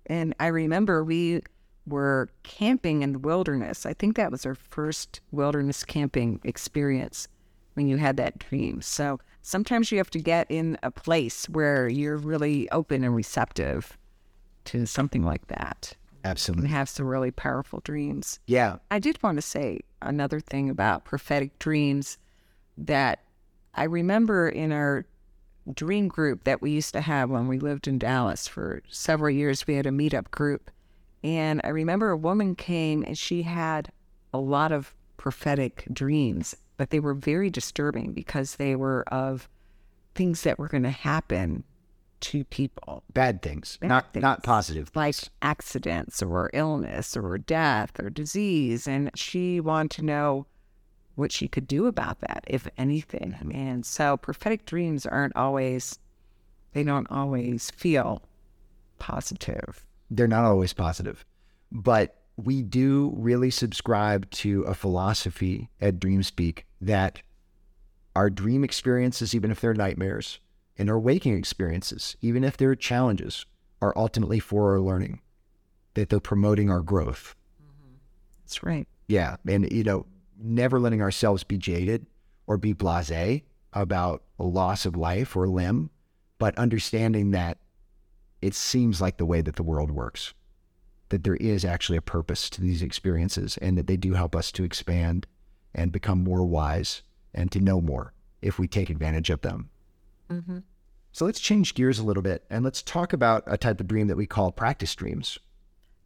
And 0.07 0.35
I 0.39 0.49
remember 0.49 1.03
we 1.03 1.43
were 1.87 2.29
camping 2.43 3.03
in 3.03 3.13
the 3.13 3.19
wilderness. 3.19 3.87
I 3.87 3.95
think 3.95 4.17
that 4.17 4.31
was 4.31 4.47
our 4.47 4.55
first 4.55 5.21
wilderness 5.33 5.83
camping 5.85 6.41
experience 6.45 7.27
when 7.75 7.89
you 7.89 7.97
had 7.97 8.19
that 8.19 8.39
dream. 8.39 8.83
So 8.83 9.19
sometimes 9.41 9.91
you 9.91 9.99
have 9.99 10.11
to 10.11 10.21
get 10.21 10.47
in 10.51 10.79
a 10.83 10.91
place 10.91 11.49
where 11.49 11.89
you're 11.89 12.19
really 12.19 12.71
open 12.71 13.03
and 13.05 13.17
receptive 13.17 13.99
to 14.67 14.87
something 14.87 15.23
like 15.23 15.49
that. 15.49 15.97
Absolutely. 16.25 16.67
And 16.67 16.75
have 16.75 16.89
some 16.89 17.07
really 17.07 17.31
powerful 17.31 17.81
dreams. 17.85 18.41
Yeah. 18.47 18.77
I 18.91 18.99
did 18.99 19.23
want 19.23 19.37
to 19.39 19.43
say 19.43 19.81
another 20.01 20.41
thing 20.41 20.71
about 20.71 21.05
prophetic 21.05 21.59
dreams 21.59 22.19
that 22.79 23.21
I 23.75 23.85
remember 23.85 24.49
in 24.49 24.73
our 24.73 25.07
dream 25.73 26.09
group 26.09 26.45
that 26.45 26.61
we 26.61 26.71
used 26.71 26.93
to 26.93 27.01
have 27.01 27.31
when 27.31 27.49
we 27.49 27.59
lived 27.59 27.87
in 27.87 27.99
Dallas 27.99 28.49
for 28.49 28.83
several 28.89 29.31
years. 29.31 29.67
We 29.67 29.75
had 29.75 29.87
a 29.87 29.91
meetup 29.91 30.31
group. 30.31 30.71
And 31.25 31.61
I 31.63 31.69
remember 31.69 32.11
a 32.11 32.17
woman 32.17 32.57
came 32.57 33.05
and 33.07 33.17
she 33.17 33.43
had 33.43 33.93
a 34.35 34.39
lot 34.39 34.73
of 34.73 34.95
prophetic 35.17 35.87
dreams, 35.93 36.57
but 36.77 36.91
they 36.91 36.99
were 36.99 37.15
very 37.15 37.49
disturbing 37.49 38.13
because 38.13 38.57
they 38.57 38.75
were 38.75 39.05
of 39.09 39.49
things 40.15 40.43
that 40.43 40.59
were 40.59 40.69
going 40.69 40.83
to 40.83 40.91
happen 40.91 41.65
to 42.23 42.45
people. 42.45 43.03
Bad 43.13 43.43
things, 43.43 43.77
Bad 43.81 43.89
not 43.89 44.13
things. 44.13 44.23
not 44.23 44.43
positive, 44.43 44.91
like 44.95 45.17
accidents 45.43 46.23
or 46.23 46.51
illness 46.53 47.17
or 47.17 47.39
death 47.39 47.99
or 48.01 48.11
disease. 48.11 48.89
And 48.89 49.11
she 49.15 49.61
wanted 49.61 49.91
to 49.93 50.05
know 50.05 50.47
what 51.15 51.31
she 51.33 51.49
could 51.49 51.67
do 51.67 51.87
about 51.87 52.21
that, 52.21 52.45
if 52.47 52.67
anything. 52.79 53.37
Mm-hmm. 53.39 53.53
And 53.53 53.87
so 53.87 54.17
prophetic 54.17 54.65
dreams 54.65 55.05
aren't 55.05 55.37
always, 55.37 55.99
they 56.73 56.83
don't 56.83 57.11
always 57.11 57.71
feel 57.71 58.23
positive. 58.99 59.85
They're 60.11 60.29
not 60.29 60.44
always 60.44 60.73
positive, 60.73 61.25
but 61.71 62.23
we 62.37 62.63
do 62.63 63.13
really 63.17 63.51
subscribe 63.51 64.31
to 64.31 64.63
a 64.63 64.75
philosophy 64.75 65.69
at 65.81 65.99
DreamSpeak 65.99 66.63
that 66.81 67.21
our 68.15 68.31
dream 68.31 68.65
experiences, 68.65 69.35
even 69.35 69.51
if 69.51 69.61
they're 69.61 69.75
nightmares, 69.75 70.38
and 70.79 70.88
our 70.90 70.98
waking 70.98 71.37
experiences, 71.37 72.16
even 72.20 72.44
if 72.44 72.56
they're 72.56 72.75
challenges, 72.75 73.46
are 73.81 73.92
ultimately 73.96 74.40
for 74.40 74.73
our 74.73 74.81
learning, 74.81 75.20
that 75.94 76.08
they're 76.08 76.20
promoting 76.20 76.70
our 76.70 76.81
growth. 76.81 77.35
Mm-hmm. 77.62 77.94
That's 78.42 78.62
right. 78.62 78.87
Yeah. 79.08 79.37
And, 79.46 79.70
you 79.70 79.85
know, 79.85 80.06
never 80.38 80.81
letting 80.81 81.02
ourselves 81.02 81.44
be 81.44 81.58
jaded 81.58 82.06
or 82.46 82.56
be 82.56 82.73
blase 82.73 83.42
about 83.73 84.23
a 84.38 84.44
loss 84.44 84.87
of 84.87 84.96
life 84.96 85.37
or 85.37 85.48
limb, 85.48 85.90
but 86.38 86.56
understanding 86.58 87.31
that 87.31 87.58
it 88.40 88.54
seems 88.54 89.00
like 89.00 89.16
the 89.16 89.27
way 89.27 89.40
that 89.40 89.56
the 89.56 89.62
world 89.62 89.90
works, 89.90 90.35
that 91.10 91.25
there 91.25 91.37
is 91.37 91.64
actually 91.64 91.96
a 91.96 92.02
purpose 92.02 92.50
to 92.50 92.60
these 92.60 92.83
experiences 92.83 93.56
and 93.58 93.79
that 93.79 93.87
they 93.87 93.96
do 93.96 94.14
help 94.14 94.35
us 94.35 94.50
to 94.52 94.64
expand 94.64 95.27
and 95.75 95.92
become 95.92 96.25
more 96.25 96.44
wise 96.44 97.02
and 97.33 97.50
to 97.52 97.60
know 97.60 97.81
more 97.81 98.12
if 98.42 98.58
we 98.58 98.66
take 98.66 98.90
advantage 98.90 99.31
of 99.31 99.40
them. 99.42 99.70
Mm-hmm. 100.31 100.58
So 101.12 101.25
let's 101.27 101.40
change 101.40 101.75
gears 101.75 101.98
a 101.98 102.04
little 102.04 102.23
bit 102.23 102.44
and 102.48 102.64
let's 102.64 102.83
talk 102.83 103.12
about 103.12 103.42
a 103.46 103.58
type 103.58 103.81
of 103.81 103.87
dream 103.88 104.06
that 104.06 104.16
we 104.16 104.27
call 104.27 104.50
practice 104.50 104.94
dreams. 104.94 105.38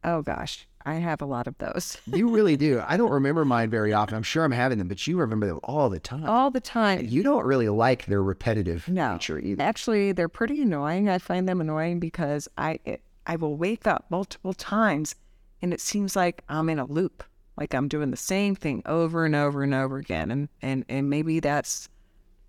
Oh 0.03 0.21
gosh, 0.21 0.67
I 0.85 0.95
have 0.95 1.21
a 1.21 1.25
lot 1.25 1.47
of 1.47 1.57
those. 1.57 1.97
You 2.07 2.29
really 2.29 2.57
do. 2.57 2.81
I 2.85 2.97
don't 2.97 3.11
remember 3.11 3.45
mine 3.45 3.69
very 3.69 3.93
often. 3.93 4.15
I'm 4.15 4.23
sure 4.23 4.43
I'm 4.43 4.51
having 4.51 4.77
them, 4.77 4.87
but 4.87 5.05
you 5.07 5.17
remember 5.17 5.47
them 5.47 5.59
all 5.63 5.89
the 5.89 5.99
time. 5.99 6.25
All 6.25 6.51
the 6.51 6.59
time. 6.59 7.05
You 7.05 7.23
don't 7.23 7.45
really 7.45 7.69
like 7.69 8.05
their 8.05 8.21
repetitive 8.23 8.87
No. 8.87 9.13
nature 9.13 9.39
either. 9.39 9.61
Actually, 9.63 10.11
they're 10.11 10.29
pretty 10.29 10.61
annoying. 10.61 11.09
I 11.09 11.17
find 11.19 11.47
them 11.47 11.61
annoying 11.61 11.99
because 11.99 12.47
I 12.57 12.79
it, 12.85 13.01
I 13.25 13.35
will 13.37 13.55
wake 13.57 13.87
up 13.87 14.05
multiple 14.09 14.53
times 14.53 15.15
and 15.61 15.73
it 15.73 15.81
seems 15.81 16.15
like 16.15 16.43
I'm 16.49 16.69
in 16.69 16.79
a 16.79 16.85
loop. 16.85 17.23
Like 17.57 17.73
I'm 17.73 17.87
doing 17.87 18.11
the 18.11 18.17
same 18.17 18.55
thing 18.55 18.83
over 18.85 19.25
and 19.25 19.35
over 19.35 19.63
and 19.63 19.73
over 19.73 19.97
again. 19.97 20.31
And 20.31 20.49
and, 20.61 20.85
and 20.89 21.09
maybe 21.09 21.39
that's 21.39 21.89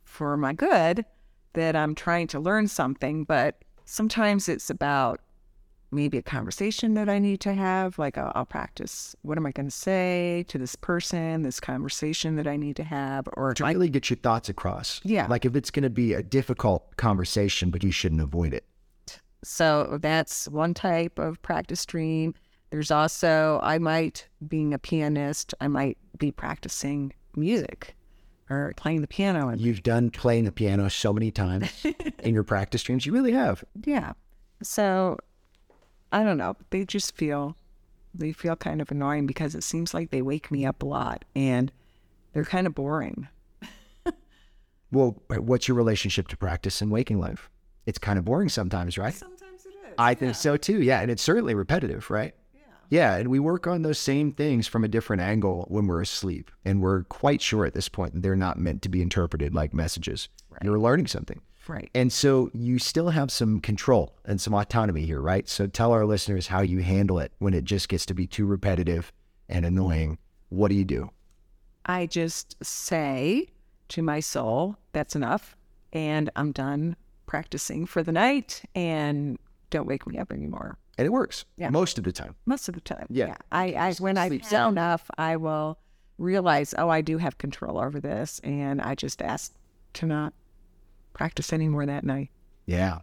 for 0.04 0.36
my 0.36 0.52
good 0.52 1.04
that 1.54 1.76
I'm 1.76 1.94
trying 1.94 2.26
to 2.28 2.40
learn 2.40 2.68
something, 2.68 3.24
but 3.24 3.62
sometimes 3.84 4.48
it's 4.48 4.70
about 4.70 5.20
maybe 5.90 6.18
a 6.18 6.22
conversation 6.22 6.94
that 6.94 7.08
I 7.08 7.18
need 7.18 7.40
to 7.40 7.54
have. 7.54 7.98
Like 7.98 8.18
I'll, 8.18 8.32
I'll 8.34 8.46
practice 8.46 9.16
what 9.22 9.38
am 9.38 9.46
I 9.46 9.52
going 9.52 9.66
to 9.66 9.74
say 9.74 10.44
to 10.48 10.58
this 10.58 10.76
person, 10.76 11.42
this 11.42 11.60
conversation 11.60 12.36
that 12.36 12.46
I 12.46 12.56
need 12.56 12.76
to 12.76 12.84
have, 12.84 13.28
or 13.34 13.54
to 13.54 13.64
really 13.64 13.88
get 13.88 14.10
your 14.10 14.18
thoughts 14.18 14.48
across. 14.48 15.00
Yeah. 15.04 15.26
Like 15.28 15.44
if 15.44 15.56
it's 15.56 15.70
going 15.70 15.84
to 15.84 15.90
be 15.90 16.12
a 16.12 16.22
difficult 16.22 16.96
conversation, 16.96 17.70
but 17.70 17.82
you 17.82 17.90
shouldn't 17.90 18.20
avoid 18.20 18.52
it. 18.52 18.64
So 19.44 19.98
that's 20.02 20.48
one 20.48 20.74
type 20.74 21.18
of 21.18 21.40
practice 21.42 21.86
dream. 21.86 22.34
There's 22.70 22.90
also, 22.90 23.60
I 23.62 23.78
might, 23.78 24.28
being 24.46 24.74
a 24.74 24.78
pianist, 24.78 25.54
I 25.60 25.68
might 25.68 25.96
be 26.18 26.30
practicing 26.30 27.14
music 27.34 27.94
or 28.50 28.72
playing 28.76 29.00
the 29.02 29.06
piano. 29.08 29.48
And 29.48 29.60
You've 29.60 29.82
done 29.82 30.10
playing 30.10 30.44
the 30.44 30.52
piano 30.52 30.88
so 30.88 31.12
many 31.12 31.30
times 31.30 31.84
in 32.22 32.34
your 32.34 32.44
practice 32.44 32.82
dreams. 32.82 33.04
You 33.06 33.12
really 33.12 33.32
have. 33.32 33.64
yeah. 33.84 34.12
So 34.62 35.18
I 36.10 36.24
don't 36.24 36.38
know. 36.38 36.56
They 36.70 36.84
just 36.84 37.14
feel, 37.14 37.56
they 38.14 38.32
feel 38.32 38.56
kind 38.56 38.80
of 38.80 38.90
annoying 38.90 39.26
because 39.26 39.54
it 39.54 39.62
seems 39.62 39.92
like 39.94 40.10
they 40.10 40.22
wake 40.22 40.50
me 40.50 40.64
up 40.66 40.82
a 40.82 40.86
lot 40.86 41.24
and 41.36 41.70
they're 42.32 42.44
kind 42.44 42.66
of 42.66 42.74
boring. 42.74 43.28
Well, 44.90 45.22
what's 45.36 45.68
your 45.68 45.76
relationship 45.76 46.28
to 46.28 46.36
practice 46.38 46.80
and 46.80 46.90
waking 46.90 47.20
life? 47.20 47.50
It's 47.84 47.98
kind 47.98 48.18
of 48.18 48.24
boring 48.24 48.48
sometimes, 48.48 48.96
right? 48.96 49.12
Sometimes 49.14 49.66
it 49.66 49.74
is. 49.86 49.94
I 49.98 50.14
think 50.14 50.34
so 50.34 50.56
too. 50.56 50.80
Yeah. 50.80 51.00
And 51.00 51.10
it's 51.10 51.22
certainly 51.22 51.54
repetitive, 51.54 52.10
right? 52.10 52.34
Yeah. 52.88 53.16
And 53.16 53.28
we 53.28 53.38
work 53.38 53.66
on 53.66 53.82
those 53.82 53.98
same 53.98 54.32
things 54.32 54.66
from 54.66 54.84
a 54.84 54.88
different 54.88 55.22
angle 55.22 55.66
when 55.68 55.86
we're 55.86 56.00
asleep. 56.00 56.50
And 56.64 56.80
we're 56.80 57.04
quite 57.04 57.42
sure 57.42 57.66
at 57.66 57.74
this 57.74 57.88
point 57.88 58.14
that 58.14 58.22
they're 58.22 58.36
not 58.36 58.58
meant 58.58 58.82
to 58.82 58.88
be 58.88 59.02
interpreted 59.02 59.54
like 59.54 59.74
messages. 59.74 60.28
You're 60.62 60.78
learning 60.78 61.06
something. 61.06 61.40
Right. 61.68 61.90
And 61.94 62.10
so 62.10 62.50
you 62.54 62.78
still 62.78 63.10
have 63.10 63.30
some 63.30 63.60
control 63.60 64.16
and 64.24 64.40
some 64.40 64.54
autonomy 64.54 65.04
here, 65.04 65.20
right? 65.20 65.46
So 65.46 65.66
tell 65.66 65.92
our 65.92 66.06
listeners 66.06 66.46
how 66.46 66.62
you 66.62 66.78
handle 66.78 67.18
it 67.18 67.32
when 67.38 67.52
it 67.52 67.64
just 67.64 67.90
gets 67.90 68.06
to 68.06 68.14
be 68.14 68.26
too 68.26 68.46
repetitive 68.46 69.12
and 69.50 69.66
annoying. 69.66 70.16
What 70.48 70.68
do 70.68 70.74
you 70.74 70.86
do? 70.86 71.10
I 71.84 72.06
just 72.06 72.56
say 72.64 73.48
to 73.88 74.02
my 74.02 74.20
soul, 74.20 74.76
that's 74.92 75.14
enough. 75.14 75.56
And 75.92 76.30
I'm 76.36 76.52
done 76.52 76.96
practicing 77.26 77.84
for 77.84 78.02
the 78.02 78.12
night 78.12 78.62
and 78.74 79.38
don't 79.68 79.86
wake 79.86 80.06
me 80.06 80.18
up 80.18 80.32
anymore. 80.32 80.78
And 80.98 81.06
it 81.06 81.10
works 81.10 81.44
Yeah. 81.56 81.70
most 81.70 81.96
of 81.96 82.04
the 82.04 82.12
time. 82.12 82.34
Most 82.44 82.68
of 82.68 82.74
the 82.74 82.80
time. 82.80 83.06
Yeah. 83.08 83.36
I, 83.52 83.72
I 83.72 83.92
when 83.94 84.18
I've 84.18 84.30
Sleep. 84.30 84.44
had 84.46 84.68
enough, 84.68 85.08
I 85.16 85.36
will 85.36 85.78
realize, 86.18 86.74
oh, 86.76 86.88
I 86.88 87.00
do 87.00 87.18
have 87.18 87.38
control 87.38 87.78
over 87.78 88.00
this. 88.00 88.40
And 88.42 88.82
I 88.82 88.94
just 88.96 89.22
ask 89.22 89.54
to 89.94 90.06
not 90.06 90.34
practice 91.14 91.52
anymore 91.52 91.86
that 91.86 92.04
night. 92.04 92.30
Yeah. 92.66 92.98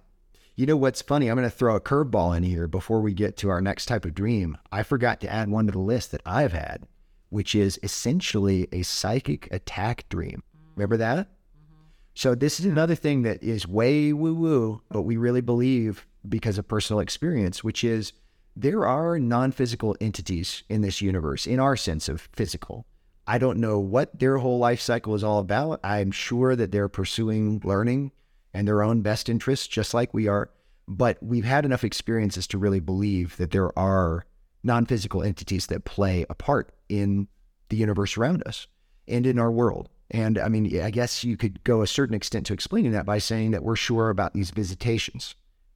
You 0.57 0.65
know 0.65 0.77
what's 0.77 1.01
funny? 1.01 1.27
I'm 1.29 1.37
going 1.37 1.49
to 1.49 1.55
throw 1.55 1.75
a 1.75 1.81
curveball 1.81 2.35
in 2.35 2.43
here 2.43 2.67
before 2.67 3.01
we 3.01 3.13
get 3.13 3.37
to 3.37 3.49
our 3.49 3.61
next 3.61 3.85
type 3.87 4.05
of 4.05 4.13
dream. 4.13 4.57
I 4.71 4.83
forgot 4.83 5.19
to 5.21 5.29
add 5.31 5.49
one 5.49 5.65
to 5.65 5.71
the 5.71 5.79
list 5.79 6.11
that 6.11 6.21
I've 6.25 6.53
had, 6.53 6.87
which 7.29 7.55
is 7.55 7.79
essentially 7.83 8.67
a 8.71 8.83
psychic 8.83 9.47
attack 9.51 10.07
dream. 10.09 10.43
Remember 10.75 10.95
that? 10.97 11.27
Mm-hmm. 11.27 11.83
So, 12.13 12.35
this 12.35 12.59
is 12.61 12.65
another 12.65 12.95
thing 12.95 13.23
that 13.23 13.43
is 13.43 13.67
way 13.67 14.13
woo 14.13 14.33
woo, 14.33 14.81
but 14.89 15.01
we 15.01 15.17
really 15.17 15.41
believe 15.41 16.05
because 16.29 16.57
of 16.57 16.67
personal 16.67 16.99
experience, 16.99 17.63
which 17.63 17.83
is 17.83 18.13
there 18.55 18.85
are 18.85 19.19
non 19.19 19.51
physical 19.51 19.95
entities 19.99 20.63
in 20.69 20.81
this 20.81 21.01
universe, 21.01 21.45
in 21.45 21.59
our 21.59 21.75
sense 21.75 22.07
of 22.07 22.29
physical. 22.33 22.85
I 23.27 23.37
don't 23.37 23.59
know 23.59 23.79
what 23.79 24.19
their 24.19 24.37
whole 24.37 24.59
life 24.59 24.79
cycle 24.79 25.15
is 25.15 25.23
all 25.23 25.39
about. 25.39 25.79
I'm 25.83 26.11
sure 26.11 26.55
that 26.55 26.71
they're 26.71 26.87
pursuing 26.87 27.59
learning 27.63 28.11
and 28.53 28.67
their 28.67 28.83
own 28.83 29.01
best 29.01 29.29
interests, 29.29 29.67
just 29.67 29.93
like 29.93 30.13
we 30.13 30.27
are. 30.27 30.49
But 30.87 31.17
we've 31.21 31.45
had 31.45 31.65
enough 31.65 31.83
experiences 31.83 32.45
to 32.47 32.57
really 32.57 32.79
believe 32.79 33.35
that 33.37 33.51
there 33.51 33.77
are 33.77 34.25
non 34.63 34.85
physical 34.85 35.23
entities 35.23 35.67
that 35.67 35.85
play 35.85 36.25
a 36.29 36.35
part 36.35 36.73
in 36.87 37.27
the 37.69 37.77
universe 37.77 38.17
around 38.17 38.43
us 38.45 38.67
and 39.07 39.25
in 39.25 39.39
our 39.39 39.51
world. 39.51 39.89
And 40.11 40.37
I 40.37 40.49
mean, 40.49 40.81
I 40.81 40.91
guess 40.91 41.23
you 41.23 41.35
could 41.35 41.63
go 41.63 41.81
a 41.81 41.87
certain 41.87 42.15
extent 42.15 42.45
to 42.47 42.53
explaining 42.53 42.91
that 42.91 43.05
by 43.05 43.17
saying 43.17 43.51
that 43.51 43.63
we're 43.63 43.75
sure 43.75 44.09
about 44.09 44.33
these 44.33 44.51
visitations, 44.51 45.35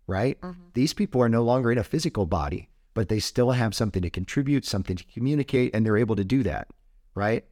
right? 0.09 0.39
Mm-hmm. 0.41 0.61
These 0.73 0.93
people 0.93 1.21
are 1.21 1.29
no 1.29 1.43
longer 1.43 1.71
in 1.71 1.77
a 1.77 1.83
physical 1.83 2.25
body, 2.25 2.69
but 2.93 3.07
they 3.07 3.19
still 3.19 3.51
have 3.51 3.75
something 3.75 4.01
to 4.01 4.09
contribute, 4.09 4.65
something 4.65 4.97
to 4.97 5.05
communicate, 5.13 5.73
and 5.73 5.85
they're 5.85 5.97
able 5.97 6.15
to 6.15 6.25
do 6.25 6.43
that, 6.43 6.67
right? 7.15 7.45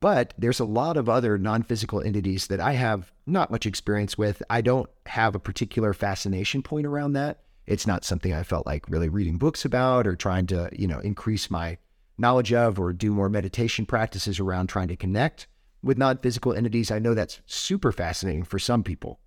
But 0.00 0.34
there's 0.38 0.60
a 0.60 0.64
lot 0.64 0.96
of 0.96 1.08
other 1.08 1.38
non 1.38 1.62
physical 1.62 2.00
entities 2.00 2.46
that 2.48 2.60
I 2.60 2.72
have 2.72 3.12
not 3.26 3.50
much 3.50 3.66
experience 3.66 4.16
with. 4.16 4.42
I 4.48 4.60
don't 4.60 4.88
have 5.06 5.34
a 5.34 5.40
particular 5.40 5.92
fascination 5.92 6.62
point 6.62 6.86
around 6.86 7.14
that. 7.14 7.40
It's 7.66 7.86
not 7.86 8.04
something 8.04 8.32
I 8.32 8.44
felt 8.44 8.66
like 8.66 8.88
really 8.88 9.08
reading 9.08 9.38
books 9.38 9.64
about 9.64 10.06
or 10.06 10.14
trying 10.14 10.46
to, 10.46 10.70
you 10.72 10.86
know, 10.86 11.00
increase 11.00 11.50
my 11.50 11.78
knowledge 12.16 12.52
of 12.52 12.78
or 12.78 12.92
do 12.92 13.12
more 13.12 13.28
meditation 13.28 13.86
practices 13.86 14.38
around 14.38 14.68
trying 14.68 14.88
to 14.88 14.96
connect 14.96 15.48
with 15.82 15.98
non 15.98 16.18
physical 16.18 16.52
entities. 16.52 16.90
I 16.90 16.98
know 16.98 17.14
that's 17.14 17.40
super 17.46 17.90
fascinating 17.90 18.44
for 18.44 18.58
some 18.58 18.84
people. 18.84 19.18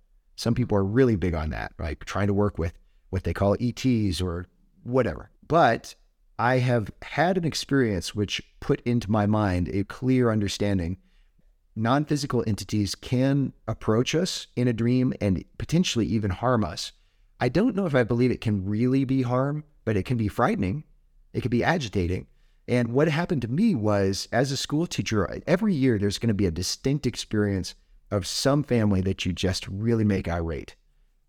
Some 0.42 0.56
people 0.56 0.76
are 0.76 0.84
really 0.84 1.14
big 1.14 1.34
on 1.34 1.50
that, 1.50 1.72
right? 1.78 2.00
Trying 2.00 2.26
to 2.26 2.34
work 2.34 2.58
with 2.58 2.76
what 3.10 3.22
they 3.22 3.32
call 3.32 3.56
ETs 3.60 4.20
or 4.20 4.48
whatever. 4.82 5.30
But 5.46 5.94
I 6.36 6.58
have 6.58 6.90
had 7.02 7.38
an 7.38 7.44
experience 7.44 8.12
which 8.12 8.42
put 8.58 8.80
into 8.80 9.08
my 9.08 9.24
mind 9.24 9.68
a 9.68 9.84
clear 9.84 10.32
understanding. 10.32 10.96
Non 11.76 12.04
physical 12.04 12.42
entities 12.44 12.96
can 12.96 13.52
approach 13.68 14.16
us 14.16 14.48
in 14.56 14.66
a 14.66 14.72
dream 14.72 15.14
and 15.20 15.44
potentially 15.58 16.06
even 16.06 16.32
harm 16.32 16.64
us. 16.64 16.90
I 17.40 17.48
don't 17.48 17.76
know 17.76 17.86
if 17.86 17.94
I 17.94 18.02
believe 18.02 18.32
it 18.32 18.40
can 18.40 18.66
really 18.66 19.04
be 19.04 19.22
harm, 19.22 19.62
but 19.84 19.96
it 19.96 20.06
can 20.06 20.16
be 20.16 20.26
frightening. 20.26 20.82
It 21.32 21.42
can 21.42 21.50
be 21.50 21.62
agitating. 21.62 22.26
And 22.66 22.88
what 22.88 23.06
happened 23.06 23.42
to 23.42 23.48
me 23.48 23.76
was, 23.76 24.26
as 24.32 24.50
a 24.50 24.56
school 24.56 24.88
teacher, 24.88 25.40
every 25.46 25.72
year 25.72 25.98
there's 25.98 26.18
going 26.18 26.28
to 26.28 26.34
be 26.34 26.46
a 26.46 26.50
distinct 26.50 27.06
experience 27.06 27.76
of 28.12 28.26
some 28.26 28.62
family 28.62 29.00
that 29.00 29.24
you 29.24 29.32
just 29.32 29.66
really 29.66 30.04
make 30.04 30.28
irate. 30.28 30.76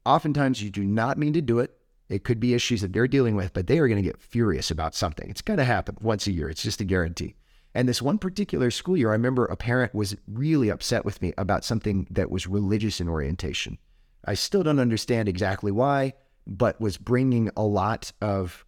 Oftentimes 0.06 0.62
you 0.62 0.70
do 0.70 0.84
not 0.84 1.18
mean 1.18 1.32
to 1.34 1.42
do 1.42 1.60
it. 1.60 1.78
It 2.10 2.26
could 2.26 2.42
be 2.42 2.54
issues 2.54 2.82
that 2.82 2.92
they're 2.92 3.08
dealing 3.08 3.36
with, 3.36 3.54
but 3.54 3.68
they 3.68 3.80
are 3.80 3.88
going 3.88 4.04
to 4.04 4.08
get 4.08 4.22
furious 4.22 4.70
about 4.70 4.94
something. 4.94 5.30
It's 5.30 5.42
going 5.42 5.58
to 5.58 5.64
happen 5.64 5.98
once 6.02 6.28
a 6.28 6.34
year. 6.34 6.50
It's 6.50 6.62
just 6.62 6.82
a 6.82 6.86
guarantee. 6.86 7.36
And 7.74 7.88
this 7.88 8.02
one 8.02 8.18
particular 8.18 8.70
school 8.70 8.98
year, 8.98 9.10
I 9.10 9.14
remember 9.14 9.46
a 9.46 9.56
parent 9.56 9.96
was 9.96 10.16
really 10.28 10.70
upset 10.70 11.06
with 11.06 11.22
me 11.22 11.34
about 11.38 11.64
something 11.64 12.06
that 12.12 12.30
was 12.30 12.48
religious 12.48 13.00
in 13.00 13.08
orientation. 13.08 13.80
I 14.26 14.34
still 14.36 14.62
don't 14.62 14.80
understand 14.80 15.30
exactly 15.30 15.72
why, 15.72 16.14
but 16.46 16.80
was 16.82 16.98
bringing 16.98 17.50
a 17.56 17.64
lot 17.64 18.12
of 18.22 18.66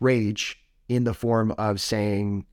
rage 0.00 0.58
in 0.88 1.04
the 1.04 1.14
form 1.14 1.52
of 1.52 1.80
saying, 1.80 2.46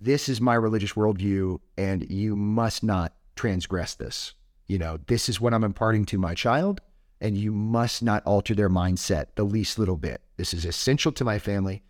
This 0.00 0.28
is 0.28 0.40
my 0.40 0.54
religious 0.54 0.92
worldview, 0.92 1.60
and 1.78 2.10
you 2.10 2.36
must 2.36 2.82
not 2.82 3.14
transgress 3.34 3.94
this. 3.94 4.34
You 4.66 4.78
know, 4.78 4.98
this 5.06 5.28
is 5.28 5.40
what 5.40 5.52
I'm 5.52 5.64
imparting 5.64 6.04
to 6.06 6.18
my 6.18 6.34
child, 6.34 6.80
and 7.20 7.36
you 7.36 7.52
must 7.52 8.02
not 8.02 8.24
alter 8.24 8.54
their 8.54 8.70
mindset 8.70 9.26
the 9.34 9.44
least 9.44 9.78
little 9.78 9.96
bit. 9.96 10.22
This 10.36 10.54
is 10.54 10.64
essential 10.64 11.12
to 11.12 11.24
my 11.24 11.38
family. 11.38 11.82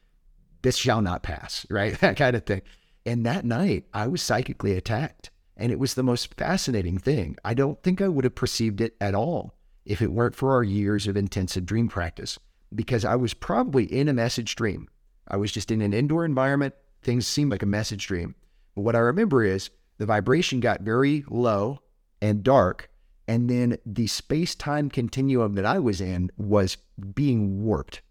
This 0.63 0.77
shall 0.77 1.03
not 1.03 1.23
pass, 1.23 1.67
right? 1.71 1.99
That 2.01 2.17
kind 2.17 2.37
of 2.37 2.45
thing. 2.45 2.63
And 3.07 3.25
that 3.27 3.45
night, 3.45 3.85
I 3.93 4.07
was 4.07 4.23
psychically 4.23 4.77
attacked. 4.77 5.31
And 5.57 5.71
it 5.71 5.79
was 5.79 5.95
the 5.95 6.03
most 6.03 6.35
fascinating 6.35 6.99
thing. 6.99 7.37
I 7.45 7.55
don't 7.55 7.81
think 7.83 8.01
I 8.01 8.09
would 8.09 8.25
have 8.25 8.35
perceived 8.35 8.81
it 8.81 8.97
at 9.01 9.15
all 9.15 9.55
if 9.85 10.03
it 10.03 10.13
weren't 10.13 10.35
for 10.35 10.53
our 10.53 10.65
years 10.65 11.07
of 11.07 11.17
intensive 11.17 11.67
dream 11.67 11.89
practice, 11.89 12.39
because 12.75 13.05
I 13.05 13.15
was 13.17 13.35
probably 13.35 13.85
in 13.85 14.09
a 14.09 14.15
message 14.15 14.57
dream. 14.57 14.89
I 15.29 15.37
was 15.37 15.53
just 15.53 15.71
in 15.71 15.81
an 15.81 15.93
indoor 15.93 16.25
environment. 16.25 16.75
Things 17.03 17.27
seemed 17.27 17.51
like 17.51 17.63
a 17.63 17.67
message 17.67 18.07
dream. 18.07 18.35
But 18.75 18.83
what 18.83 18.97
I 18.97 19.01
remember 19.01 19.45
is 19.45 19.71
the 19.99 20.07
vibration 20.07 20.61
got 20.61 20.81
very 20.81 21.25
low 21.29 21.81
and 22.21 22.43
dark. 22.43 22.91
And 23.27 23.49
then 23.49 23.79
the 23.87 24.07
space 24.07 24.55
time 24.55 24.91
continuum 24.91 25.55
that 25.55 25.65
I 25.65 25.79
was 25.79 26.01
in 26.01 26.31
was 26.37 26.77
being 27.15 27.63
warped. 27.65 28.03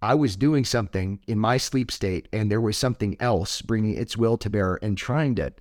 I 0.00 0.14
was 0.14 0.36
doing 0.36 0.64
something 0.64 1.18
in 1.26 1.40
my 1.40 1.56
sleep 1.56 1.90
state, 1.90 2.28
and 2.32 2.48
there 2.48 2.60
was 2.60 2.76
something 2.76 3.16
else 3.18 3.62
bringing 3.62 3.96
its 3.96 4.16
will 4.16 4.38
to 4.38 4.48
bear 4.48 4.78
and 4.80 4.96
trying 4.96 5.34
to 5.36 5.52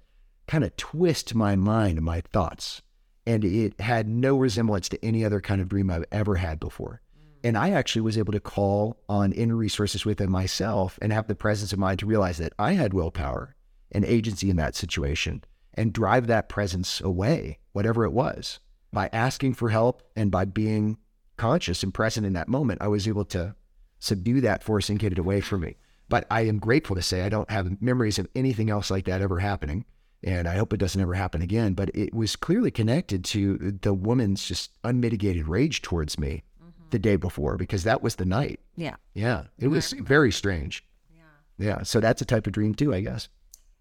kind 0.48 0.64
of 0.64 0.78
twist 0.78 1.34
my 1.34 1.56
mind 1.56 1.98
and 1.98 2.06
my 2.06 2.22
thoughts. 2.22 2.84
and 3.28 3.43
it 3.43 3.80
had 3.82 4.08
no 4.08 4.38
resemblance 4.38 4.88
to 4.88 5.06
any 5.06 5.26
other 5.26 5.41
kind 5.41 5.60
of 5.60 5.68
dream 5.68 5.91
I've 5.91 6.06
ever 6.14 6.36
had 6.36 6.62
before. 6.62 7.02
Mm. 7.14 7.39
And 7.43 7.58
I 7.58 7.72
actually 7.72 8.02
was 8.04 8.18
able 8.18 8.32
to 8.32 8.39
call 8.39 9.04
on 9.10 9.34
inner 9.34 9.58
resources 9.58 10.06
within 10.06 10.32
myself 10.32 10.98
and 11.02 11.12
have 11.12 11.28
the 11.28 11.36
presence 11.36 11.74
of 11.74 11.80
mind 11.80 12.00
to 12.00 12.06
realize 12.06 12.38
that 12.38 12.54
I 12.58 12.74
had 12.74 12.93
willpower 12.93 13.57
and 13.91 14.05
agency 14.05 14.49
in 14.49 14.55
that 14.57 14.75
situation 14.75 15.43
and 15.73 15.93
drive 15.93 16.27
that 16.27 16.49
presence 16.49 16.99
away, 17.01 17.59
whatever 17.71 18.03
it 18.03 18.11
was. 18.11 18.59
By 18.91 19.09
asking 19.13 19.53
for 19.53 19.69
help 19.69 20.01
and 20.15 20.31
by 20.31 20.45
being 20.45 20.97
conscious 21.38 21.83
and 21.83 21.93
present 21.93 22.25
in 22.25 22.33
that 22.33 22.47
moment, 22.47 22.81
I 22.81 22.88
was 22.88 23.07
able 23.07 23.25
to 23.25 23.55
subdue 23.99 24.41
that 24.41 24.63
force 24.63 24.89
and 24.89 24.99
get 24.99 25.11
it 25.11 25.19
away 25.19 25.41
from 25.41 25.61
me. 25.61 25.77
But 26.09 26.25
I 26.31 26.41
am 26.41 26.59
grateful 26.59 26.95
to 26.95 27.01
say 27.01 27.21
I 27.21 27.29
don't 27.29 27.49
have 27.51 27.81
memories 27.81 28.17
of 28.17 28.27
anything 28.35 28.69
else 28.69 28.89
like 28.89 29.05
that 29.05 29.21
ever 29.21 29.39
happening. 29.39 29.85
And 30.23 30.47
I 30.47 30.55
hope 30.55 30.73
it 30.73 30.77
doesn't 30.77 30.99
ever 30.99 31.13
happen 31.13 31.41
again. 31.41 31.73
But 31.73 31.91
it 31.93 32.13
was 32.13 32.35
clearly 32.35 32.71
connected 32.71 33.23
to 33.25 33.77
the 33.81 33.93
woman's 33.93 34.43
just 34.43 34.71
unmitigated 34.83 35.47
rage 35.47 35.81
towards 35.81 36.17
me 36.17 36.43
mm-hmm. 36.59 36.89
the 36.89 36.99
day 36.99 37.17
before 37.17 37.57
because 37.57 37.83
that 37.83 38.01
was 38.01 38.15
the 38.15 38.25
night. 38.25 38.59
Yeah. 38.75 38.95
Yeah. 39.13 39.43
It 39.59 39.67
was 39.67 39.91
very 39.91 40.31
strange. 40.31 40.83
Yeah. 41.13 41.65
Yeah. 41.65 41.83
So 41.83 41.99
that's 41.99 42.21
a 42.21 42.25
type 42.25 42.47
of 42.47 42.53
dream 42.53 42.73
too, 42.73 42.93
I 42.93 43.01
guess. 43.01 43.29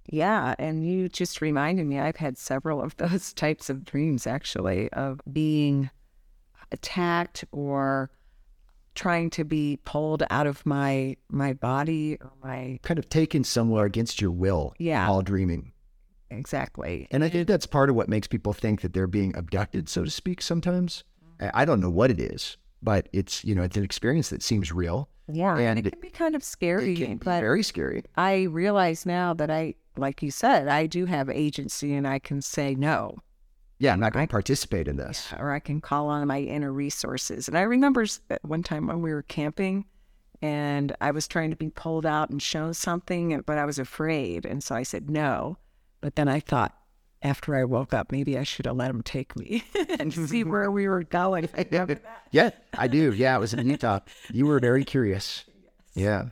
Yeah, 0.09 0.55
and 0.59 0.87
you 0.87 1.09
just 1.09 1.41
reminded 1.41 1.87
me 1.87 1.99
I've 1.99 2.17
had 2.17 2.39
several 2.39 2.81
of 2.83 2.97
those 2.97 3.33
types 3.45 3.69
of 3.71 3.85
dreams 3.85 4.27
actually 4.27 4.91
of 4.93 5.21
being 5.33 5.91
attacked 6.73 7.45
or 7.53 8.11
trying 8.95 9.31
to 9.31 9.45
be 9.45 9.79
pulled 9.85 10.23
out 10.31 10.47
of 10.47 10.65
my 10.65 11.17
my 11.31 11.53
body 11.53 12.17
or 12.21 12.33
my 12.43 12.79
Kind 12.83 12.99
of 12.99 13.09
taken 13.09 13.45
somewhere 13.45 13.85
against 13.85 14.21
your 14.21 14.31
will 14.31 14.75
Yeah. 14.79 15.09
while 15.09 15.23
dreaming. 15.23 15.73
exactly. 16.31 17.07
And 17.11 17.23
I 17.23 17.29
think 17.29 17.47
that's 17.47 17.67
part 17.67 17.89
of 17.91 17.97
what 17.97 18.09
makes 18.09 18.27
people 18.27 18.53
think 18.53 18.81
that 18.81 18.93
they're 18.95 19.07
being 19.07 19.37
abducted, 19.37 19.89
so 19.89 20.05
to 20.05 20.11
speak, 20.11 20.41
sometimes. 20.43 21.05
Mm-hmm. 21.41 21.57
I 21.57 21.63
I 21.63 21.65
don't 21.65 21.81
know 21.81 21.91
what 21.91 22.11
it 22.11 22.19
is, 22.21 22.57
but 22.83 23.09
it's, 23.13 23.45
you 23.45 23.55
know, 23.55 23.63
it's 23.63 23.77
an 23.77 23.85
experience 23.85 24.31
that 24.31 24.43
seems 24.43 24.73
real. 24.73 25.09
Yeah, 25.29 25.57
and 25.59 25.79
it 25.79 25.91
can 25.91 26.01
be 26.01 26.11
kind 26.11 26.37
of 26.37 26.45
scary, 26.45 26.93
It 26.93 27.05
can 27.05 27.17
be 27.17 27.25
very 27.25 27.63
scary. 27.65 28.05
I 28.17 28.43
realize 28.43 29.05
now 29.05 29.35
that 29.35 29.51
I 29.51 29.75
like 29.97 30.23
you 30.23 30.31
said, 30.31 30.69
I 30.69 30.87
do 30.87 31.07
have 31.07 31.29
agency 31.31 31.95
and 31.95 32.07
I 32.07 32.19
can 32.19 32.43
say 32.43 32.75
no. 32.75 33.17
Yeah, 33.79 33.93
I'm 33.93 34.01
not 34.01 34.13
going 34.13 34.27
to 34.27 34.31
participate 34.31 34.89
in 34.89 34.97
this. 34.97 35.33
or 35.39 35.53
I 35.53 35.59
can 35.59 35.81
call 35.81 36.09
on 36.09 36.27
my 36.27 36.41
inner 36.41 36.73
resources. 36.73 37.49
And 37.49 37.59
I 37.59 37.63
remember 37.63 38.07
uh, 38.31 38.37
one 38.43 38.63
time 38.63 38.87
when 38.87 39.03
we 39.03 39.13
were 39.13 39.23
camping 39.23 39.85
and 40.41 40.95
I 41.01 41.11
was 41.11 41.29
trying 41.29 41.51
to 41.51 41.57
be 41.57 41.71
pulled 41.71 42.07
out 42.07 42.31
and 42.31 42.41
shown 42.41 42.75
something, 42.75 43.43
but 43.47 43.59
I 43.59 43.65
was 43.65 43.79
afraid. 43.79 44.47
And 44.47 44.63
so 44.63 44.75
I 44.75 44.83
said 44.83 45.11
no. 45.11 45.59
But 46.01 46.17
then 46.17 46.29
I 46.29 46.41
thought, 46.41 46.75
after 47.27 47.57
I 47.57 47.65
woke 47.65 47.93
up, 47.93 48.13
maybe 48.13 48.39
I 48.39 48.45
should 48.45 48.67
have 48.67 48.77
let 48.77 48.91
him 48.91 49.03
take 49.03 49.37
me 49.37 49.65
and 49.99 50.13
see 50.13 50.45
where 50.53 50.71
we 50.71 50.87
were 50.87 51.03
going. 51.03 51.49
yeah, 52.31 52.51
I 52.79 52.87
do. 52.87 53.13
Yeah, 53.13 53.37
it 53.37 53.41
was 53.41 53.53
in 53.53 53.69
Utah. 53.69 54.01
You 54.33 54.47
were 54.47 54.61
very 54.61 54.85
curious. 54.85 55.45
Yeah. 55.95 56.27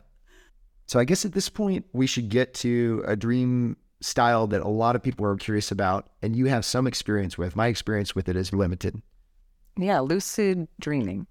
So 0.87 0.99
I 0.99 1.03
guess 1.03 1.25
at 1.25 1.33
this 1.33 1.49
point, 1.49 1.85
we 1.93 2.07
should 2.07 2.29
get 2.29 2.53
to 2.55 3.03
a 3.05 3.15
dream 3.15 3.75
style 4.01 4.47
that 4.47 4.61
a 4.61 4.67
lot 4.67 4.95
of 4.95 5.03
people 5.03 5.25
are 5.25 5.35
curious 5.35 5.71
about, 5.71 6.09
and 6.21 6.35
you 6.35 6.45
have 6.45 6.63
some 6.63 6.87
experience 6.87 7.37
with. 7.37 7.55
My 7.55 7.67
experience 7.67 8.15
with 8.15 8.29
it 8.29 8.35
is 8.35 8.53
limited. 8.53 9.01
Yeah, 9.77 9.99
lucid 9.99 10.67
dreaming. 10.79 11.27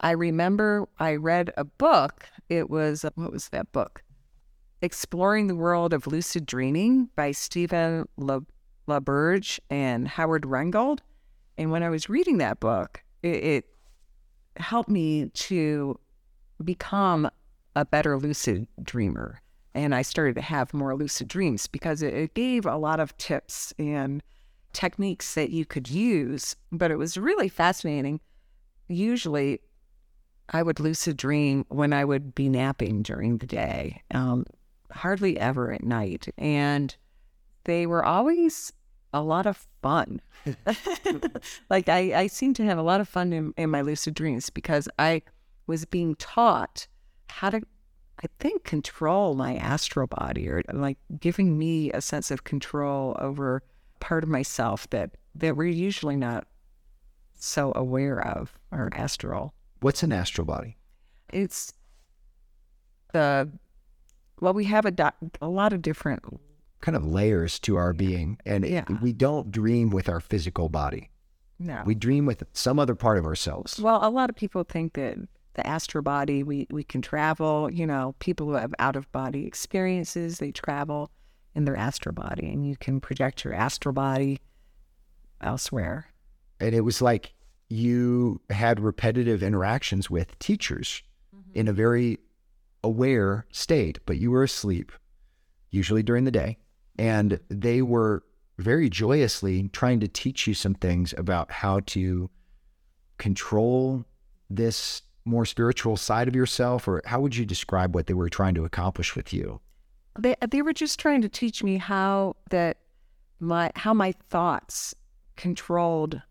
I 0.00 0.12
remember 0.12 0.88
I 0.98 1.16
read 1.16 1.52
a 1.56 1.64
book. 1.64 2.26
It 2.48 2.70
was, 2.70 3.04
what 3.14 3.32
was 3.32 3.48
that 3.48 3.72
book? 3.72 4.02
Exploring 4.82 5.46
the 5.46 5.56
World 5.56 5.94
of 5.94 6.06
Lucid 6.06 6.44
Dreaming 6.44 7.08
by 7.16 7.32
Stephen 7.32 8.06
Le- 8.18 8.42
LaBerge 8.88 9.60
and 9.70 10.06
Howard 10.08 10.46
Rheingold. 10.46 11.02
And 11.56 11.70
when 11.70 11.82
I 11.82 11.90
was 11.90 12.08
reading 12.08 12.38
that 12.38 12.60
book, 12.60 13.02
it, 13.22 13.44
it 13.44 13.64
helped 14.56 14.90
me 14.90 15.26
to 15.34 15.98
become 16.62 17.28
a 17.76 17.84
better 17.84 18.18
lucid 18.18 18.66
dreamer. 18.82 19.40
And 19.74 19.94
I 19.94 20.02
started 20.02 20.36
to 20.36 20.42
have 20.42 20.72
more 20.72 20.94
lucid 20.94 21.28
dreams 21.28 21.66
because 21.66 22.02
it, 22.02 22.14
it 22.14 22.34
gave 22.34 22.64
a 22.64 22.76
lot 22.76 23.00
of 23.00 23.16
tips 23.16 23.72
and 23.78 24.22
techniques 24.72 25.34
that 25.34 25.50
you 25.50 25.64
could 25.64 25.88
use. 25.88 26.54
But 26.70 26.90
it 26.90 26.96
was 26.96 27.16
really 27.16 27.48
fascinating. 27.48 28.20
Usually, 28.88 29.60
I 30.50 30.62
would 30.62 30.78
lucid 30.78 31.16
dream 31.16 31.64
when 31.68 31.92
I 31.92 32.04
would 32.04 32.34
be 32.34 32.48
napping 32.48 33.02
during 33.02 33.38
the 33.38 33.46
day, 33.46 34.02
um, 34.12 34.44
hardly 34.90 35.38
ever 35.38 35.72
at 35.72 35.82
night. 35.82 36.28
And 36.36 36.94
they 37.64 37.86
were 37.86 38.04
always 38.04 38.72
a 39.12 39.22
lot 39.22 39.46
of 39.46 39.66
fun. 39.82 40.20
like, 41.70 41.88
I, 41.88 42.14
I 42.14 42.26
seem 42.26 42.54
to 42.54 42.64
have 42.64 42.78
a 42.78 42.82
lot 42.82 43.00
of 43.00 43.08
fun 43.08 43.32
in, 43.32 43.54
in 43.56 43.70
my 43.70 43.80
lucid 43.80 44.14
dreams 44.14 44.50
because 44.50 44.88
I 44.98 45.22
was 45.66 45.84
being 45.84 46.14
taught 46.16 46.86
how 47.28 47.50
to, 47.50 47.62
I 48.22 48.26
think, 48.38 48.64
control 48.64 49.34
my 49.34 49.56
astral 49.56 50.06
body 50.06 50.48
or 50.48 50.62
like 50.72 50.98
giving 51.20 51.58
me 51.58 51.90
a 51.92 52.00
sense 52.00 52.30
of 52.30 52.44
control 52.44 53.16
over 53.18 53.62
part 54.00 54.24
of 54.24 54.30
myself 54.30 54.88
that, 54.90 55.12
that 55.34 55.56
we're 55.56 55.68
usually 55.68 56.16
not 56.16 56.46
so 57.34 57.72
aware 57.74 58.24
of, 58.26 58.58
our 58.72 58.90
astral 58.94 59.54
What's 59.80 60.02
an 60.02 60.12
astral 60.12 60.46
body? 60.46 60.78
it's 61.32 61.72
the 63.12 63.50
well 64.40 64.54
we 64.54 64.64
have 64.64 64.84
a 64.84 64.90
doc, 64.90 65.14
a 65.42 65.48
lot 65.48 65.72
of 65.72 65.82
different 65.82 66.22
Kind 66.84 66.96
of 66.96 67.06
layers 67.06 67.58
to 67.60 67.76
our 67.76 67.94
being, 67.94 68.36
and 68.44 68.62
it- 68.62 68.70
Yeah. 68.70 68.84
we 69.00 69.14
don't 69.14 69.50
dream 69.50 69.88
with 69.88 70.06
our 70.06 70.20
physical 70.20 70.68
body. 70.68 71.10
no 71.58 71.82
We 71.86 71.94
dream 71.94 72.26
with 72.26 72.42
some 72.52 72.78
other 72.78 72.94
part 72.94 73.16
of 73.16 73.24
ourselves. 73.24 73.78
well 73.80 74.00
a 74.06 74.10
lot 74.10 74.28
of 74.28 74.36
people 74.36 74.64
think 74.64 74.92
that 74.94 75.16
the 75.54 75.64
astral 75.66 76.02
body 76.02 76.42
we 76.42 76.66
we 76.70 76.82
can 76.82 77.00
travel 77.00 77.70
you 77.72 77.86
know 77.86 78.14
people 78.18 78.46
who 78.48 78.54
have 78.54 78.74
out 78.80 78.96
of 78.96 79.10
body 79.12 79.46
experiences 79.46 80.38
they 80.38 80.50
travel 80.50 81.10
in 81.54 81.64
their 81.64 81.76
astral 81.76 82.12
body 82.12 82.48
and 82.52 82.66
you 82.66 82.76
can 82.76 83.00
project 83.00 83.44
your 83.44 83.54
astral 83.54 83.92
body 83.92 84.40
elsewhere 85.40 86.08
and 86.60 86.74
it 86.74 86.80
was 86.82 87.00
like 87.00 87.32
you 87.68 88.40
had 88.50 88.80
repetitive 88.80 89.42
interactions 89.42 90.10
with 90.10 90.38
teachers 90.38 91.02
mm-hmm. 91.34 91.58
in 91.58 91.68
a 91.68 91.72
very 91.72 92.18
aware 92.82 93.46
state, 93.50 93.98
but 94.06 94.18
you 94.18 94.30
were 94.30 94.42
asleep, 94.44 94.92
usually 95.70 96.02
during 96.02 96.24
the 96.24 96.30
day, 96.30 96.58
and 96.98 97.40
they 97.48 97.82
were 97.82 98.22
very 98.58 98.88
joyously 98.88 99.68
trying 99.72 100.00
to 100.00 100.08
teach 100.08 100.46
you 100.46 100.54
some 100.54 100.74
things 100.74 101.12
about 101.16 101.50
how 101.50 101.80
to 101.86 102.30
control 103.18 104.04
this 104.50 105.02
more 105.24 105.46
spiritual 105.46 105.96
side 105.96 106.28
of 106.28 106.36
yourself, 106.36 106.86
or 106.86 107.00
how 107.06 107.20
would 107.20 107.34
you 107.34 107.44
describe 107.46 107.94
what 107.94 108.06
they 108.06 108.14
were 108.14 108.28
trying 108.28 108.54
to 108.54 108.64
accomplish 108.64 109.16
with 109.16 109.32
you? 109.32 109.60
they 110.16 110.36
they 110.48 110.62
were 110.62 110.72
just 110.72 111.00
trying 111.00 111.20
to 111.22 111.28
teach 111.28 111.64
me 111.64 111.76
how 111.76 112.36
that 112.50 112.76
my 113.40 113.72
how 113.74 113.92
my 113.92 114.12
thoughts 114.30 114.94
controlled 115.36 116.22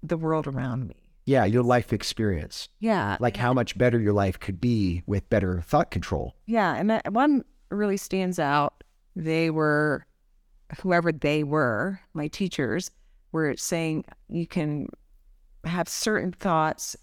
the 0.00 0.16
world 0.16 0.46
around 0.46 0.86
me 0.86 0.94
Yeah, 1.26 1.44
your 1.44 1.64
life 1.64 1.92
experience, 1.92 2.68
yeah 2.78 3.16
like 3.18 3.36
how 3.36 3.52
much 3.52 3.76
better 3.76 3.98
your 3.98 4.12
life 4.12 4.38
could 4.38 4.60
be 4.60 5.02
with 5.06 5.28
better 5.28 5.60
thought 5.62 5.90
control. 5.90 6.36
Yeah, 6.46 6.76
and 6.76 6.88
that 6.90 7.12
one 7.12 7.44
really 7.70 7.96
stands 7.96 8.38
out. 8.38 8.79
They 9.20 9.50
were, 9.50 10.06
whoever 10.80 11.12
they 11.12 11.44
were, 11.44 12.00
my 12.14 12.28
teachers 12.28 12.90
were 13.32 13.54
saying 13.56 14.04
you 14.28 14.46
can 14.46 14.88
have 15.64 15.88
certain 15.88 16.32
thoughts 16.32 16.96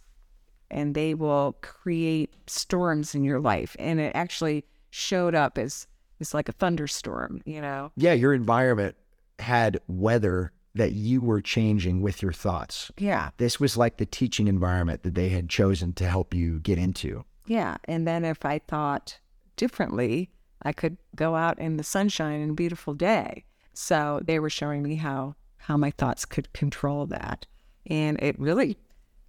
and 0.71 0.95
they 0.95 1.13
will 1.13 1.57
create 1.61 2.33
storms 2.47 3.13
in 3.15 3.23
your 3.23 3.39
life. 3.39 3.75
And 3.79 3.99
it 3.99 4.11
actually 4.15 4.65
showed 4.89 5.35
up 5.35 5.57
as, 5.57 5.85
as 6.19 6.33
like 6.33 6.49
a 6.49 6.53
thunderstorm, 6.53 7.41
you 7.45 7.61
know? 7.61 7.91
yeah, 7.95 8.13
your 8.13 8.33
environment 8.33 8.95
had 9.39 9.79
weather 9.87 10.51
that 10.73 10.93
you 10.93 11.21
were 11.21 11.41
changing 11.41 12.01
with 12.01 12.21
your 12.21 12.33
thoughts. 12.33 12.91
Yeah, 12.97 13.29
This 13.37 13.59
was 13.59 13.77
like 13.77 13.97
the 13.97 14.05
teaching 14.05 14.47
environment 14.47 15.03
that 15.03 15.13
they 15.15 15.29
had 15.29 15.49
chosen 15.49 15.93
to 15.93 16.07
help 16.07 16.33
you 16.33 16.59
get 16.59 16.77
into. 16.77 17.25
yeah. 17.45 17.77
And 17.85 18.07
then 18.07 18.25
if 18.25 18.43
I 18.43 18.59
thought 18.67 19.19
differently, 19.55 20.29
I 20.63 20.73
could 20.73 20.97
go 21.15 21.35
out 21.35 21.59
in 21.59 21.77
the 21.77 21.83
sunshine 21.83 22.41
and 22.41 22.51
a 22.51 22.55
beautiful 22.55 22.93
day. 22.93 23.45
So 23.73 24.21
they 24.23 24.39
were 24.39 24.49
showing 24.49 24.83
me 24.83 24.95
how 24.95 25.35
how 25.57 25.77
my 25.77 25.91
thoughts 25.91 26.23
could 26.23 26.53
control 26.53 27.05
that, 27.07 27.45
and 27.87 28.17
it 28.21 28.39
really 28.39 28.77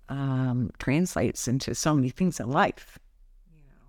um, 0.09 0.71
translates 0.79 1.49
into 1.49 1.75
so 1.75 1.95
many 1.95 2.11
things 2.11 2.41
in 2.41 2.49
life. 2.49 2.99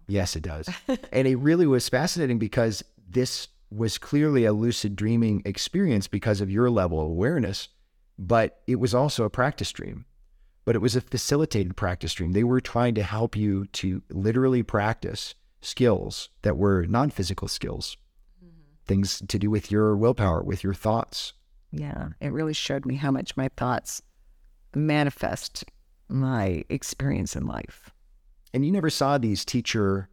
Yes, 0.07 0.35
it 0.35 0.43
does. 0.43 0.67
and 1.13 1.27
it 1.27 1.35
really 1.37 1.67
was 1.67 1.87
fascinating 1.87 2.39
because 2.39 2.83
this 3.07 3.47
was 3.71 3.97
clearly 3.97 4.45
a 4.45 4.53
lucid 4.53 4.95
dreaming 4.95 5.43
experience 5.45 6.07
because 6.07 6.41
of 6.41 6.49
your 6.49 6.69
level 6.69 6.99
of 6.99 7.05
awareness, 7.05 7.69
but 8.17 8.61
it 8.67 8.77
was 8.77 8.95
also 8.95 9.23
a 9.23 9.29
practice 9.29 9.71
dream. 9.71 10.05
But 10.65 10.75
it 10.75 10.79
was 10.79 10.95
a 10.95 11.01
facilitated 11.01 11.75
practice 11.75 12.13
dream. 12.13 12.31
They 12.33 12.43
were 12.43 12.61
trying 12.61 12.95
to 12.95 13.03
help 13.03 13.35
you 13.35 13.65
to 13.67 14.01
literally 14.09 14.63
practice 14.63 15.35
skills 15.61 16.29
that 16.41 16.57
were 16.57 16.85
non 16.85 17.09
physical 17.09 17.47
skills, 17.47 17.97
mm-hmm. 18.43 18.61
things 18.85 19.21
to 19.27 19.39
do 19.39 19.49
with 19.49 19.71
your 19.71 19.95
willpower, 19.95 20.43
with 20.43 20.63
your 20.63 20.73
thoughts. 20.73 21.33
Yeah, 21.71 22.09
it 22.19 22.31
really 22.31 22.53
showed 22.53 22.85
me 22.85 22.95
how 22.95 23.11
much 23.11 23.37
my 23.37 23.49
thoughts 23.55 24.01
manifest 24.75 25.65
my 26.07 26.63
experience 26.69 27.35
in 27.35 27.45
life. 27.45 27.91
And 28.53 28.65
you 28.65 28.71
never 28.71 28.89
saw 28.89 29.17
these 29.17 29.45
teacher 29.45 30.09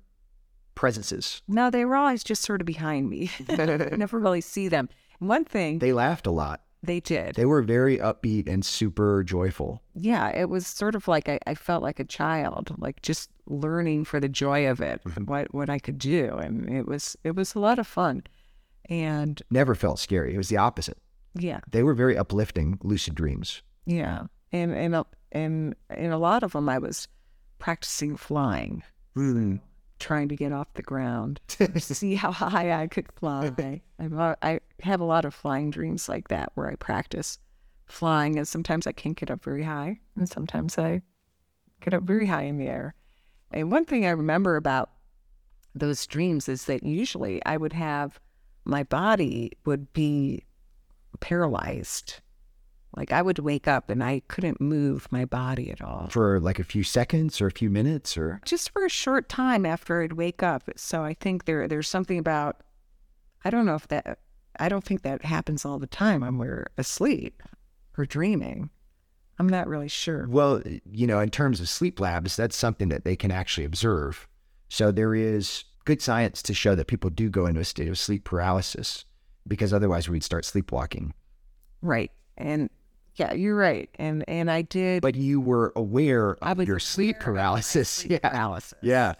presences. 0.74 1.42
No, 1.48 1.70
they 1.70 1.84
were 1.84 1.96
always 1.96 2.22
just 2.22 2.42
sort 2.42 2.60
of 2.60 2.66
behind 2.66 3.08
me. 3.08 3.30
never 3.48 4.18
really 4.18 4.42
see 4.42 4.68
them. 4.68 4.88
One 5.18 5.44
thing 5.44 5.78
They 5.78 5.92
laughed 5.92 6.26
a 6.26 6.30
lot. 6.30 6.62
They 6.86 7.00
did. 7.00 7.34
They 7.34 7.44
were 7.44 7.62
very 7.62 7.98
upbeat 7.98 8.48
and 8.48 8.64
super 8.64 9.22
joyful. 9.24 9.82
yeah, 9.94 10.28
it 10.30 10.48
was 10.48 10.66
sort 10.66 10.94
of 10.94 11.08
like 11.08 11.28
I, 11.28 11.38
I 11.46 11.54
felt 11.54 11.82
like 11.82 12.00
a 12.00 12.04
child, 12.04 12.74
like 12.78 13.02
just 13.02 13.30
learning 13.46 14.04
for 14.04 14.20
the 14.20 14.28
joy 14.28 14.68
of 14.68 14.80
it, 14.80 15.02
mm-hmm. 15.04 15.24
what 15.24 15.52
what 15.52 15.68
I 15.70 15.78
could 15.78 15.98
do, 15.98 16.34
and 16.36 16.68
it 16.70 16.86
was 16.86 17.16
it 17.24 17.34
was 17.36 17.54
a 17.54 17.58
lot 17.60 17.78
of 17.78 17.86
fun, 17.86 18.22
and 18.88 19.42
Never 19.50 19.74
felt 19.74 19.98
scary. 19.98 20.34
It 20.34 20.38
was 20.38 20.48
the 20.48 20.56
opposite. 20.56 20.98
yeah, 21.34 21.60
They 21.70 21.82
were 21.82 21.94
very 21.94 22.16
uplifting 22.16 22.78
lucid 22.82 23.14
dreams. 23.14 23.62
yeah, 23.84 24.26
and 24.52 24.72
and 24.72 25.04
and 25.32 25.74
in 25.90 26.12
a 26.12 26.18
lot 26.18 26.42
of 26.42 26.52
them, 26.52 26.68
I 26.68 26.78
was 26.78 27.08
practicing 27.58 28.16
flying, 28.16 28.82
hmm. 29.14 29.56
Trying 29.98 30.28
to 30.28 30.36
get 30.36 30.52
off 30.52 30.74
the 30.74 30.82
ground, 30.82 31.40
to 31.48 31.80
see 31.80 32.14
how 32.14 32.32
high 32.32 32.80
I 32.80 32.86
could 32.86 33.10
fly. 33.12 33.46
I'm 33.98 34.12
I 34.42 34.60
have 34.82 35.00
a 35.00 35.04
lot 35.04 35.24
of 35.24 35.34
flying 35.34 35.70
dreams 35.70 36.08
like 36.08 36.28
that 36.28 36.52
where 36.54 36.68
I 36.68 36.76
practice 36.76 37.38
flying, 37.86 38.36
and 38.36 38.46
sometimes 38.46 38.86
I 38.86 38.92
can't 38.92 39.16
get 39.16 39.30
up 39.30 39.42
very 39.42 39.62
high, 39.62 40.00
and 40.16 40.28
sometimes 40.28 40.78
I 40.78 41.02
get 41.80 41.94
up 41.94 42.02
very 42.02 42.26
high 42.26 42.42
in 42.42 42.58
the 42.58 42.68
air. 42.68 42.94
And 43.52 43.70
one 43.70 43.84
thing 43.84 44.04
I 44.04 44.10
remember 44.10 44.56
about 44.56 44.90
those 45.74 46.06
dreams 46.06 46.48
is 46.48 46.64
that 46.64 46.82
usually 46.82 47.44
I 47.44 47.56
would 47.56 47.72
have 47.72 48.18
my 48.64 48.82
body 48.82 49.52
would 49.64 49.92
be 49.92 50.44
paralyzed. 51.20 52.20
Like 52.96 53.12
I 53.12 53.20
would 53.20 53.38
wake 53.38 53.68
up 53.68 53.90
and 53.90 54.02
I 54.02 54.22
couldn't 54.28 54.60
move 54.60 55.06
my 55.10 55.26
body 55.26 55.70
at 55.70 55.82
all. 55.82 56.08
For 56.10 56.40
like 56.40 56.58
a 56.58 56.64
few 56.64 56.82
seconds 56.82 57.40
or 57.40 57.46
a 57.46 57.52
few 57.52 57.68
minutes 57.68 58.16
or 58.16 58.40
Just 58.44 58.70
for 58.70 58.84
a 58.84 58.90
short 58.90 59.28
time 59.28 59.66
after 59.66 60.02
I'd 60.02 60.14
wake 60.14 60.42
up. 60.42 60.62
So 60.76 61.04
I 61.04 61.14
think 61.14 61.44
there 61.44 61.68
there's 61.68 61.88
something 61.88 62.18
about 62.18 62.62
I 63.44 63.50
don't 63.50 63.66
know 63.66 63.74
if 63.74 63.86
that 63.88 64.18
I 64.58 64.68
don't 64.68 64.84
think 64.84 65.02
that 65.02 65.24
happens 65.24 65.64
all 65.64 65.78
the 65.78 65.86
time 65.86 66.22
when 66.22 66.38
we're 66.38 66.66
asleep 66.78 67.42
or 67.98 68.06
dreaming. 68.06 68.70
I'm 69.38 69.48
not 69.48 69.68
really 69.68 69.88
sure. 69.88 70.26
Well, 70.28 70.62
you 70.90 71.06
know, 71.06 71.20
in 71.20 71.28
terms 71.28 71.60
of 71.60 71.68
sleep 71.68 72.00
labs, 72.00 72.36
that's 72.36 72.56
something 72.56 72.88
that 72.88 73.04
they 73.04 73.16
can 73.16 73.30
actually 73.30 73.66
observe. 73.66 74.26
So 74.70 74.90
there 74.90 75.14
is 75.14 75.64
good 75.84 76.00
science 76.00 76.42
to 76.42 76.54
show 76.54 76.74
that 76.74 76.86
people 76.86 77.10
do 77.10 77.28
go 77.28 77.44
into 77.44 77.60
a 77.60 77.64
state 77.64 77.88
of 77.88 77.98
sleep 77.98 78.24
paralysis 78.24 79.04
because 79.46 79.72
otherwise 79.74 80.08
we'd 80.08 80.24
start 80.24 80.46
sleepwalking. 80.46 81.12
Right. 81.82 82.10
And 82.38 82.70
yeah, 83.16 83.32
you're 83.34 83.56
right. 83.56 83.88
And 83.98 84.24
and 84.28 84.50
I 84.50 84.62
did 84.62 85.02
But 85.02 85.14
you 85.14 85.40
were 85.40 85.72
aware 85.76 86.36
I 86.42 86.52
of 86.52 86.58
was 86.58 86.68
your 86.68 86.78
sleep 86.78 87.18
paralysis. 87.20 87.88
sleep 87.88 88.12
Yeah. 88.22 88.28
paralysis. 88.30 88.74
Yeah. 88.82 89.14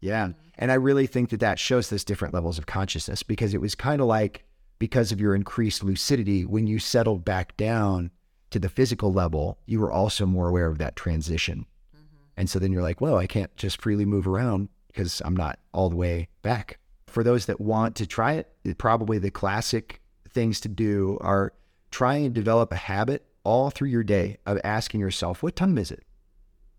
Yeah. 0.00 0.26
Mm-hmm. 0.28 0.48
And 0.58 0.70
I 0.72 0.74
really 0.74 1.06
think 1.06 1.30
that 1.30 1.40
that 1.40 1.58
shows 1.58 1.88
this 1.90 2.04
different 2.04 2.34
levels 2.34 2.58
of 2.58 2.66
consciousness 2.66 3.22
because 3.22 3.54
it 3.54 3.60
was 3.60 3.74
kind 3.74 4.00
of 4.00 4.06
like 4.06 4.44
because 4.78 5.12
of 5.12 5.20
your 5.20 5.34
increased 5.34 5.84
lucidity, 5.84 6.44
when 6.44 6.66
you 6.66 6.78
settled 6.78 7.24
back 7.24 7.56
down 7.56 8.10
to 8.50 8.58
the 8.58 8.68
physical 8.68 9.12
level, 9.12 9.58
you 9.66 9.78
were 9.78 9.92
also 9.92 10.24
more 10.26 10.48
aware 10.48 10.66
of 10.66 10.78
that 10.78 10.96
transition. 10.96 11.66
Mm-hmm. 11.94 12.06
And 12.36 12.50
so 12.50 12.58
then 12.58 12.72
you're 12.72 12.82
like, 12.82 13.00
well, 13.00 13.16
I 13.18 13.26
can't 13.26 13.54
just 13.56 13.80
freely 13.80 14.04
move 14.06 14.26
around 14.26 14.68
because 14.88 15.20
I'm 15.24 15.36
not 15.36 15.58
all 15.72 15.88
the 15.90 15.96
way 15.96 16.28
back. 16.42 16.78
For 17.06 17.22
those 17.22 17.46
that 17.46 17.60
want 17.60 17.94
to 17.96 18.06
try 18.06 18.34
it, 18.34 18.52
it- 18.64 18.78
probably 18.78 19.18
the 19.18 19.30
classic 19.30 20.00
things 20.28 20.60
to 20.60 20.68
do 20.68 21.18
are 21.20 21.52
try 21.90 22.14
and 22.16 22.32
develop 22.34 22.72
a 22.72 22.76
habit 22.76 23.26
all 23.44 23.70
through 23.70 23.88
your 23.88 24.04
day 24.04 24.38
of 24.46 24.60
asking 24.64 25.00
yourself, 25.00 25.42
what 25.42 25.56
time 25.56 25.78
is 25.78 25.90
it? 25.90 26.04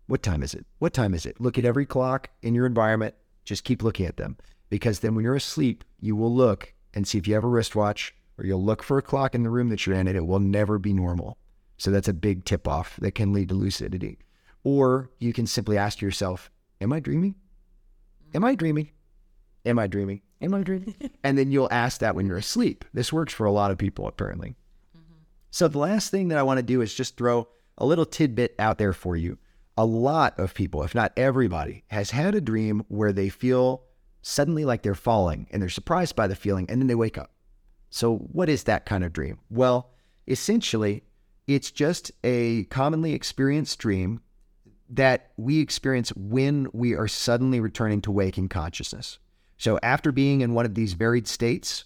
What 0.06 0.22
time 0.22 0.42
is 0.42 0.54
it? 0.54 0.66
What 0.78 0.92
time 0.92 1.14
is 1.14 1.26
it? 1.26 1.40
Look 1.40 1.58
at 1.58 1.64
every 1.64 1.86
clock 1.86 2.30
in 2.42 2.54
your 2.54 2.66
environment. 2.66 3.14
Just 3.44 3.64
keep 3.64 3.82
looking 3.82 4.06
at 4.06 4.16
them 4.16 4.36
because 4.70 5.00
then 5.00 5.14
when 5.14 5.24
you're 5.24 5.34
asleep, 5.34 5.84
you 6.00 6.14
will 6.14 6.34
look 6.34 6.74
and 6.94 7.06
see 7.06 7.18
if 7.18 7.26
you 7.26 7.34
have 7.34 7.44
a 7.44 7.48
wristwatch 7.48 8.14
or 8.38 8.44
you'll 8.44 8.64
look 8.64 8.82
for 8.82 8.98
a 8.98 9.02
clock 9.02 9.34
in 9.34 9.42
the 9.42 9.50
room 9.50 9.68
that 9.68 9.86
you're 9.86 9.96
in 9.96 10.06
and 10.06 10.16
it 10.16 10.26
will 10.26 10.40
never 10.40 10.78
be 10.78 10.92
normal. 10.92 11.36
So 11.78 11.90
that's 11.90 12.08
a 12.08 12.14
big 12.14 12.44
tip 12.44 12.68
off 12.68 12.96
that 13.00 13.14
can 13.14 13.32
lead 13.32 13.48
to 13.48 13.54
lucidity. 13.54 14.18
Or 14.64 15.10
you 15.18 15.32
can 15.32 15.46
simply 15.46 15.76
ask 15.76 16.00
yourself, 16.00 16.50
Am 16.80 16.92
I 16.92 17.00
dreaming? 17.00 17.36
Am 18.34 18.44
I 18.44 18.54
dreaming? 18.54 18.90
Am 19.64 19.78
I 19.78 19.86
dreaming? 19.86 20.20
Am 20.40 20.54
I 20.54 20.62
dreaming? 20.62 20.94
And 21.22 21.38
then 21.38 21.52
you'll 21.52 21.68
ask 21.70 22.00
that 22.00 22.16
when 22.16 22.26
you're 22.26 22.36
asleep. 22.36 22.84
This 22.92 23.12
works 23.12 23.32
for 23.32 23.46
a 23.46 23.52
lot 23.52 23.70
of 23.70 23.78
people, 23.78 24.08
apparently. 24.08 24.56
So, 25.52 25.68
the 25.68 25.78
last 25.78 26.10
thing 26.10 26.28
that 26.28 26.38
I 26.38 26.42
want 26.42 26.56
to 26.56 26.62
do 26.62 26.80
is 26.80 26.94
just 26.94 27.18
throw 27.18 27.46
a 27.76 27.84
little 27.84 28.06
tidbit 28.06 28.54
out 28.58 28.78
there 28.78 28.94
for 28.94 29.16
you. 29.16 29.36
A 29.76 29.84
lot 29.84 30.40
of 30.40 30.54
people, 30.54 30.82
if 30.82 30.94
not 30.94 31.12
everybody, 31.14 31.84
has 31.88 32.10
had 32.10 32.34
a 32.34 32.40
dream 32.40 32.86
where 32.88 33.12
they 33.12 33.28
feel 33.28 33.82
suddenly 34.22 34.64
like 34.64 34.80
they're 34.80 34.94
falling 34.94 35.46
and 35.50 35.60
they're 35.60 35.68
surprised 35.68 36.16
by 36.16 36.26
the 36.26 36.34
feeling 36.34 36.64
and 36.70 36.80
then 36.80 36.86
they 36.86 36.94
wake 36.94 37.18
up. 37.18 37.32
So, 37.90 38.16
what 38.16 38.48
is 38.48 38.64
that 38.64 38.86
kind 38.86 39.04
of 39.04 39.12
dream? 39.12 39.40
Well, 39.50 39.90
essentially, 40.26 41.04
it's 41.46 41.70
just 41.70 42.12
a 42.24 42.64
commonly 42.64 43.12
experienced 43.12 43.78
dream 43.78 44.22
that 44.88 45.32
we 45.36 45.60
experience 45.60 46.16
when 46.16 46.66
we 46.72 46.94
are 46.94 47.08
suddenly 47.08 47.60
returning 47.60 48.00
to 48.02 48.10
waking 48.10 48.48
consciousness. 48.48 49.18
So, 49.58 49.78
after 49.82 50.12
being 50.12 50.40
in 50.40 50.54
one 50.54 50.64
of 50.64 50.74
these 50.74 50.94
varied 50.94 51.28
states, 51.28 51.84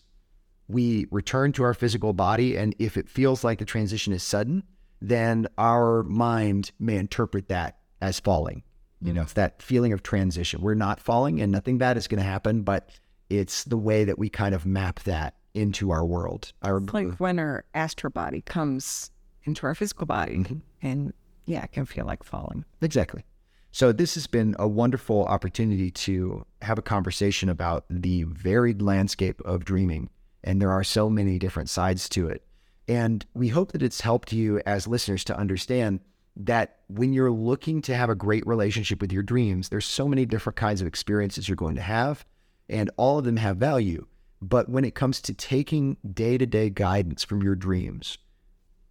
we 0.69 1.07
return 1.11 1.53
to 1.53 1.62
our 1.62 1.75
physical 1.75 2.12
body. 2.12 2.57
And 2.57 2.75
if 2.79 2.97
it 2.97 3.09
feels 3.09 3.45
like 3.45 3.59
the 3.59 3.64
transition 3.64 4.12
is 4.12 4.23
sudden, 4.23 4.62
then 5.01 5.47
our 5.59 6.03
mind 6.03 6.73
may 6.79 6.97
interpret 6.97 7.49
that 7.49 7.79
as 8.01 8.21
falling. 8.21 8.62
You 9.03 9.12
know, 9.12 9.23
it's 9.23 9.35
that 9.35 9.61
feeling 9.62 9.93
of 9.93 10.03
transition. 10.03 10.62
We're 10.62 10.75
not 10.75 11.01
falling 11.01 11.41
and 11.41 11.53
nothing 11.53 11.79
bad 11.79 11.97
is 11.97 12.09
going 12.09 12.19
to 12.19 12.29
happen, 12.29 12.62
but 12.62 12.91
it's 13.29 13.64
the 13.64 13.77
way 13.77 14.05
that 14.05 14.19
we 14.19 14.29
kind 14.29 14.55
of 14.55 14.64
map 14.64 15.01
that 15.01 15.35
into 15.55 15.91
our 15.91 16.05
world. 16.05 16.53
Our, 16.62 16.79
It's 16.79 16.95
like 16.95 17.17
when 17.19 17.39
our 17.39 17.64
astral 17.75 18.11
body 18.11 18.41
comes 18.43 19.11
into 19.45 19.67
our 19.67 19.75
physical 19.75 20.07
body, 20.07 20.39
mm-hmm. 20.39 20.59
and 20.83 21.12
yeah, 21.47 21.62
it 21.64 21.73
can 21.73 21.87
feel 21.87 22.05
like 22.05 22.23
falling. 22.23 22.64
Exactly. 22.83 23.25
So 23.71 23.93
this 23.93 24.14
has 24.14 24.27
been 24.27 24.57
a 24.59 24.67
wonderful 24.67 25.25
opportunity 25.27 25.91
to 25.91 26.47
have 26.62 26.79
a 26.79 26.83
conversation 26.83 27.49
about 27.49 27.85
the 27.91 28.23
varied 28.25 28.81
landscape 28.81 29.41
of 29.43 29.64
dreaming. 29.64 30.09
And 30.47 30.62
there 30.62 30.70
are 30.70 30.84
so 30.84 31.11
many 31.11 31.38
different 31.38 31.68
sides 31.68 32.09
to 32.11 32.28
it. 32.28 32.42
And 32.88 33.26
we 33.34 33.49
hope 33.49 33.72
that 33.72 33.82
it's 33.82 34.01
helped 34.01 34.32
you 34.32 34.62
as 34.64 34.86
listeners 34.86 35.24
to 35.24 35.36
understand 35.36 36.01
that 36.36 36.76
when 36.88 37.12
you're 37.12 37.32
looking 37.32 37.82
to 37.82 37.97
have 37.97 38.11
a 38.11 38.14
great 38.14 38.47
relationship 38.47 39.01
with 39.01 39.12
your 39.12 39.22
dreams, 39.22 39.68
there's 39.68 39.86
so 39.86 40.07
many 40.07 40.24
different 40.24 40.57
kinds 40.57 40.80
of 40.80 40.86
experiences 40.86 41.49
you're 41.49 41.57
going 41.57 41.74
to 41.74 41.82
have, 41.82 42.24
and 42.68 42.90
all 42.97 43.18
of 43.18 43.24
them 43.24 43.38
have 43.38 43.57
value. 43.57 44.07
But 44.40 44.68
when 44.68 44.84
it 44.84 44.94
comes 44.94 45.20
to 45.22 45.34
taking 45.34 45.97
day 46.12 46.38
to 46.38 46.47
day 46.47 46.70
guidance 46.70 47.24
from 47.24 47.42
your 47.42 47.57
dreams, 47.57 48.18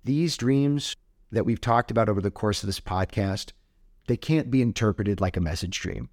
these 0.03 0.37
dreams 0.37 0.95
that 1.31 1.45
we've 1.45 1.61
talked 1.61 1.91
about 1.91 2.09
over 2.09 2.21
the 2.21 2.31
course 2.31 2.63
of 2.63 2.67
this 2.67 2.79
podcast, 2.79 3.51
they 4.07 4.17
can't 4.17 4.51
be 4.51 4.61
interpreted 4.61 5.21
like 5.21 5.37
a 5.37 5.41
message 5.41 5.79
dream. 5.79 6.09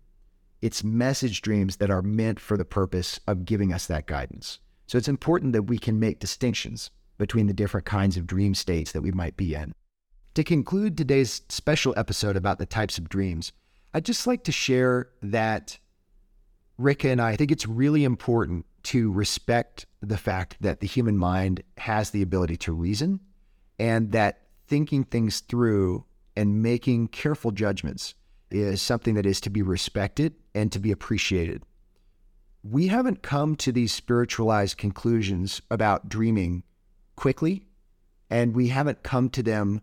It's 0.61 0.85
message 0.85 1.43
dreams 1.43 1.77
that 1.77 1.91
are 1.91 2.03
meant 2.03 2.39
for 2.39 2.57
the 2.57 2.65
purpose 2.65 3.19
of 3.27 3.45
giving 3.45 3.73
us 3.73 3.87
that 3.87 4.07
guidance. 4.07 4.61
So 4.87 4.99
it's 4.99 5.09
important 5.09 5.53
that 5.53 5.65
we 5.65 5.79
can 5.79 5.99
make 5.99 6.19
distinctions 6.19 6.91
between 7.19 7.47
the 7.47 7.53
different 7.53 7.87
kinds 7.87 8.17
of 8.17 8.27
dream 8.27 8.55
states 8.55 8.93
that 8.93 9.03
we 9.03 9.13
might 9.13 9.37
be 9.37 9.55
in. 9.55 9.73
To 10.35 10.45
conclude 10.45 10.97
today's 10.97 11.43
special 11.49 11.95
episode 11.97 12.37
about 12.37 12.59
the 12.59 12.67
types 12.67 12.99
of 12.99 13.09
dreams, 13.09 13.53
I'd 13.95 14.05
just 14.05 14.27
like 14.27 14.45
to 14.45 14.53
share 14.53 15.11
that 15.23 15.79
Rika 16.79 17.11
and 17.11 17.21
I 17.21 17.37
think 17.37 17.53
it's 17.53 17.67
really 17.67 18.05
important 18.05 18.65
to 18.85 19.13
respect 19.13 19.87
the 20.01 20.17
fact 20.17 20.57
that 20.61 20.81
the 20.81 20.87
human 20.87 21.17
mind 21.17 21.63
has 21.77 22.11
the 22.11 22.23
ability 22.23 22.57
to 22.59 22.73
reason 22.73 23.21
and 23.79 24.13
that 24.13 24.41
thinking 24.67 25.05
things 25.05 25.41
through 25.41 26.05
and 26.35 26.63
making 26.63 27.09
careful 27.09 27.51
judgments 27.51 28.15
is 28.51 28.83
something 28.83 29.15
that 29.15 29.27
is 29.27 29.41
to 29.43 29.51
be 29.51 29.63
respected 29.63 30.35
and 30.55 30.73
to 30.73 30.79
be 30.79 30.91
appreciated. 30.91 31.63
We 32.65 32.87
haven't 32.89 33.23
come 33.23 33.57
to 33.57 33.73
these 33.73 33.93
spiritualized 33.93 34.79
conclusions 34.79 35.61
about 35.69 36.09
dreaming 36.09 36.63
quickly, 37.17 37.67
and 38.31 38.55
we 38.55 38.69
haven't 38.69 39.03
come 39.03 39.31
to 39.31 39.43
them 39.43 39.81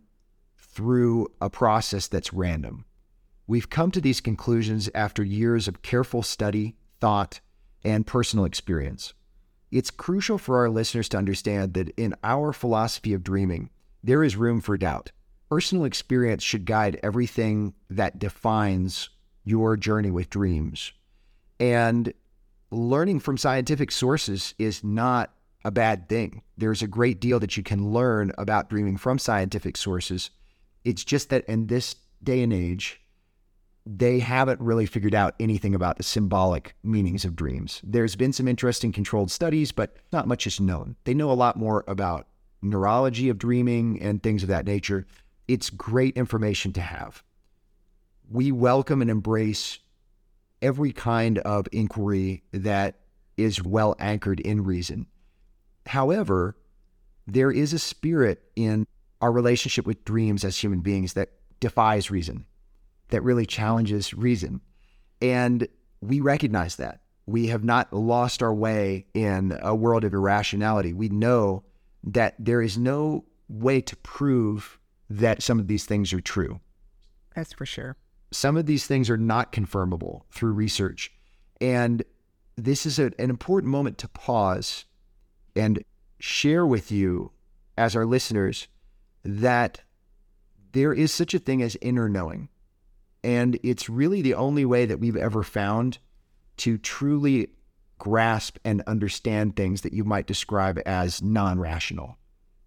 through 0.57 1.27
a 1.41 1.49
process 1.49 2.07
that's 2.07 2.31
random. 2.31 2.85
We've 3.47 3.69
come 3.69 3.91
to 3.91 3.99
these 3.99 4.21
conclusions 4.21 4.89
after 4.95 5.23
years 5.23 5.67
of 5.67 5.81
careful 5.81 6.23
study, 6.23 6.77
thought, 7.01 7.41
and 7.83 8.07
personal 8.07 8.45
experience. 8.45 9.13
It's 9.71 9.91
crucial 9.91 10.37
for 10.37 10.59
our 10.59 10.69
listeners 10.69 11.09
to 11.09 11.17
understand 11.17 11.73
that 11.73 11.89
in 11.97 12.15
our 12.23 12.53
philosophy 12.53 13.13
of 13.13 13.23
dreaming, 13.23 13.71
there 14.01 14.23
is 14.23 14.37
room 14.37 14.61
for 14.61 14.77
doubt. 14.77 15.11
Personal 15.49 15.83
experience 15.83 16.43
should 16.43 16.65
guide 16.65 16.99
everything 17.03 17.73
that 17.89 18.19
defines 18.19 19.09
your 19.43 19.75
journey 19.75 20.11
with 20.11 20.29
dreams. 20.29 20.93
And 21.59 22.13
learning 22.71 23.19
from 23.19 23.37
scientific 23.37 23.91
sources 23.91 24.53
is 24.59 24.83
not 24.83 25.33
a 25.65 25.71
bad 25.71 26.07
thing. 26.07 26.41
There's 26.57 26.81
a 26.81 26.87
great 26.87 27.19
deal 27.19 27.39
that 27.39 27.57
you 27.57 27.63
can 27.63 27.91
learn 27.91 28.31
about 28.37 28.69
dreaming 28.69 28.97
from 28.97 29.19
scientific 29.19 29.75
sources. 29.75 30.29
It's 30.85 31.03
just 31.03 31.29
that 31.29 31.45
in 31.45 31.67
this 31.67 31.95
day 32.23 32.41
and 32.43 32.53
age, 32.53 33.01
they 33.85 34.19
haven't 34.19 34.61
really 34.61 34.85
figured 34.85 35.15
out 35.15 35.35
anything 35.39 35.73
about 35.73 35.97
the 35.97 36.03
symbolic 36.03 36.75
meanings 36.83 37.25
of 37.25 37.35
dreams. 37.35 37.81
There's 37.83 38.15
been 38.15 38.33
some 38.33 38.47
interesting 38.47 38.91
controlled 38.91 39.31
studies, 39.31 39.71
but 39.71 39.97
not 40.13 40.27
much 40.27 40.45
is 40.45 40.59
known. 40.59 40.95
They 41.05 41.13
know 41.13 41.31
a 41.31 41.33
lot 41.33 41.57
more 41.57 41.83
about 41.87 42.27
neurology 42.61 43.29
of 43.29 43.37
dreaming 43.37 44.01
and 44.01 44.21
things 44.21 44.43
of 44.43 44.49
that 44.49 44.65
nature. 44.65 45.07
It's 45.47 45.69
great 45.69 46.15
information 46.17 46.71
to 46.73 46.81
have. 46.81 47.23
We 48.29 48.51
welcome 48.51 49.01
and 49.01 49.09
embrace 49.09 49.79
every 50.61 50.91
kind 50.91 51.37
of 51.39 51.67
inquiry 51.71 52.43
that 52.51 52.99
is 53.37 53.63
well 53.63 53.95
anchored 53.99 54.39
in 54.39 54.63
reason. 54.63 55.07
However, 55.85 56.57
there 57.25 57.51
is 57.51 57.73
a 57.73 57.79
spirit 57.79 58.43
in 58.55 58.85
our 59.21 59.31
relationship 59.31 59.85
with 59.85 60.05
dreams 60.05 60.43
as 60.43 60.57
human 60.57 60.81
beings 60.81 61.13
that 61.13 61.29
defies 61.59 62.11
reason, 62.11 62.45
that 63.09 63.23
really 63.23 63.45
challenges 63.45 64.13
reason. 64.13 64.61
And 65.21 65.67
we 66.01 66.21
recognize 66.21 66.77
that. 66.77 67.01
We 67.25 67.47
have 67.47 67.63
not 67.63 67.93
lost 67.93 68.41
our 68.41 68.53
way 68.53 69.05
in 69.13 69.57
a 69.61 69.75
world 69.75 70.03
of 70.03 70.13
irrationality. 70.13 70.93
We 70.93 71.09
know 71.09 71.63
that 72.03 72.35
there 72.39 72.61
is 72.61 72.77
no 72.77 73.25
way 73.47 73.81
to 73.81 73.95
prove 73.97 74.79
that 75.09 75.43
some 75.43 75.59
of 75.59 75.67
these 75.67 75.85
things 75.85 76.13
are 76.13 76.21
true. 76.21 76.59
That's 77.35 77.53
for 77.53 77.65
sure. 77.65 77.97
Some 78.31 78.57
of 78.57 78.65
these 78.65 78.85
things 78.85 79.09
are 79.09 79.17
not 79.17 79.51
confirmable 79.51 80.21
through 80.31 80.53
research. 80.53 81.11
And 81.59 82.03
this 82.55 82.85
is 82.85 82.99
a, 82.99 83.05
an 83.17 83.29
important 83.29 83.71
moment 83.71 83.97
to 83.99 84.07
pause 84.07 84.85
and 85.55 85.83
share 86.19 86.65
with 86.65 86.91
you, 86.91 87.31
as 87.77 87.95
our 87.95 88.05
listeners, 88.05 88.67
that 89.23 89.81
there 90.71 90.93
is 90.93 91.13
such 91.13 91.33
a 91.33 91.39
thing 91.39 91.61
as 91.61 91.77
inner 91.81 92.09
knowing. 92.09 92.49
And 93.23 93.59
it's 93.63 93.89
really 93.89 94.21
the 94.21 94.35
only 94.35 94.65
way 94.65 94.85
that 94.85 94.99
we've 94.99 95.17
ever 95.17 95.43
found 95.43 95.97
to 96.57 96.77
truly 96.77 97.49
grasp 97.97 98.57
and 98.63 98.81
understand 98.87 99.55
things 99.55 99.81
that 99.81 99.93
you 99.93 100.03
might 100.03 100.27
describe 100.27 100.79
as 100.85 101.21
non 101.21 101.59
rational. 101.59 102.17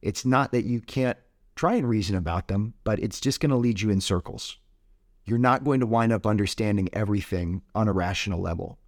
It's 0.02 0.24
not 0.24 0.52
that 0.52 0.64
you 0.64 0.80
can't 0.80 1.18
try 1.54 1.74
and 1.74 1.88
reason 1.88 2.16
about 2.16 2.48
them, 2.48 2.74
but 2.84 2.98
it's 2.98 3.20
just 3.20 3.40
going 3.40 3.50
to 3.50 3.56
lead 3.56 3.80
you 3.80 3.90
in 3.90 4.00
circles. 4.00 4.58
You're 5.24 5.38
not 5.38 5.64
going 5.64 5.80
to 5.80 5.86
wind 5.86 6.12
up 6.12 6.26
understanding 6.26 6.88
everything 6.92 7.62
on 7.74 7.88
a 7.88 7.92
rational 7.92 8.40
level. 8.40 8.78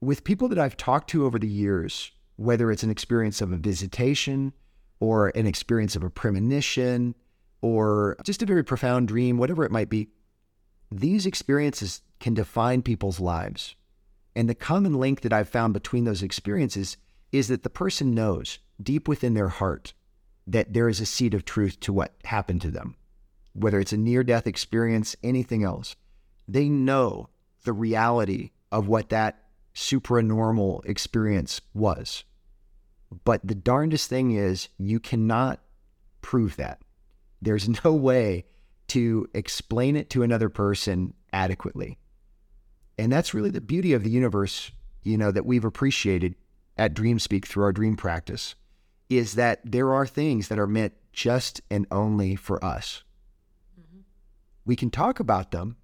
With 0.00 0.24
people 0.24 0.48
that 0.48 0.58
I've 0.58 0.76
talked 0.76 1.10
to 1.10 1.24
over 1.24 1.38
the 1.38 1.48
years, 1.48 2.10
whether 2.36 2.70
it's 2.70 2.82
an 2.82 2.90
experience 2.90 3.40
of 3.40 3.52
a 3.52 3.56
visitation 3.56 4.52
or 4.98 5.28
an 5.28 5.46
experience 5.46 5.94
of 5.94 6.02
a 6.02 6.10
premonition 6.10 7.14
or 7.60 8.16
just 8.24 8.42
a 8.42 8.46
very 8.46 8.64
profound 8.64 9.08
dream, 9.08 9.38
whatever 9.38 9.64
it 9.64 9.70
might 9.70 9.88
be, 9.88 10.08
these 10.90 11.26
experiences 11.26 12.02
can 12.18 12.34
define 12.34 12.82
people's 12.82 13.20
lives. 13.20 13.76
And 14.34 14.48
the 14.48 14.54
common 14.54 14.94
link 14.94 15.20
that 15.20 15.32
I've 15.32 15.48
found 15.48 15.74
between 15.74 16.04
those 16.04 16.22
experiences 16.22 16.96
is 17.30 17.48
that 17.48 17.62
the 17.62 17.70
person 17.70 18.14
knows 18.14 18.58
deep 18.82 19.08
within 19.08 19.34
their 19.34 19.48
heart 19.48 19.94
that 20.46 20.72
there 20.72 20.88
is 20.88 21.00
a 21.00 21.06
seed 21.06 21.34
of 21.34 21.44
truth 21.44 21.78
to 21.80 21.92
what 21.92 22.14
happened 22.24 22.60
to 22.62 22.70
them, 22.70 22.96
whether 23.54 23.80
it's 23.80 23.92
a 23.92 23.96
near 23.96 24.22
death 24.24 24.46
experience, 24.46 25.16
anything 25.22 25.64
else. 25.64 25.96
They 26.48 26.68
know 26.68 27.28
the 27.64 27.72
reality 27.72 28.50
of 28.70 28.88
what 28.88 29.10
that 29.10 29.42
supranormal 29.74 30.84
experience 30.86 31.60
was. 31.74 32.24
But 33.24 33.40
the 33.44 33.54
darndest 33.54 34.08
thing 34.08 34.32
is, 34.32 34.68
you 34.78 34.98
cannot 34.98 35.60
prove 36.22 36.56
that. 36.56 36.80
There's 37.40 37.84
no 37.84 37.92
way 37.92 38.46
to 38.88 39.28
explain 39.34 39.96
it 39.96 40.10
to 40.10 40.22
another 40.22 40.48
person 40.48 41.14
adequately. 41.32 41.98
And 42.98 43.10
that's 43.10 43.34
really 43.34 43.50
the 43.50 43.60
beauty 43.60 43.92
of 43.92 44.04
the 44.04 44.10
universe, 44.10 44.70
you 45.02 45.16
know, 45.16 45.30
that 45.30 45.46
we've 45.46 45.64
appreciated 45.64 46.36
at 46.76 46.94
DreamSpeak 46.94 47.46
through 47.46 47.64
our 47.64 47.72
dream 47.72 47.96
practice 47.96 48.54
is 49.08 49.34
that 49.34 49.60
there 49.64 49.92
are 49.92 50.06
things 50.06 50.48
that 50.48 50.58
are 50.58 50.66
meant 50.66 50.94
just 51.12 51.60
and 51.70 51.86
only 51.90 52.34
for 52.34 52.62
us. 52.64 53.02
Mm-hmm. 54.62 54.70
We 54.70 54.76
can 54.76 54.90
talk 54.90 55.20
about 55.20 55.50
them 55.50 55.76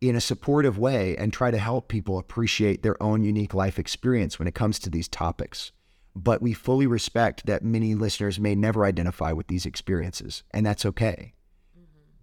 in 0.00 0.16
a 0.16 0.20
supportive 0.20 0.78
way 0.78 1.16
and 1.16 1.32
try 1.32 1.50
to 1.50 1.58
help 1.58 1.88
people 1.88 2.18
appreciate 2.18 2.82
their 2.82 3.00
own 3.02 3.22
unique 3.22 3.54
life 3.54 3.78
experience 3.78 4.38
when 4.38 4.48
it 4.48 4.54
comes 4.54 4.78
to 4.78 4.90
these 4.90 5.08
topics. 5.08 5.72
But 6.16 6.42
we 6.42 6.54
fully 6.54 6.86
respect 6.86 7.46
that 7.46 7.62
many 7.62 7.94
listeners 7.94 8.40
may 8.40 8.54
never 8.54 8.84
identify 8.84 9.32
with 9.32 9.46
these 9.46 9.66
experiences, 9.66 10.42
and 10.52 10.66
that's 10.66 10.86
okay. 10.86 11.34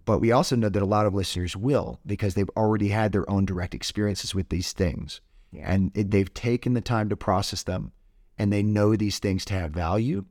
But 0.05 0.19
we 0.19 0.31
also 0.31 0.55
know 0.55 0.69
that 0.69 0.81
a 0.81 0.85
lot 0.85 1.05
of 1.05 1.13
listeners 1.13 1.55
will 1.55 1.99
because 2.05 2.33
they've 2.33 2.49
already 2.55 2.87
had 2.89 3.11
their 3.11 3.29
own 3.29 3.45
direct 3.45 3.75
experiences 3.75 4.33
with 4.33 4.47
these 4.47 4.71
things. 4.71 5.19
Yeah. 5.51 5.69
And 5.71 5.91
it, 5.95 6.11
they've 6.11 6.33
taken 6.33 6.73
the 6.73 6.81
time 6.81 7.09
to 7.09 7.17
process 7.17 7.63
them 7.63 7.91
and 8.37 8.51
they 8.51 8.63
know 8.63 8.95
these 8.95 9.19
things 9.19 9.43
to 9.45 9.53
have 9.53 9.71
value. 9.71 10.23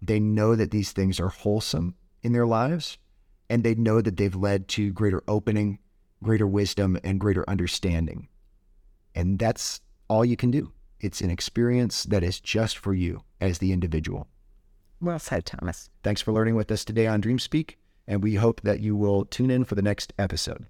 They 0.00 0.20
know 0.20 0.56
that 0.56 0.70
these 0.70 0.92
things 0.92 1.20
are 1.20 1.28
wholesome 1.28 1.96
in 2.22 2.32
their 2.32 2.46
lives 2.46 2.96
and 3.48 3.62
they 3.62 3.74
know 3.74 4.00
that 4.00 4.16
they've 4.16 4.34
led 4.34 4.68
to 4.68 4.92
greater 4.92 5.22
opening, 5.28 5.78
greater 6.22 6.46
wisdom, 6.46 6.98
and 7.04 7.20
greater 7.20 7.48
understanding. 7.48 8.28
And 9.14 9.38
that's 9.38 9.80
all 10.08 10.24
you 10.24 10.36
can 10.36 10.50
do. 10.50 10.72
It's 11.00 11.20
an 11.20 11.30
experience 11.30 12.04
that 12.04 12.22
is 12.22 12.40
just 12.40 12.78
for 12.78 12.94
you 12.94 13.22
as 13.40 13.58
the 13.58 13.72
individual. 13.72 14.26
Well 15.00 15.18
said, 15.18 15.44
Thomas. 15.44 15.90
Thanks 16.02 16.22
for 16.22 16.32
learning 16.32 16.54
with 16.54 16.70
us 16.70 16.84
today 16.84 17.06
on 17.06 17.20
DreamSpeak 17.20 17.74
and 18.06 18.22
we 18.22 18.34
hope 18.34 18.60
that 18.62 18.80
you 18.80 18.96
will 18.96 19.24
tune 19.24 19.50
in 19.50 19.64
for 19.64 19.74
the 19.74 19.82
next 19.82 20.12
episode. 20.18 20.66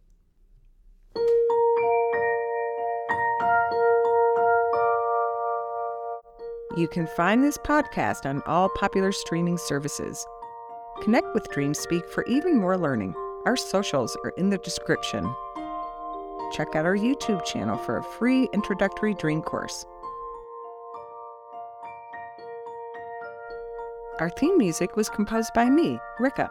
You 6.77 6.89
can 6.89 7.07
find 7.07 7.45
this 7.45 7.57
podcast 7.59 8.27
on 8.27 8.43
all 8.47 8.69
popular 8.71 9.13
streaming 9.13 9.59
services. 9.59 10.27
Connect 11.03 11.35
with 11.35 11.51
DreamSpeak 11.51 12.09
for 12.09 12.25
even 12.27 12.57
more 12.57 12.79
learning. 12.79 13.15
Our 13.45 13.57
socials 13.57 14.17
are 14.25 14.31
in 14.37 14.49
the 14.49 14.59
description. 14.59 15.35
Check 16.53 16.77
out 16.77 16.87
our 16.87 16.97
YouTube 16.97 17.45
channel 17.45 17.77
for 17.77 17.99
a 17.99 18.03
free 18.03 18.49
introductory 18.53 19.13
dream 19.15 19.43
course. 19.43 19.85
Our 24.21 24.31
theme 24.31 24.57
music 24.57 24.97
was 24.97 25.09
composed 25.09 25.53
by 25.53 25.69
me, 25.69 25.99
Rika. 26.21 26.51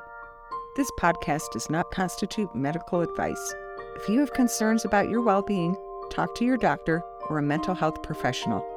This 0.75 0.91
podcast 0.99 1.51
does 1.53 1.69
not 1.69 1.89
constitute 1.91 2.53
medical 2.53 3.01
advice. 3.01 3.55
If 3.95 4.09
you 4.09 4.19
have 4.19 4.33
concerns 4.33 4.83
about 4.83 5.09
your 5.09 5.21
well 5.21 5.41
being, 5.41 5.77
talk 6.11 6.35
to 6.35 6.45
your 6.45 6.57
doctor 6.57 7.01
or 7.29 7.37
a 7.37 7.43
mental 7.43 7.73
health 7.73 8.03
professional. 8.03 8.72